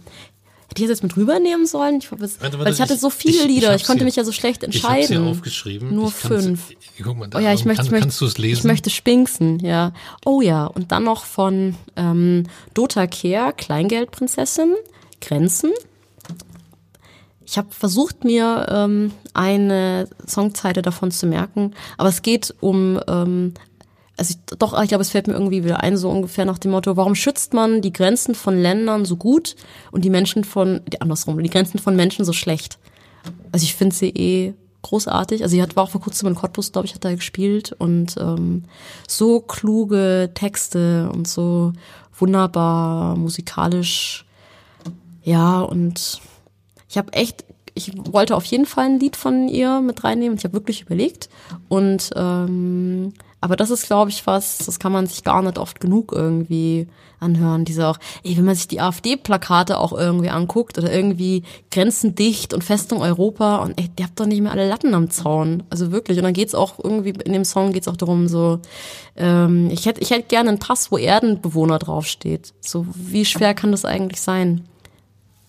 Hätte 0.69 0.85
ich 0.85 0.89
das 0.89 1.01
jetzt 1.01 1.03
mit 1.03 1.17
rübernehmen 1.19 1.67
sollen? 1.67 1.99
Ich, 1.99 2.11
warte, 2.11 2.41
warte, 2.41 2.59
weil 2.59 2.73
ich 2.73 2.81
hatte 2.81 2.97
so 2.97 3.11
viele 3.11 3.37
ich, 3.37 3.45
Lieder, 3.45 3.75
ich, 3.75 3.83
ich 3.83 3.87
konnte 3.87 3.99
hier, 3.99 4.05
mich 4.07 4.17
ja 4.17 4.25
so 4.25 4.33
schlecht 4.33 4.63
entscheiden. 4.63 5.13
Ich 5.13 5.19
habe 5.19 5.29
aufgeschrieben. 5.29 5.95
Nur 5.95 6.11
fünf. 6.11 6.71
Guck 7.03 7.19
mal, 7.19 7.29
da, 7.29 7.39
oh 7.39 7.41
ja, 7.43 7.53
ich 7.53 7.67
möchte, 7.67 7.85
kann, 7.85 7.95
ich 7.95 8.01
kannst 8.01 8.21
du 8.23 8.25
es 8.25 8.39
lesen? 8.39 8.61
Ich 8.61 8.65
möchte 8.65 8.89
Spinksen, 8.89 9.59
ja. 9.61 9.93
Oh 10.25 10.41
ja, 10.41 10.65
und 10.65 10.91
dann 10.91 11.05
noch 11.05 11.27
von 11.27 11.75
ähm, 11.97 12.45
Dota 12.73 13.07
Kehr, 13.07 13.53
Kleingeldprinzessin, 13.53 14.75
Grenzen. 15.21 15.73
Ich 17.45 17.59
habe 17.59 17.69
versucht, 17.71 18.25
mir 18.25 18.67
ähm, 18.71 19.13
eine 19.35 20.09
Songzeile 20.27 20.81
davon 20.81 21.11
zu 21.11 21.27
merken, 21.27 21.75
aber 21.99 22.09
es 22.09 22.23
geht 22.23 22.55
um 22.61 22.99
ähm, 23.09 23.53
also 24.17 24.35
ich, 24.35 24.57
doch, 24.59 24.81
ich 24.83 24.89
glaube, 24.89 25.03
es 25.03 25.11
fällt 25.11 25.27
mir 25.27 25.33
irgendwie 25.33 25.65
wieder 25.65 25.81
ein, 25.81 25.97
so 25.97 26.11
ungefähr 26.11 26.45
nach 26.45 26.59
dem 26.59 26.73
Motto, 26.73 26.97
warum 26.97 27.15
schützt 27.15 27.55
man 27.55 27.81
die 27.81 27.93
Grenzen 27.93 28.35
von 28.35 28.57
Ländern 28.57 29.05
so 29.05 29.17
gut 29.17 29.57
und 29.91 30.05
die 30.05 30.11
Menschen 30.11 30.45
von, 30.45 30.81
andersrum, 31.01 31.43
die 31.43 31.51
Grenzen 31.51 31.79
von 31.79 31.97
Menschen 31.97 32.25
so 32.25 32.33
schlecht? 32.33 32.79
Also 33.53 33.65
ich 33.65 33.75
finde 33.75 33.95
sie 33.95 34.11
eh 34.11 34.55
großartig. 34.83 35.43
Also 35.43 35.55
sie 35.55 35.63
hat 35.63 35.77
war 35.77 35.85
auch 35.85 35.91
vor 35.91 36.01
kurzem 36.01 36.29
in 36.29 36.35
Cottbus, 36.35 36.73
glaube 36.73 36.87
ich, 36.87 36.95
hat 36.95 37.05
da 37.05 37.15
gespielt 37.15 37.73
und 37.79 38.17
ähm, 38.19 38.65
so 39.09 39.41
kluge 39.41 40.31
Texte 40.35 41.11
und 41.13 41.27
so 41.27 41.73
wunderbar 42.19 43.17
musikalisch. 43.17 44.27
Ja, 45.23 45.61
und 45.61 46.21
ich 46.89 46.99
habe 46.99 47.13
echt, 47.13 47.45
ich 47.75 47.93
wollte 47.97 48.37
auf 48.37 48.45
jeden 48.45 48.67
Fall 48.67 48.87
ein 48.87 49.01
Lied 49.01 49.17
von 49.17 49.49
ihr 49.49 49.81
mit 49.81 50.05
reinnehmen. 50.05 50.37
Ich 50.37 50.45
habe 50.45 50.55
wirklich 50.55 50.83
überlegt 50.83 51.29
und 51.69 52.11
ähm, 52.17 53.15
aber 53.43 53.57
das 53.57 53.71
ist, 53.71 53.87
glaube 53.87 54.09
ich, 54.09 54.25
was, 54.25 54.59
das 54.59 54.79
kann 54.79 54.93
man 54.93 55.09
sich 55.09 55.25
gar 55.25 55.43
nicht 55.43 55.59
oft 55.59 55.81
genug 55.81 56.13
irgendwie 56.13 56.87
anhören. 57.19 57.65
Diese 57.65 57.89
auch, 57.89 57.99
ey, 58.23 58.37
wenn 58.37 58.45
man 58.45 58.55
sich 58.55 58.69
die 58.69 58.81
AfD-Plakate 58.81 59.79
auch 59.79 59.93
irgendwie 59.93 60.31
anguckt 60.31 60.79
oder 60.79 60.93
irgendwie 60.93 61.43
Grenzen 61.73 62.15
dicht 62.15 62.55
und 62.55 62.63
Festung 62.63 63.03
Europa 63.03 63.57
und 63.57 63.81
ey, 63.81 63.89
die 63.99 64.05
habt 64.05 64.21
doch 64.21 64.27
nicht 64.27 64.43
mehr 64.43 64.53
alle 64.53 64.69
Latten 64.69 64.95
am 64.95 65.11
Zaun. 65.11 65.65
Also 65.71 65.91
wirklich. 65.91 66.19
Und 66.19 66.25
dann 66.25 66.35
geht's 66.35 66.55
auch 66.55 66.79
irgendwie, 66.83 67.15
in 67.25 67.33
dem 67.33 67.45
Song 67.45 67.73
geht's 67.73 67.89
auch 67.89 67.97
darum, 67.97 68.29
so, 68.29 68.61
ähm, 69.17 69.71
ich 69.73 69.87
hätte 69.87 70.01
ich 70.03 70.11
hätte 70.11 70.29
gerne 70.29 70.51
einen 70.51 70.61
Pass, 70.61 70.93
wo 70.93 70.97
Erdenbewohner 70.97 71.81
draufsteht. 71.81 72.55
So, 72.61 72.87
wie 72.95 73.25
schwer 73.25 73.55
kann 73.55 73.73
das 73.73 73.85
eigentlich 73.85 74.21
sein? 74.21 74.69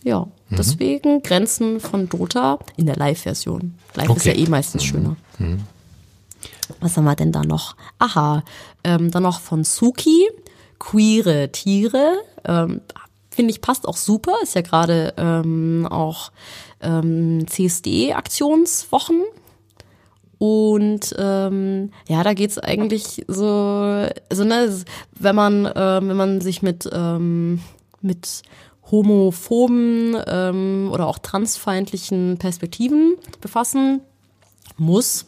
Ja, 0.04 0.22
mhm. 0.50 0.56
deswegen 0.56 1.22
Grenzen 1.22 1.80
von 1.80 2.10
Dota 2.10 2.58
in 2.76 2.88
der 2.88 2.96
Live-Version. 2.96 3.76
Live. 3.94 4.08
Live 4.08 4.10
okay. 4.10 4.18
ist 4.18 4.26
ja 4.26 4.34
eh 4.34 4.50
meistens 4.50 4.84
schöner. 4.84 5.16
Mhm. 5.38 5.60
Was 6.80 6.97
haben 6.97 7.05
wir 7.05 7.16
denn 7.16 7.32
da 7.32 7.43
noch? 7.43 7.76
Aha, 7.99 8.43
ähm, 8.84 9.11
dann 9.11 9.24
noch 9.24 9.39
von 9.39 9.64
Suki, 9.64 10.30
queere 10.80 11.51
Tiere. 11.51 12.18
Ähm, 12.45 12.82
Finde 13.30 13.51
ich 13.51 13.61
passt 13.61 13.88
auch 13.88 13.97
super. 13.97 14.34
Ist 14.43 14.55
ja 14.55 14.61
gerade 14.61 15.14
ähm, 15.18 15.88
auch 15.89 16.32
ähm, 16.82 17.45
CSD-Aktionswochen. 17.47 19.24
Und 20.38 21.16
ähm, 21.18 21.91
ja, 22.07 22.22
da 22.22 22.34
geht's 22.34 22.59
eigentlich 22.59 23.24
so, 23.28 23.47
also 24.30 24.43
ne, 24.43 24.84
wenn 25.18 25.36
man, 25.36 25.66
äh, 25.66 26.01
wenn 26.03 26.18
man 26.18 26.41
sich 26.41 26.61
mit, 26.61 26.89
ähm, 26.91 27.61
mit 28.01 28.41
homophoben 28.91 30.18
ähm, 30.28 30.89
oder 30.91 31.07
auch 31.07 31.18
transfeindlichen 31.20 32.38
Perspektiven 32.39 33.16
befassen 33.39 34.01
muss, 34.78 35.26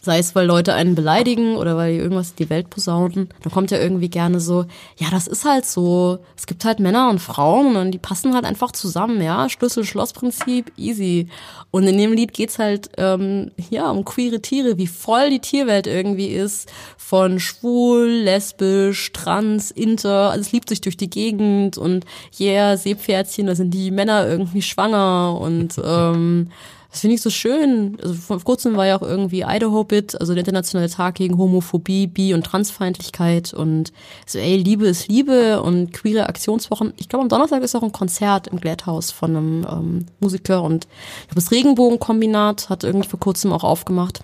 sei 0.00 0.18
es, 0.18 0.34
weil 0.34 0.46
Leute 0.46 0.74
einen 0.74 0.94
beleidigen 0.94 1.56
oder 1.56 1.76
weil 1.76 1.92
die 1.92 1.98
irgendwas 1.98 2.30
in 2.30 2.36
die 2.36 2.50
Welt 2.50 2.70
posaunen, 2.70 3.28
dann 3.42 3.52
kommt 3.52 3.70
ja 3.70 3.78
irgendwie 3.78 4.08
gerne 4.08 4.40
so, 4.40 4.64
ja, 4.96 5.08
das 5.10 5.26
ist 5.26 5.44
halt 5.44 5.66
so, 5.66 6.18
es 6.36 6.46
gibt 6.46 6.64
halt 6.64 6.80
Männer 6.80 7.10
und 7.10 7.18
Frauen 7.18 7.76
und 7.76 7.92
die 7.92 7.98
passen 7.98 8.34
halt 8.34 8.44
einfach 8.44 8.72
zusammen, 8.72 9.20
ja, 9.20 9.48
Schlüssel-Schloss-Prinzip, 9.48 10.72
easy. 10.76 11.28
Und 11.70 11.86
in 11.86 11.98
dem 11.98 12.12
Lied 12.12 12.32
geht's 12.32 12.58
halt, 12.58 12.90
ähm, 12.96 13.50
ja, 13.68 13.90
um 13.90 14.04
queere 14.04 14.40
Tiere, 14.40 14.78
wie 14.78 14.86
voll 14.86 15.30
die 15.30 15.40
Tierwelt 15.40 15.86
irgendwie 15.86 16.28
ist, 16.28 16.70
von 16.96 17.38
schwul, 17.38 18.06
lesbisch, 18.08 19.12
trans, 19.12 19.70
inter, 19.70 20.30
alles 20.30 20.52
liebt 20.52 20.68
sich 20.68 20.80
durch 20.80 20.96
die 20.96 21.10
Gegend 21.10 21.76
und 21.76 22.06
yeah, 22.38 22.76
Seepferdchen, 22.76 23.46
da 23.46 23.54
sind 23.54 23.74
die 23.74 23.90
Männer 23.90 24.26
irgendwie 24.26 24.62
schwanger 24.62 25.38
und, 25.40 25.78
ähm, 25.84 26.50
das 26.90 27.00
finde 27.00 27.14
ich 27.14 27.22
so 27.22 27.30
schön. 27.30 27.96
Also 28.02 28.14
vor 28.14 28.40
kurzem 28.40 28.76
war 28.76 28.86
ja 28.86 28.98
auch 28.98 29.02
irgendwie 29.02 29.44
Idaho 29.46 29.84
Bit, 29.84 30.20
also 30.20 30.34
der 30.34 30.40
internationale 30.40 30.90
Tag 30.90 31.14
gegen 31.14 31.38
Homophobie, 31.38 32.08
Bi- 32.08 32.34
und 32.34 32.44
Transfeindlichkeit 32.44 33.54
und 33.54 33.92
so, 34.26 34.38
ey, 34.38 34.56
Liebe 34.56 34.86
ist 34.86 35.08
Liebe 35.08 35.62
und 35.62 35.92
queere 35.92 36.28
Aktionswochen. 36.28 36.92
Ich 36.96 37.08
glaube, 37.08 37.22
am 37.22 37.28
Donnerstag 37.28 37.62
ist 37.62 37.76
auch 37.76 37.84
ein 37.84 37.92
Konzert 37.92 38.48
im 38.48 38.58
Glätthaus 38.58 39.12
von 39.12 39.36
einem 39.36 39.66
ähm, 39.70 40.06
Musiker 40.18 40.62
und 40.62 40.88
ich 41.20 41.28
glaube, 41.28 41.40
das 41.40 41.52
Regenbogenkombinat 41.52 42.68
hat 42.68 42.82
irgendwie 42.82 43.08
vor 43.08 43.20
kurzem 43.20 43.52
auch 43.52 43.64
aufgemacht. 43.64 44.22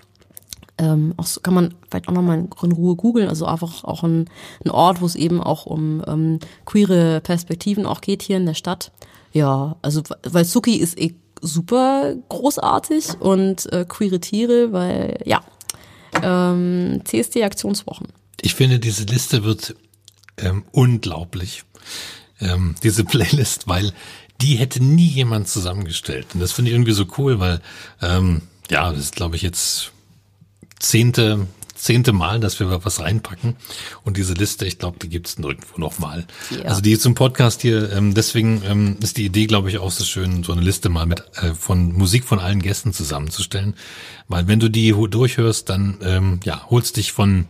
Ähm, 0.77 1.13
auch 1.17 1.25
so 1.25 1.39
kann 1.39 1.53
man 1.53 1.73
vielleicht 1.89 2.07
auch 2.07 2.13
nochmal 2.13 2.47
in 2.61 2.71
Ruhe 2.71 2.95
googeln, 2.95 3.29
also 3.29 3.45
einfach 3.45 3.83
auch 3.83 4.03
ein, 4.03 4.29
ein 4.63 4.71
Ort, 4.71 5.01
wo 5.01 5.05
es 5.05 5.15
eben 5.15 5.41
auch 5.41 5.65
um 5.65 6.03
ähm, 6.05 6.39
queere 6.65 7.21
Perspektiven 7.21 7.85
auch 7.85 8.01
geht 8.01 8.21
hier 8.21 8.37
in 8.37 8.45
der 8.45 8.53
Stadt. 8.53 8.91
Ja, 9.31 9.77
also 9.81 10.03
weil 10.23 10.45
Suki 10.45 10.75
ist 10.75 10.99
eh 10.99 11.15
super 11.41 12.15
großartig 12.29 13.19
und 13.19 13.71
äh, 13.71 13.85
queere 13.87 14.19
Tiere, 14.19 14.71
weil 14.71 15.19
ja, 15.25 15.43
ähm, 16.21 17.01
CSD-Aktionswochen. 17.03 18.07
Ich 18.41 18.55
finde, 18.55 18.79
diese 18.79 19.05
Liste 19.05 19.43
wird 19.43 19.75
ähm, 20.37 20.63
unglaublich, 20.71 21.63
ähm, 22.39 22.75
diese 22.83 23.03
Playlist, 23.03 23.67
weil 23.67 23.91
die 24.41 24.55
hätte 24.55 24.83
nie 24.83 25.07
jemand 25.07 25.47
zusammengestellt. 25.47 26.27
Und 26.33 26.39
das 26.39 26.51
finde 26.51 26.69
ich 26.69 26.75
irgendwie 26.75 26.91
so 26.91 27.05
cool, 27.17 27.39
weil 27.39 27.61
ähm, 28.01 28.41
ja, 28.69 28.91
das 28.91 28.99
ist, 28.99 29.15
glaube 29.15 29.35
ich, 29.35 29.41
jetzt 29.41 29.91
zehnte 30.79 31.47
zehnte 31.77 32.13
Mal, 32.13 32.39
dass 32.39 32.59
wir 32.59 32.83
was 32.83 32.99
reinpacken. 32.99 33.55
Und 34.03 34.17
diese 34.17 34.33
Liste, 34.33 34.65
ich 34.65 34.79
glaube, 34.79 34.99
die 34.99 35.09
gibt's 35.09 35.37
nirgendwo 35.37 35.79
nochmal. 35.79 36.25
Ja. 36.49 36.63
Also 36.63 36.81
die 36.81 36.97
zum 36.97 37.15
Podcast 37.15 37.61
hier, 37.61 37.91
ähm, 37.91 38.13
deswegen 38.13 38.61
ähm, 38.65 38.97
ist 39.01 39.17
die 39.17 39.25
Idee, 39.25 39.45
glaube 39.45 39.69
ich, 39.69 39.77
auch 39.77 39.91
so 39.91 40.03
schön, 40.03 40.43
so 40.43 40.51
eine 40.51 40.61
Liste 40.61 40.89
mal 40.89 41.05
mit 41.05 41.23
äh, 41.35 41.53
von 41.53 41.93
Musik 41.93 42.25
von 42.25 42.39
allen 42.39 42.61
Gästen 42.61 42.93
zusammenzustellen. 42.93 43.75
Weil 44.27 44.47
wenn 44.47 44.59
du 44.59 44.69
die 44.69 44.91
durchhörst, 44.91 45.69
dann 45.69 45.97
ähm, 46.01 46.39
ja, 46.43 46.69
holst 46.69 46.97
dich 46.97 47.11
von 47.11 47.45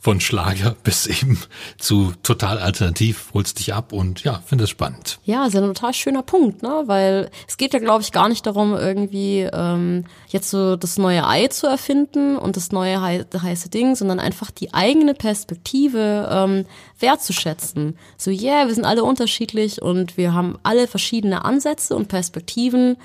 von 0.00 0.20
Schlager 0.20 0.76
bis 0.84 1.06
eben 1.06 1.40
zu 1.76 2.12
total 2.22 2.58
alternativ, 2.58 3.30
holst 3.34 3.58
dich 3.58 3.74
ab 3.74 3.92
und 3.92 4.22
ja, 4.24 4.40
finde 4.46 4.64
es 4.64 4.70
spannend. 4.70 5.18
Ja, 5.24 5.46
ist 5.46 5.54
ja 5.54 5.60
ein 5.60 5.74
total 5.74 5.92
schöner 5.92 6.22
Punkt, 6.22 6.62
ne? 6.62 6.84
Weil 6.86 7.30
es 7.46 7.56
geht 7.56 7.72
ja, 7.74 7.80
glaube 7.80 8.02
ich, 8.02 8.12
gar 8.12 8.28
nicht 8.28 8.46
darum, 8.46 8.74
irgendwie 8.74 9.48
ähm, 9.52 10.04
jetzt 10.28 10.50
so 10.50 10.76
das 10.76 10.98
neue 10.98 11.26
Ei 11.26 11.48
zu 11.48 11.66
erfinden 11.66 12.36
und 12.36 12.56
das 12.56 12.70
neue 12.70 13.00
hei 13.00 13.24
heiße 13.36 13.70
Ding, 13.70 13.96
sondern 13.96 14.20
einfach 14.20 14.50
die 14.50 14.72
eigene 14.72 15.14
Perspektive 15.14 16.28
ähm, 16.30 16.64
wertzuschätzen. 17.00 17.98
So, 18.16 18.30
yeah, 18.30 18.66
wir 18.66 18.74
sind 18.74 18.84
alle 18.84 19.04
unterschiedlich 19.04 19.82
und 19.82 20.16
wir 20.16 20.32
haben 20.32 20.58
alle 20.62 20.86
verschiedene 20.86 21.44
Ansätze 21.44 21.96
und 21.96 22.08
Perspektiven 22.08 22.96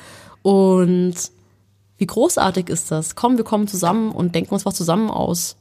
und 0.43 1.15
wie 1.97 2.07
großartig 2.07 2.69
ist 2.69 2.91
das? 2.91 3.15
Komm, 3.15 3.37
wir 3.37 3.45
kommen 3.45 3.67
zusammen 3.67 4.11
und 4.11 4.35
denken 4.35 4.53
uns 4.53 4.65
was 4.65 4.75
zusammen 4.75 5.09
aus. 5.09 5.55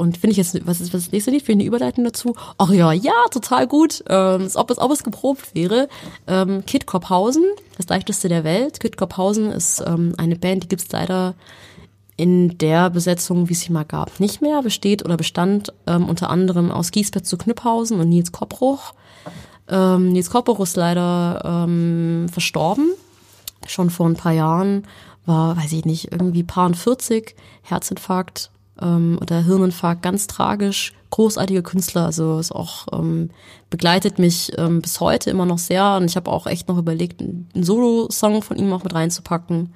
Und 0.00 0.16
finde 0.16 0.32
ich 0.32 0.38
jetzt, 0.38 0.66
was 0.66 0.80
ist 0.80 0.94
was 0.94 1.04
das 1.04 1.12
nächste 1.12 1.30
Lied? 1.30 1.42
Finde 1.42 1.62
ich 1.62 1.68
eine 1.68 1.76
Überleitung 1.76 2.04
dazu? 2.04 2.34
Ach 2.56 2.70
ja, 2.70 2.90
ja, 2.90 3.12
total 3.30 3.66
gut. 3.66 4.02
Ähm, 4.08 4.44
als 4.44 4.56
ob 4.56 4.70
es, 4.70 4.78
ob 4.78 4.90
es 4.90 5.04
geprobt 5.04 5.54
wäre. 5.54 5.90
Ähm, 6.26 6.64
Kid 6.64 6.86
Kopphausen, 6.86 7.44
das 7.76 7.86
leichteste 7.86 8.30
der 8.30 8.42
Welt. 8.42 8.80
Kid 8.80 8.96
Kopphausen 8.96 9.52
ist 9.52 9.84
ähm, 9.86 10.14
eine 10.16 10.36
Band, 10.36 10.62
die 10.62 10.68
gibt's 10.68 10.90
leider 10.90 11.34
in 12.16 12.56
der 12.56 12.88
Besetzung, 12.88 13.50
wie 13.50 13.52
es 13.52 13.60
sie 13.60 13.72
mal 13.72 13.84
gab, 13.84 14.20
nicht 14.20 14.40
mehr. 14.40 14.62
Besteht 14.62 15.04
oder 15.04 15.18
bestand 15.18 15.74
ähm, 15.86 16.08
unter 16.08 16.30
anderem 16.30 16.70
aus 16.70 16.92
Giesbert 16.92 17.26
zu 17.26 17.36
Knüpphausen 17.36 18.00
und 18.00 18.08
Nils 18.08 18.32
Koppruch. 18.32 18.94
Ähm, 19.68 20.12
Nils 20.12 20.30
Koppruch 20.30 20.60
ist 20.60 20.78
leider 20.78 21.42
ähm, 21.44 22.26
verstorben, 22.32 22.88
schon 23.66 23.90
vor 23.90 24.06
ein 24.06 24.16
paar 24.16 24.32
Jahren. 24.32 24.86
War, 25.26 25.58
weiß 25.58 25.72
ich 25.72 25.84
nicht, 25.84 26.10
irgendwie 26.10 26.42
paar 26.42 26.72
40, 26.72 27.36
Herzinfarkt 27.60 28.50
ähm, 28.80 29.18
oder 29.20 29.44
Hirninfarkt, 29.44 30.02
ganz 30.02 30.26
tragisch, 30.26 30.92
großartige 31.10 31.62
Künstler, 31.62 32.06
also 32.06 32.38
ist 32.38 32.52
auch 32.52 32.86
ähm, 32.92 33.30
begleitet 33.68 34.18
mich 34.18 34.52
ähm, 34.58 34.82
bis 34.82 35.00
heute 35.00 35.30
immer 35.30 35.46
noch 35.46 35.58
sehr 35.58 35.96
und 35.96 36.04
ich 36.04 36.16
habe 36.16 36.30
auch 36.30 36.46
echt 36.46 36.68
noch 36.68 36.78
überlegt, 36.78 37.20
einen 37.20 37.48
Solo-Song 37.54 38.42
von 38.42 38.56
ihm 38.56 38.72
auch 38.72 38.84
mit 38.84 38.94
reinzupacken. 38.94 39.72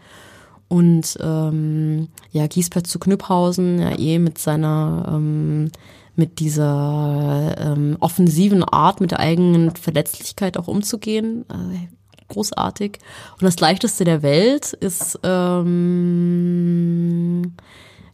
Und 0.69 1.19
ähm, 1.21 2.09
ja, 2.33 2.47
Giesbert 2.47 2.87
zu 2.87 2.99
Knüpphausen, 2.99 3.81
ja 3.81 3.99
eh 3.99 4.19
mit 4.19 4.39
seiner 4.39 5.07
ähm, 5.13 5.71
mit 6.17 6.39
dieser 6.39 7.55
ähm, 7.59 7.97
offensiven 8.01 8.65
Art, 8.65 9.01
mit 9.01 9.11
der 9.11 9.21
eigenen 9.21 9.75
Verletzlichkeit 9.75 10.57
auch 10.57 10.69
umzugehen. 10.69 11.45
Äh, 11.51 11.89
großartig. 12.29 12.99
Und 13.33 13.43
das 13.43 13.59
leichteste 13.61 14.05
der 14.05 14.23
Welt 14.23 14.73
ist, 14.75 15.19
ähm, 15.23 15.93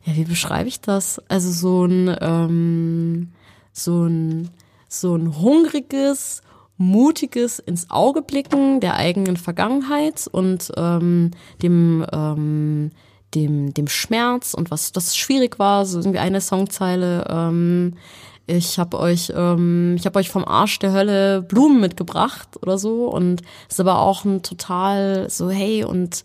ja, 0.04 0.16
wie 0.16 0.24
beschreibe 0.24 0.68
ich 0.68 0.80
das? 0.80 1.20
Also 1.28 1.50
so 1.50 1.84
ein, 1.84 2.16
ähm, 2.20 3.32
so 3.72 4.04
ein, 4.04 4.50
so 4.88 5.14
ein 5.14 5.38
hungriges, 5.38 6.42
mutiges 6.76 7.58
ins 7.58 7.90
Auge 7.90 8.22
blicken 8.22 8.80
der 8.80 8.96
eigenen 8.96 9.36
Vergangenheit 9.36 10.26
und 10.30 10.72
ähm, 10.76 11.32
dem, 11.62 12.06
ähm, 12.12 12.90
dem, 13.34 13.74
dem 13.74 13.88
Schmerz 13.88 14.54
und 14.54 14.70
was 14.70 14.92
das 14.92 15.16
schwierig 15.16 15.58
war, 15.58 15.84
so 15.84 15.98
irgendwie 15.98 16.18
eine 16.18 16.40
Songzeile, 16.40 17.26
ähm, 17.28 17.94
ich 18.46 18.80
habe 18.80 18.98
euch, 18.98 19.32
ähm, 19.36 19.94
ich 19.96 20.06
habe 20.06 20.18
euch 20.18 20.28
vom 20.28 20.44
Arsch 20.44 20.80
der 20.80 20.92
Hölle 20.92 21.42
Blumen 21.42 21.80
mitgebracht 21.80 22.48
oder 22.60 22.78
so 22.78 23.06
und 23.06 23.42
ist 23.68 23.78
aber 23.78 24.00
auch 24.00 24.24
ein 24.24 24.42
total 24.42 25.30
so 25.30 25.50
hey 25.50 25.84
und 25.84 26.24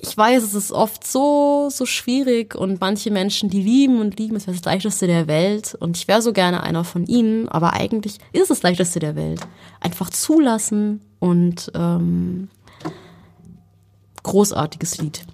ich 0.00 0.16
weiß, 0.16 0.44
es 0.44 0.54
ist 0.54 0.70
oft 0.70 1.04
so, 1.04 1.70
so 1.72 1.84
schwierig 1.84 2.54
und 2.54 2.80
manche 2.80 3.10
Menschen, 3.10 3.50
die 3.50 3.60
lieben 3.60 4.00
und 4.00 4.18
lieben, 4.18 4.36
ist 4.36 4.46
das 4.46 4.64
leichteste 4.64 5.08
der 5.08 5.26
Welt 5.26 5.76
und 5.80 5.96
ich 5.96 6.06
wäre 6.06 6.22
so 6.22 6.32
gerne 6.32 6.62
einer 6.62 6.84
von 6.84 7.04
ihnen, 7.06 7.48
aber 7.48 7.72
eigentlich 7.72 8.18
ist 8.32 8.42
es 8.42 8.48
das 8.48 8.62
leichteste 8.62 9.00
der 9.00 9.16
Welt. 9.16 9.40
Einfach 9.80 10.10
zulassen 10.10 11.00
und 11.18 11.72
ähm, 11.74 12.48
großartiges 14.22 14.98
Lied. 14.98 15.24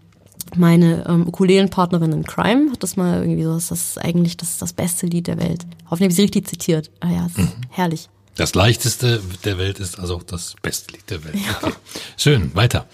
Meine 0.57 1.05
ähm, 1.09 1.29
Ukulelenpartnerin 1.29 2.13
in 2.13 2.25
Crime 2.25 2.73
hat 2.73 2.83
das 2.83 2.97
mal 2.97 3.21
irgendwie 3.21 3.45
so, 3.45 3.53
das 3.53 3.71
ist 3.71 3.99
eigentlich 3.99 4.39
das, 4.39 4.57
das 4.57 4.73
beste 4.73 5.07
Lied 5.07 5.27
der 5.27 5.39
Welt. 5.39 5.67
Hoffentlich 5.91 6.05
habe 6.05 6.11
ich 6.11 6.17
sie 6.17 6.23
richtig 6.23 6.49
zitiert. 6.49 6.91
Ah 7.01 7.11
ja, 7.11 7.29
mhm. 7.37 7.53
herrlich. 7.69 8.09
Das 8.35 8.55
leichteste 8.55 9.21
der 9.45 9.59
Welt 9.59 9.79
ist 9.79 9.99
also 9.99 10.17
auch 10.17 10.23
das 10.23 10.57
beste 10.63 10.93
Lied 10.93 11.11
der 11.11 11.23
Welt. 11.25 11.35
Ja. 11.35 11.59
Okay. 11.61 11.73
Schön, 12.17 12.55
weiter. 12.55 12.87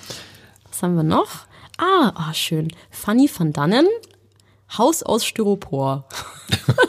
Was 0.68 0.82
haben 0.82 0.96
wir 0.96 1.04
noch? 1.04 1.46
Ah, 1.82 2.12
ah, 2.14 2.34
schön. 2.34 2.68
Fanny 2.90 3.30
van 3.34 3.54
Dannen, 3.54 3.86
Haus 4.76 5.02
aus 5.02 5.24
Styropor. 5.24 6.04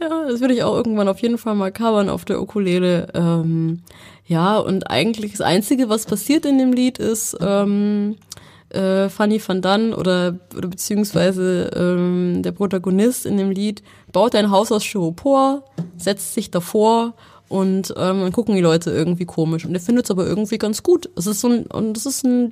ja, 0.00 0.24
das 0.28 0.40
würde 0.40 0.54
ich 0.54 0.64
auch 0.64 0.74
irgendwann 0.74 1.06
auf 1.06 1.20
jeden 1.20 1.38
Fall 1.38 1.54
mal 1.54 1.70
covern 1.70 2.08
auf 2.08 2.24
der 2.24 2.42
Ukulele. 2.42 3.06
Ähm, 3.14 3.82
ja, 4.26 4.58
und 4.58 4.90
eigentlich 4.90 5.30
das 5.30 5.40
Einzige, 5.40 5.88
was 5.88 6.04
passiert 6.04 6.44
in 6.46 6.58
dem 6.58 6.72
Lied, 6.72 6.98
ist, 6.98 7.36
ähm, 7.40 8.16
äh, 8.70 9.08
Fanny 9.08 9.40
van 9.46 9.62
Dann 9.62 9.94
oder, 9.94 10.40
oder 10.56 10.66
beziehungsweise 10.66 11.70
ähm, 11.76 12.42
der 12.42 12.50
Protagonist 12.50 13.24
in 13.24 13.36
dem 13.36 13.52
Lied 13.52 13.84
baut 14.10 14.34
ein 14.34 14.50
Haus 14.50 14.72
aus 14.72 14.84
Styropor, 14.84 15.64
setzt 15.96 16.34
sich 16.34 16.50
davor 16.50 17.14
und 17.48 17.90
ähm, 17.96 18.20
dann 18.20 18.32
gucken 18.32 18.54
die 18.54 18.60
Leute 18.60 18.90
irgendwie 18.90 19.24
komisch 19.24 19.64
und 19.64 19.74
er 19.74 19.80
findet 19.80 20.06
es 20.06 20.10
aber 20.10 20.26
irgendwie 20.26 20.58
ganz 20.58 20.82
gut. 20.82 21.08
Es 21.16 21.26
ist 21.26 21.40
so 21.40 21.48
ein 21.48 21.66
und 21.66 21.96
es 21.96 22.06
ist 22.06 22.24
ein 22.24 22.50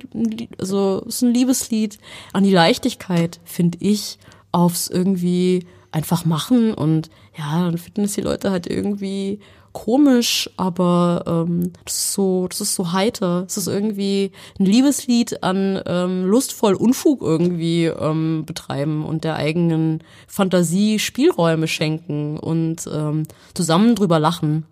also 0.59 1.03
es 1.07 1.15
ist 1.15 1.21
ein 1.23 1.33
Liebeslied 1.33 1.99
an 2.33 2.43
die 2.43 2.53
Leichtigkeit 2.53 3.39
finde 3.43 3.77
ich 3.81 4.19
aufs 4.51 4.87
irgendwie 4.87 5.65
einfach 5.91 6.25
machen 6.25 6.73
und 6.73 7.09
ja 7.37 7.65
dann 7.65 7.77
finden 7.77 8.03
es 8.03 8.13
die 8.13 8.21
Leute 8.21 8.51
halt 8.51 8.67
irgendwie 8.67 9.39
komisch, 9.75 10.49
aber 10.55 11.23
ähm, 11.27 11.73
das 11.83 11.95
ist 11.95 12.13
so, 12.13 12.47
das 12.47 12.61
ist 12.61 12.75
so 12.75 12.93
heiter. 12.93 13.43
Es 13.45 13.57
ist 13.57 13.67
irgendwie 13.67 14.31
ein 14.57 14.65
Liebeslied 14.65 15.43
an 15.43 15.81
ähm, 15.85 16.23
lustvoll 16.23 16.75
Unfug 16.75 17.21
irgendwie 17.21 17.87
ähm, 17.87 18.45
betreiben 18.45 19.03
und 19.03 19.25
der 19.25 19.35
eigenen 19.35 20.01
Fantasie 20.27 20.97
Spielräume 20.97 21.67
schenken 21.67 22.39
und 22.39 22.87
ähm, 22.91 23.23
zusammen 23.53 23.95
drüber 23.95 24.17
lachen. 24.17 24.65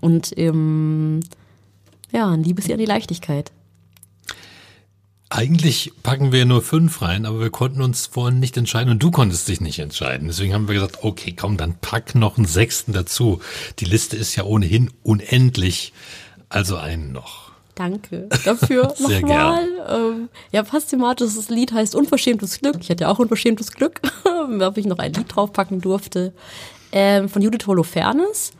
Und 0.00 0.32
ähm, 0.36 1.20
ja, 2.12 2.30
ein 2.30 2.42
Liebeslied 2.42 2.74
an 2.74 2.78
die 2.78 2.86
Leichtigkeit. 2.86 3.52
Eigentlich 5.28 5.92
packen 6.04 6.30
wir 6.30 6.44
nur 6.44 6.62
fünf 6.62 7.02
rein, 7.02 7.26
aber 7.26 7.40
wir 7.40 7.50
konnten 7.50 7.82
uns 7.82 8.06
vorhin 8.06 8.38
nicht 8.38 8.56
entscheiden 8.56 8.90
und 8.92 9.02
du 9.02 9.10
konntest 9.10 9.48
dich 9.48 9.60
nicht 9.60 9.80
entscheiden. 9.80 10.28
Deswegen 10.28 10.54
haben 10.54 10.68
wir 10.68 10.74
gesagt, 10.74 10.98
okay, 11.02 11.34
komm, 11.36 11.56
dann 11.56 11.74
pack 11.80 12.14
noch 12.14 12.36
einen 12.36 12.46
sechsten 12.46 12.92
dazu. 12.92 13.40
Die 13.80 13.86
Liste 13.86 14.16
ist 14.16 14.36
ja 14.36 14.44
ohnehin 14.44 14.90
unendlich. 15.02 15.92
Also 16.48 16.76
einen 16.76 17.10
noch. 17.10 17.50
Danke 17.74 18.28
dafür 18.44 18.94
nochmal. 19.00 19.68
Ähm, 19.88 20.28
ja, 20.52 20.64
fast 20.64 20.90
thematisch, 20.90 21.34
das 21.34 21.48
Lied 21.48 21.72
heißt 21.72 21.96
Unverschämtes 21.96 22.60
Glück. 22.60 22.76
Ich 22.80 22.88
hatte 22.88 23.02
ja 23.02 23.10
auch 23.10 23.18
Unverschämtes 23.18 23.72
Glück, 23.72 24.00
ob 24.60 24.78
ich 24.78 24.86
noch 24.86 24.98
ein 24.98 25.12
Lied 25.12 25.26
draufpacken 25.34 25.80
durfte. 25.80 26.32
Ähm, 26.92 27.28
von 27.28 27.42
Judith 27.42 27.66
Holofernes. 27.66 28.52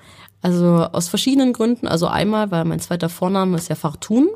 Also 0.42 0.88
aus 0.92 1.08
verschiedenen 1.08 1.52
Gründen. 1.52 1.88
Also 1.88 2.06
einmal, 2.06 2.50
weil 2.50 2.64
mein 2.64 2.80
zweiter 2.80 3.08
Vorname 3.08 3.56
ist 3.56 3.68
ja 3.68 3.74
Fartun 3.74 4.28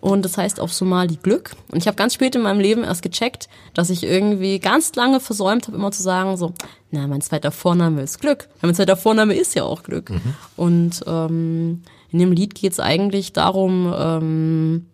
und 0.00 0.24
das 0.24 0.38
heißt 0.38 0.60
auf 0.60 0.72
Somali 0.72 1.16
Glück. 1.16 1.52
Und 1.70 1.78
ich 1.78 1.86
habe 1.86 1.96
ganz 1.96 2.14
spät 2.14 2.34
in 2.34 2.42
meinem 2.42 2.60
Leben 2.60 2.84
erst 2.84 3.02
gecheckt, 3.02 3.48
dass 3.74 3.90
ich 3.90 4.02
irgendwie 4.02 4.58
ganz 4.58 4.94
lange 4.94 5.20
versäumt 5.20 5.66
habe, 5.66 5.76
immer 5.76 5.92
zu 5.92 6.02
sagen 6.02 6.36
so, 6.36 6.54
na, 6.90 7.06
mein 7.06 7.20
zweiter 7.20 7.50
Vorname 7.50 8.02
ist 8.02 8.20
Glück. 8.20 8.48
Mein 8.62 8.74
zweiter 8.74 8.96
Vorname 8.96 9.34
ist 9.34 9.54
ja 9.54 9.64
auch 9.64 9.82
Glück. 9.82 10.10
Mhm. 10.10 10.34
Und 10.56 11.04
ähm, 11.06 11.82
in 12.10 12.18
dem 12.18 12.32
Lied 12.32 12.54
geht 12.54 12.72
es 12.72 12.80
eigentlich 12.80 13.32
darum, 13.32 13.92
ähm, 13.96 14.86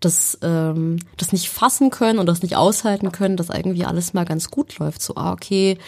das, 0.00 0.38
ähm, 0.42 0.98
das 1.16 1.32
nicht 1.32 1.48
fassen 1.48 1.90
können 1.90 2.18
und 2.18 2.26
das 2.26 2.42
nicht 2.42 2.56
aushalten 2.56 3.10
können, 3.10 3.36
dass 3.36 3.48
irgendwie 3.48 3.84
alles 3.84 4.14
mal 4.14 4.24
ganz 4.24 4.50
gut 4.50 4.78
läuft. 4.78 5.02
So, 5.02 5.16
ah, 5.16 5.32
okay, 5.32 5.78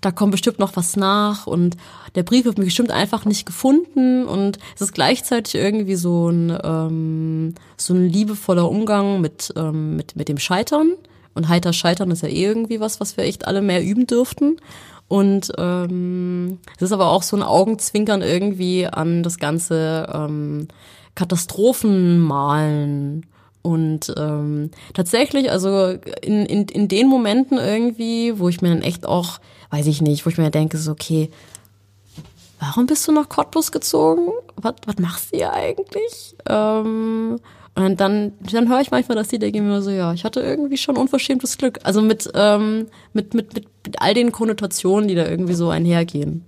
da 0.00 0.10
kommt 0.10 0.32
bestimmt 0.32 0.58
noch 0.58 0.76
was 0.76 0.96
nach 0.96 1.46
und 1.46 1.76
der 2.14 2.22
Brief 2.22 2.44
wird 2.44 2.58
mir 2.58 2.64
bestimmt 2.64 2.90
einfach 2.90 3.24
nicht 3.24 3.46
gefunden 3.46 4.26
und 4.26 4.58
es 4.74 4.82
ist 4.82 4.94
gleichzeitig 4.94 5.54
irgendwie 5.54 5.96
so 5.96 6.28
ein, 6.28 6.56
ähm, 6.62 7.54
so 7.76 7.94
ein 7.94 8.08
liebevoller 8.08 8.68
Umgang 8.68 9.20
mit, 9.20 9.52
ähm, 9.56 9.96
mit, 9.96 10.16
mit 10.16 10.28
dem 10.28 10.38
Scheitern. 10.38 10.92
Und 11.34 11.48
heiter 11.48 11.72
Scheitern 11.72 12.12
ist 12.12 12.22
ja 12.22 12.28
eh 12.28 12.44
irgendwie 12.44 12.78
was, 12.78 13.00
was 13.00 13.16
wir 13.16 13.24
echt 13.24 13.48
alle 13.48 13.60
mehr 13.60 13.84
üben 13.84 14.06
dürften. 14.06 14.58
Und 15.08 15.52
ähm, 15.58 16.58
es 16.76 16.82
ist 16.82 16.92
aber 16.92 17.10
auch 17.10 17.22
so 17.22 17.36
ein 17.36 17.42
Augenzwinkern 17.42 18.22
irgendwie 18.22 18.86
an 18.86 19.22
das 19.22 19.38
ganze 19.38 20.08
ähm, 20.12 20.68
Katastrophenmalen. 21.14 23.26
Und 23.62 24.12
ähm, 24.16 24.70
tatsächlich, 24.92 25.50
also 25.50 25.94
in, 26.22 26.46
in, 26.46 26.68
in 26.68 26.88
den 26.88 27.08
Momenten 27.08 27.58
irgendwie, 27.58 28.38
wo 28.38 28.48
ich 28.48 28.60
mir 28.60 28.68
dann 28.68 28.82
echt 28.82 29.06
auch 29.06 29.38
weiß 29.70 29.86
ich 29.86 30.02
nicht, 30.02 30.24
wo 30.24 30.30
ich 30.30 30.38
mir 30.38 30.50
denke, 30.50 30.78
so, 30.78 30.92
okay, 30.92 31.30
warum 32.60 32.86
bist 32.86 33.06
du 33.06 33.12
nach 33.12 33.28
Cottbus 33.28 33.72
gezogen? 33.72 34.28
Was, 34.56 34.74
was 34.86 34.98
machst 34.98 35.32
du 35.32 35.38
hier 35.38 35.52
eigentlich? 35.52 36.36
Ähm, 36.48 37.40
und 37.76 38.00
dann, 38.00 38.32
dann 38.52 38.68
höre 38.68 38.80
ich 38.80 38.90
manchmal 38.90 39.16
das 39.16 39.32
Lied, 39.32 39.42
denke 39.42 39.60
mir 39.60 39.82
so, 39.82 39.90
ja, 39.90 40.12
ich 40.12 40.24
hatte 40.24 40.40
irgendwie 40.40 40.76
schon 40.76 40.96
unverschämtes 40.96 41.58
Glück. 41.58 41.80
Also 41.82 42.02
mit, 42.02 42.30
ähm, 42.34 42.86
mit, 43.12 43.34
mit, 43.34 43.52
mit, 43.54 43.66
mit 43.84 44.00
all 44.00 44.14
den 44.14 44.30
Konnotationen, 44.32 45.08
die 45.08 45.16
da 45.16 45.26
irgendwie 45.26 45.54
so 45.54 45.70
einhergehen 45.70 46.44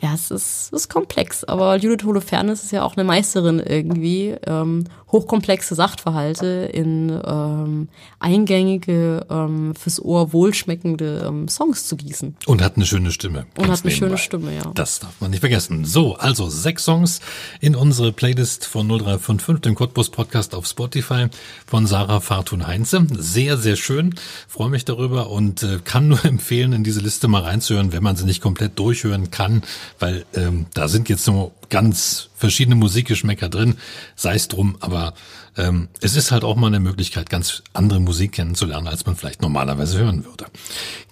ja, 0.00 0.14
es 0.14 0.30
ist, 0.30 0.72
es 0.72 0.82
ist 0.82 0.88
komplex, 0.88 1.44
aber 1.44 1.76
Judith 1.76 2.04
Holofernes 2.06 2.62
ist 2.62 2.72
ja 2.72 2.82
auch 2.82 2.96
eine 2.96 3.04
Meisterin 3.04 3.60
irgendwie, 3.60 4.36
ähm, 4.46 4.84
hochkomplexe 5.10 5.74
Sachverhalte 5.74 6.70
in 6.72 7.18
ähm, 7.24 7.88
eingängige, 8.18 9.26
ähm, 9.30 9.74
fürs 9.74 10.02
Ohr 10.02 10.32
wohlschmeckende 10.32 11.24
ähm, 11.26 11.48
Songs 11.48 11.86
zu 11.86 11.96
gießen. 11.96 12.36
Und 12.46 12.62
hat 12.62 12.76
eine 12.76 12.84
schöne 12.84 13.10
Stimme. 13.10 13.46
Und 13.56 13.68
hat 13.68 13.84
eine 13.84 13.90
nebenbei. 13.90 13.90
schöne 13.90 14.18
Stimme, 14.18 14.54
ja. 14.54 14.70
Das 14.74 15.00
darf 15.00 15.20
man 15.20 15.30
nicht 15.30 15.40
vergessen. 15.40 15.84
So, 15.84 16.16
also 16.16 16.48
sechs 16.50 16.84
Songs 16.84 17.20
in 17.60 17.74
unsere 17.74 18.12
Playlist 18.12 18.66
von 18.66 18.86
0355, 18.86 19.62
dem 19.62 19.74
Cottbus 19.74 20.10
Podcast 20.10 20.54
auf 20.54 20.66
Spotify 20.66 21.28
von 21.66 21.86
Sarah 21.86 22.20
Fartun 22.20 22.66
Heinze. 22.66 23.06
Sehr, 23.16 23.56
sehr 23.56 23.76
schön. 23.76 24.14
Freue 24.46 24.68
mich 24.68 24.84
darüber 24.84 25.30
und 25.30 25.62
äh, 25.62 25.78
kann 25.82 26.08
nur 26.08 26.22
empfehlen, 26.24 26.72
in 26.72 26.84
diese 26.84 27.00
Liste 27.00 27.28
mal 27.28 27.42
reinzuhören, 27.42 27.92
wenn 27.92 28.02
man 28.02 28.16
sie 28.16 28.26
nicht 28.26 28.42
komplett 28.42 28.78
durchhören 28.78 29.30
kann 29.30 29.62
weil 29.98 30.24
ähm, 30.34 30.66
da 30.74 30.88
sind 30.88 31.08
jetzt 31.08 31.24
so 31.24 31.52
ganz 31.68 32.28
verschiedene 32.34 32.76
Musikgeschmäcker 32.76 33.48
drin, 33.48 33.76
sei 34.16 34.34
es 34.34 34.48
drum, 34.48 34.76
aber 34.80 35.14
ähm, 35.56 35.88
es 36.00 36.16
ist 36.16 36.30
halt 36.30 36.44
auch 36.44 36.56
mal 36.56 36.68
eine 36.68 36.80
Möglichkeit, 36.80 37.30
ganz 37.30 37.62
andere 37.72 38.00
Musik 38.00 38.32
kennenzulernen, 38.32 38.88
als 38.88 39.04
man 39.06 39.16
vielleicht 39.16 39.42
normalerweise 39.42 39.98
hören 39.98 40.24
würde. 40.24 40.46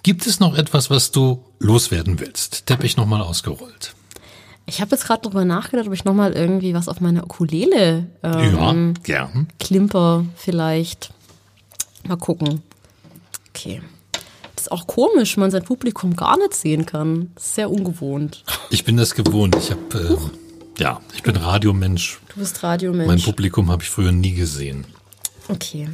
Gibt 0.02 0.26
es 0.26 0.40
noch 0.40 0.56
etwas, 0.56 0.88
was 0.90 1.10
du 1.10 1.44
loswerden 1.58 2.20
willst? 2.20 2.66
Teppich 2.66 2.96
nochmal 2.96 3.22
ausgerollt. 3.22 3.94
Ich 4.66 4.80
habe 4.80 4.92
jetzt 4.92 5.06
gerade 5.06 5.22
drüber 5.22 5.44
nachgedacht, 5.44 5.86
ob 5.86 5.92
ich 5.92 6.04
nochmal 6.04 6.32
irgendwie 6.32 6.74
was 6.74 6.88
auf 6.88 7.00
meine 7.00 7.24
Ukulele 7.24 8.06
ähm, 8.22 8.54
ja, 8.56 8.92
gern. 9.02 9.48
Klimper 9.60 10.24
vielleicht. 10.36 11.12
Mal 12.06 12.16
gucken. 12.16 12.62
Okay 13.50 13.80
ist 14.66 14.72
auch 14.72 14.86
komisch, 14.88 15.36
man 15.36 15.50
sein 15.50 15.62
Publikum 15.62 16.16
gar 16.16 16.36
nicht 16.38 16.54
sehen 16.54 16.86
kann. 16.86 17.30
Sehr 17.38 17.70
ungewohnt. 17.70 18.42
Ich 18.70 18.84
bin 18.84 18.96
das 18.96 19.14
gewohnt. 19.14 19.54
Ich 19.56 19.70
habe, 19.70 20.18
äh, 20.78 20.82
ja, 20.82 21.00
ich 21.14 21.22
bin 21.22 21.36
Radiomensch. 21.36 22.18
Du 22.34 22.40
bist 22.40 22.62
Radiomensch. 22.62 23.06
Mein 23.06 23.22
Publikum 23.22 23.70
habe 23.70 23.84
ich 23.84 23.90
früher 23.90 24.10
nie 24.10 24.34
gesehen. 24.34 24.84
Okay. 25.48 25.88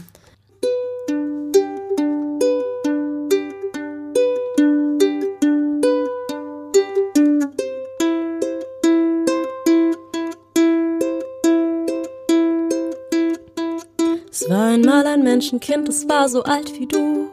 Es 14.31 14.49
war 14.49 14.69
einmal 14.71 15.07
ein 15.07 15.23
Menschenkind, 15.23 15.91
es 15.91 16.09
war 16.09 16.31
so 16.31 16.43
alt 16.43 16.73
wie 16.79 16.87
du. 16.87 17.32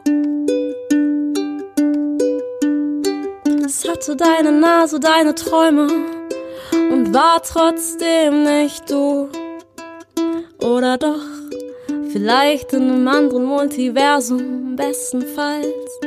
Hatte 4.00 4.16
deine 4.16 4.50
Nase, 4.50 4.98
deine 4.98 5.34
Träume 5.34 5.86
und 6.72 7.12
war 7.12 7.42
trotzdem 7.42 8.44
nicht 8.44 8.90
du. 8.90 9.28
Oder 10.62 10.96
doch, 10.96 11.20
vielleicht 12.10 12.72
in 12.72 12.90
einem 12.90 13.06
anderen 13.08 13.44
Multiversum, 13.44 14.74
bestenfalls. 14.74 16.00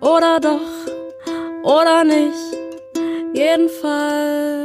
Oder 0.00 0.40
doch, 0.40 1.62
oder 1.62 2.02
nicht, 2.02 2.34
jedenfalls. 3.34 4.63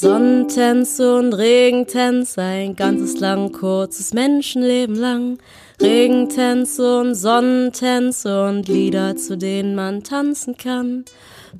Sonnentänze 0.00 1.18
und 1.18 1.34
Regentänze, 1.34 2.40
ein 2.40 2.74
ganzes 2.74 3.20
lang, 3.20 3.52
kurzes 3.52 4.14
Menschenleben 4.14 4.94
lang. 4.94 5.36
Regentänze 5.78 7.00
und 7.00 7.14
Sonnentänze 7.14 8.46
und 8.46 8.66
Lieder, 8.66 9.16
zu 9.16 9.36
denen 9.36 9.74
man 9.74 10.02
tanzen 10.02 10.56
kann. 10.56 11.04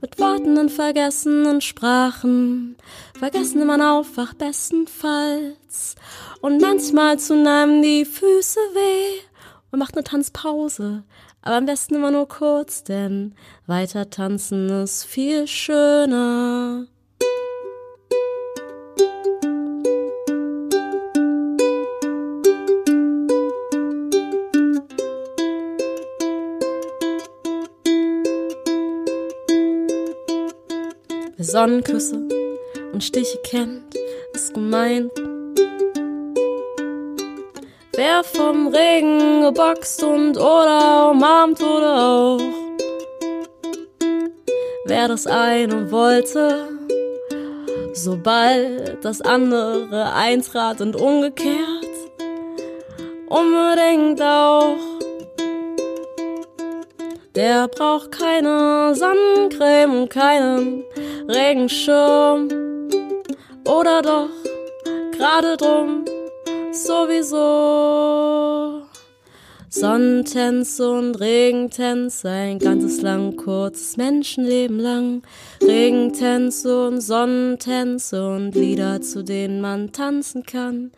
Mit 0.00 0.18
Worten 0.18 0.56
und 0.56 0.70
vergessenen 0.70 1.60
Sprachen, 1.60 2.76
vergessen 3.18 3.66
man 3.66 3.82
aufwacht 3.82 4.38
bestenfalls. 4.38 5.96
Und 6.40 6.62
manchmal 6.62 7.18
tun 7.18 7.46
einem 7.46 7.82
die 7.82 8.06
Füße 8.06 8.60
weh 8.72 9.20
und 9.70 9.80
macht 9.80 9.96
eine 9.96 10.04
Tanzpause. 10.04 11.02
Aber 11.42 11.56
am 11.56 11.66
besten 11.66 11.96
immer 11.96 12.10
nur 12.10 12.26
kurz, 12.26 12.84
denn 12.84 13.34
weiter 13.66 14.08
tanzen 14.08 14.70
ist 14.70 15.04
viel 15.04 15.46
schöner. 15.46 16.86
Sonnenküsse 31.50 32.28
und 32.92 33.02
Stiche 33.02 33.38
kennt, 33.42 33.96
ist 34.32 34.54
gemeint. 34.54 35.10
Wer 37.92 38.22
vom 38.22 38.68
Regen 38.68 39.42
geboxt 39.42 40.04
und 40.04 40.36
oder 40.36 41.10
umarmt 41.10 41.60
oder 41.60 41.96
auch. 41.98 42.40
Wer 44.86 45.08
das 45.08 45.26
eine 45.26 45.90
wollte, 45.90 46.68
sobald 47.94 49.04
das 49.04 49.20
andere 49.20 50.12
eintrat 50.14 50.80
und 50.80 50.94
umgekehrt, 50.94 51.96
unbedingt 53.28 54.22
auch. 54.22 54.76
Der 57.34 57.68
braucht 57.68 58.10
keine 58.10 58.92
Sonnencreme 58.94 60.02
und 60.02 60.10
keinen 60.10 60.84
Regenschirm. 61.30 62.48
Oder 63.64 64.02
doch, 64.02 64.30
gerade 65.12 65.56
drum, 65.56 66.04
sowieso. 66.72 67.38
Sonnentänze 69.68 70.90
und 70.90 71.14
Regentänze, 71.20 72.28
ein 72.28 72.58
ganzes 72.58 73.02
lang, 73.02 73.36
kurzes 73.36 73.96
Menschenleben 73.96 74.80
lang. 74.80 75.22
Regentänze 75.62 76.88
und 76.88 77.00
Sonnentänze 77.00 78.28
und 78.28 78.56
Lieder, 78.56 79.00
zu 79.00 79.22
denen 79.22 79.60
man 79.60 79.92
tanzen 79.92 80.42
kann. 80.42 80.90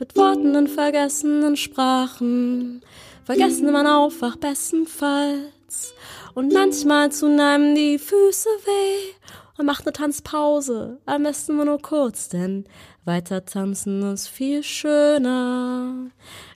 Mit 0.00 0.16
Worten 0.16 0.56
in 0.56 0.66
vergessenen 0.66 1.56
Sprachen, 1.56 2.82
vergessen 3.24 3.70
man 3.70 3.86
aufwacht 3.86 4.40
bestenfalls. 4.40 5.94
Und 6.34 6.52
manchmal 6.52 7.10
tun 7.10 7.38
einem 7.38 7.76
die 7.76 7.98
Füße 7.98 8.48
weh 8.64 9.14
und 9.58 9.66
macht 9.66 9.86
eine 9.86 9.92
Tanzpause. 9.92 10.98
Am 11.06 11.22
besten 11.22 11.56
nur 11.56 11.78
kurz, 11.80 12.28
denn 12.28 12.64
weiter 13.04 13.44
tanzen 13.44 14.02
ist 14.12 14.28
viel 14.28 14.62
schöner. 14.62 16.10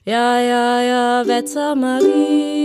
Ja, 0.05 0.39
ja, 0.39 0.81
ja, 0.81 1.27
Wettermagie 1.27 2.61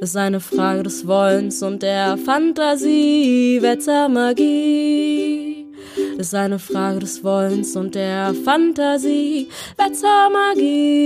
ist 0.00 0.16
eine 0.16 0.40
Frage 0.40 0.82
des 0.84 1.06
Wollens 1.06 1.62
und 1.62 1.82
der 1.82 2.16
Fantasie. 2.18 3.58
Wettermagie 3.62 5.57
ist 6.18 6.34
eine 6.34 6.58
Frage 6.58 6.98
des 7.00 7.22
Wollens 7.22 7.76
und 7.76 7.94
der 7.94 8.34
Fantasie. 8.44 9.48
Wettermagie 9.76 10.98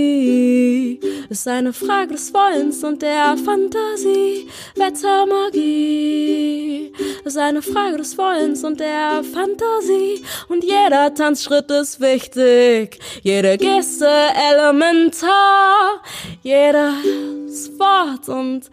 ist 1.29 1.47
eine 1.47 1.71
Frage 1.71 2.13
des 2.13 2.33
Wollens 2.33 2.83
und 2.83 3.01
der 3.01 3.37
Fantasie. 3.37 4.49
Wettermagie 4.75 6.13
ist 7.23 7.37
eine 7.37 7.61
Frage 7.61 7.97
des 7.97 8.17
Wollens 8.17 8.63
und 8.63 8.79
der 8.79 9.23
Fantasie. 9.23 10.23
Und 10.49 10.63
jeder 10.63 11.13
Tanzschritt 11.13 11.69
ist 11.71 11.99
wichtig, 12.01 12.99
jede 13.21 13.57
Geste 13.57 14.09
elementar, 14.51 16.01
jedes 16.41 17.71
Wort 17.77 18.29
und 18.29 18.69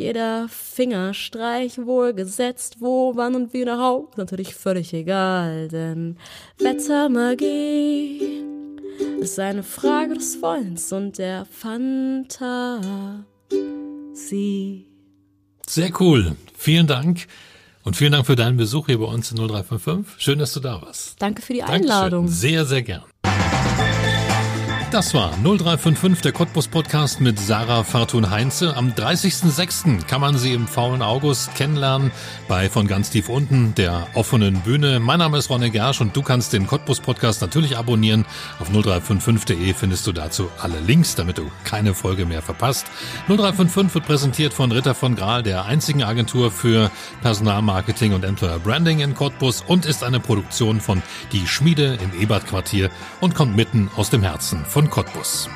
jeder 0.00 0.48
Fingerstreich 0.48 1.78
wohlgesetzt, 1.78 2.76
wo, 2.80 3.12
wann 3.14 3.34
und 3.34 3.52
wie 3.52 3.62
überhaupt, 3.62 4.18
natürlich 4.18 4.54
völlig 4.54 4.92
egal, 4.94 5.68
denn 5.68 6.16
Wettermagie 6.58 8.42
ist 9.20 9.38
eine 9.38 9.62
Frage 9.62 10.14
des 10.14 10.40
Wollens 10.42 10.92
und 10.92 11.18
der 11.18 11.44
Fantasie. 11.44 13.24
Sehr 15.66 15.92
cool. 16.00 16.36
Vielen 16.56 16.86
Dank. 16.86 17.26
Und 17.82 17.96
vielen 17.96 18.12
Dank 18.12 18.26
für 18.26 18.36
deinen 18.36 18.56
Besuch 18.56 18.86
hier 18.86 18.98
bei 18.98 19.06
uns 19.06 19.30
in 19.30 19.38
0355. 19.38 20.22
Schön, 20.22 20.38
dass 20.38 20.52
du 20.52 20.60
da 20.60 20.82
warst. 20.82 21.20
Danke 21.20 21.42
für 21.42 21.52
die 21.54 21.62
Einladung. 21.62 22.26
Dankeschön. 22.26 22.50
Sehr, 22.50 22.64
sehr 22.64 22.82
gern. 22.82 23.04
Das 24.90 25.14
war 25.14 25.30
0355, 25.44 26.20
der 26.20 26.32
Cottbus 26.32 26.66
Podcast 26.66 27.20
mit 27.20 27.38
Sarah 27.38 27.84
Fartun 27.84 28.28
Heinze. 28.28 28.76
Am 28.76 28.90
30.06. 28.90 30.04
kann 30.08 30.20
man 30.20 30.36
sie 30.36 30.52
im 30.52 30.66
faulen 30.66 31.00
August 31.00 31.54
kennenlernen 31.54 32.10
bei 32.48 32.68
von 32.68 32.88
ganz 32.88 33.08
tief 33.08 33.28
unten 33.28 33.72
der 33.76 34.08
offenen 34.14 34.62
Bühne. 34.62 34.98
Mein 34.98 35.20
Name 35.20 35.38
ist 35.38 35.48
Ronne 35.48 35.70
Gersch 35.70 36.00
und 36.00 36.16
du 36.16 36.22
kannst 36.22 36.52
den 36.54 36.66
Cottbus 36.66 36.98
Podcast 36.98 37.40
natürlich 37.40 37.78
abonnieren. 37.78 38.26
Auf 38.58 38.68
0355.de 38.70 39.74
findest 39.74 40.08
du 40.08 40.12
dazu 40.12 40.48
alle 40.58 40.80
Links, 40.80 41.14
damit 41.14 41.38
du 41.38 41.48
keine 41.62 41.94
Folge 41.94 42.26
mehr 42.26 42.42
verpasst. 42.42 42.86
0355 43.28 43.94
wird 43.94 44.06
präsentiert 44.06 44.52
von 44.52 44.72
Ritter 44.72 44.96
von 44.96 45.14
Graal, 45.14 45.44
der 45.44 45.66
einzigen 45.66 46.02
Agentur 46.02 46.50
für 46.50 46.90
Personalmarketing 47.22 48.12
und 48.12 48.24
Employer 48.24 48.58
Branding 48.58 48.98
in 48.98 49.14
Cottbus 49.14 49.62
und 49.64 49.86
ist 49.86 50.02
eine 50.02 50.18
Produktion 50.18 50.80
von 50.80 51.00
Die 51.30 51.46
Schmiede 51.46 51.96
im 52.02 52.20
Ebert 52.20 52.48
Quartier 52.48 52.90
und 53.20 53.36
kommt 53.36 53.54
mitten 53.54 53.88
aus 53.94 54.10
dem 54.10 54.24
Herzen 54.24 54.64
von 54.64 54.79
von 54.80 54.88
Cottbus. 54.88 55.50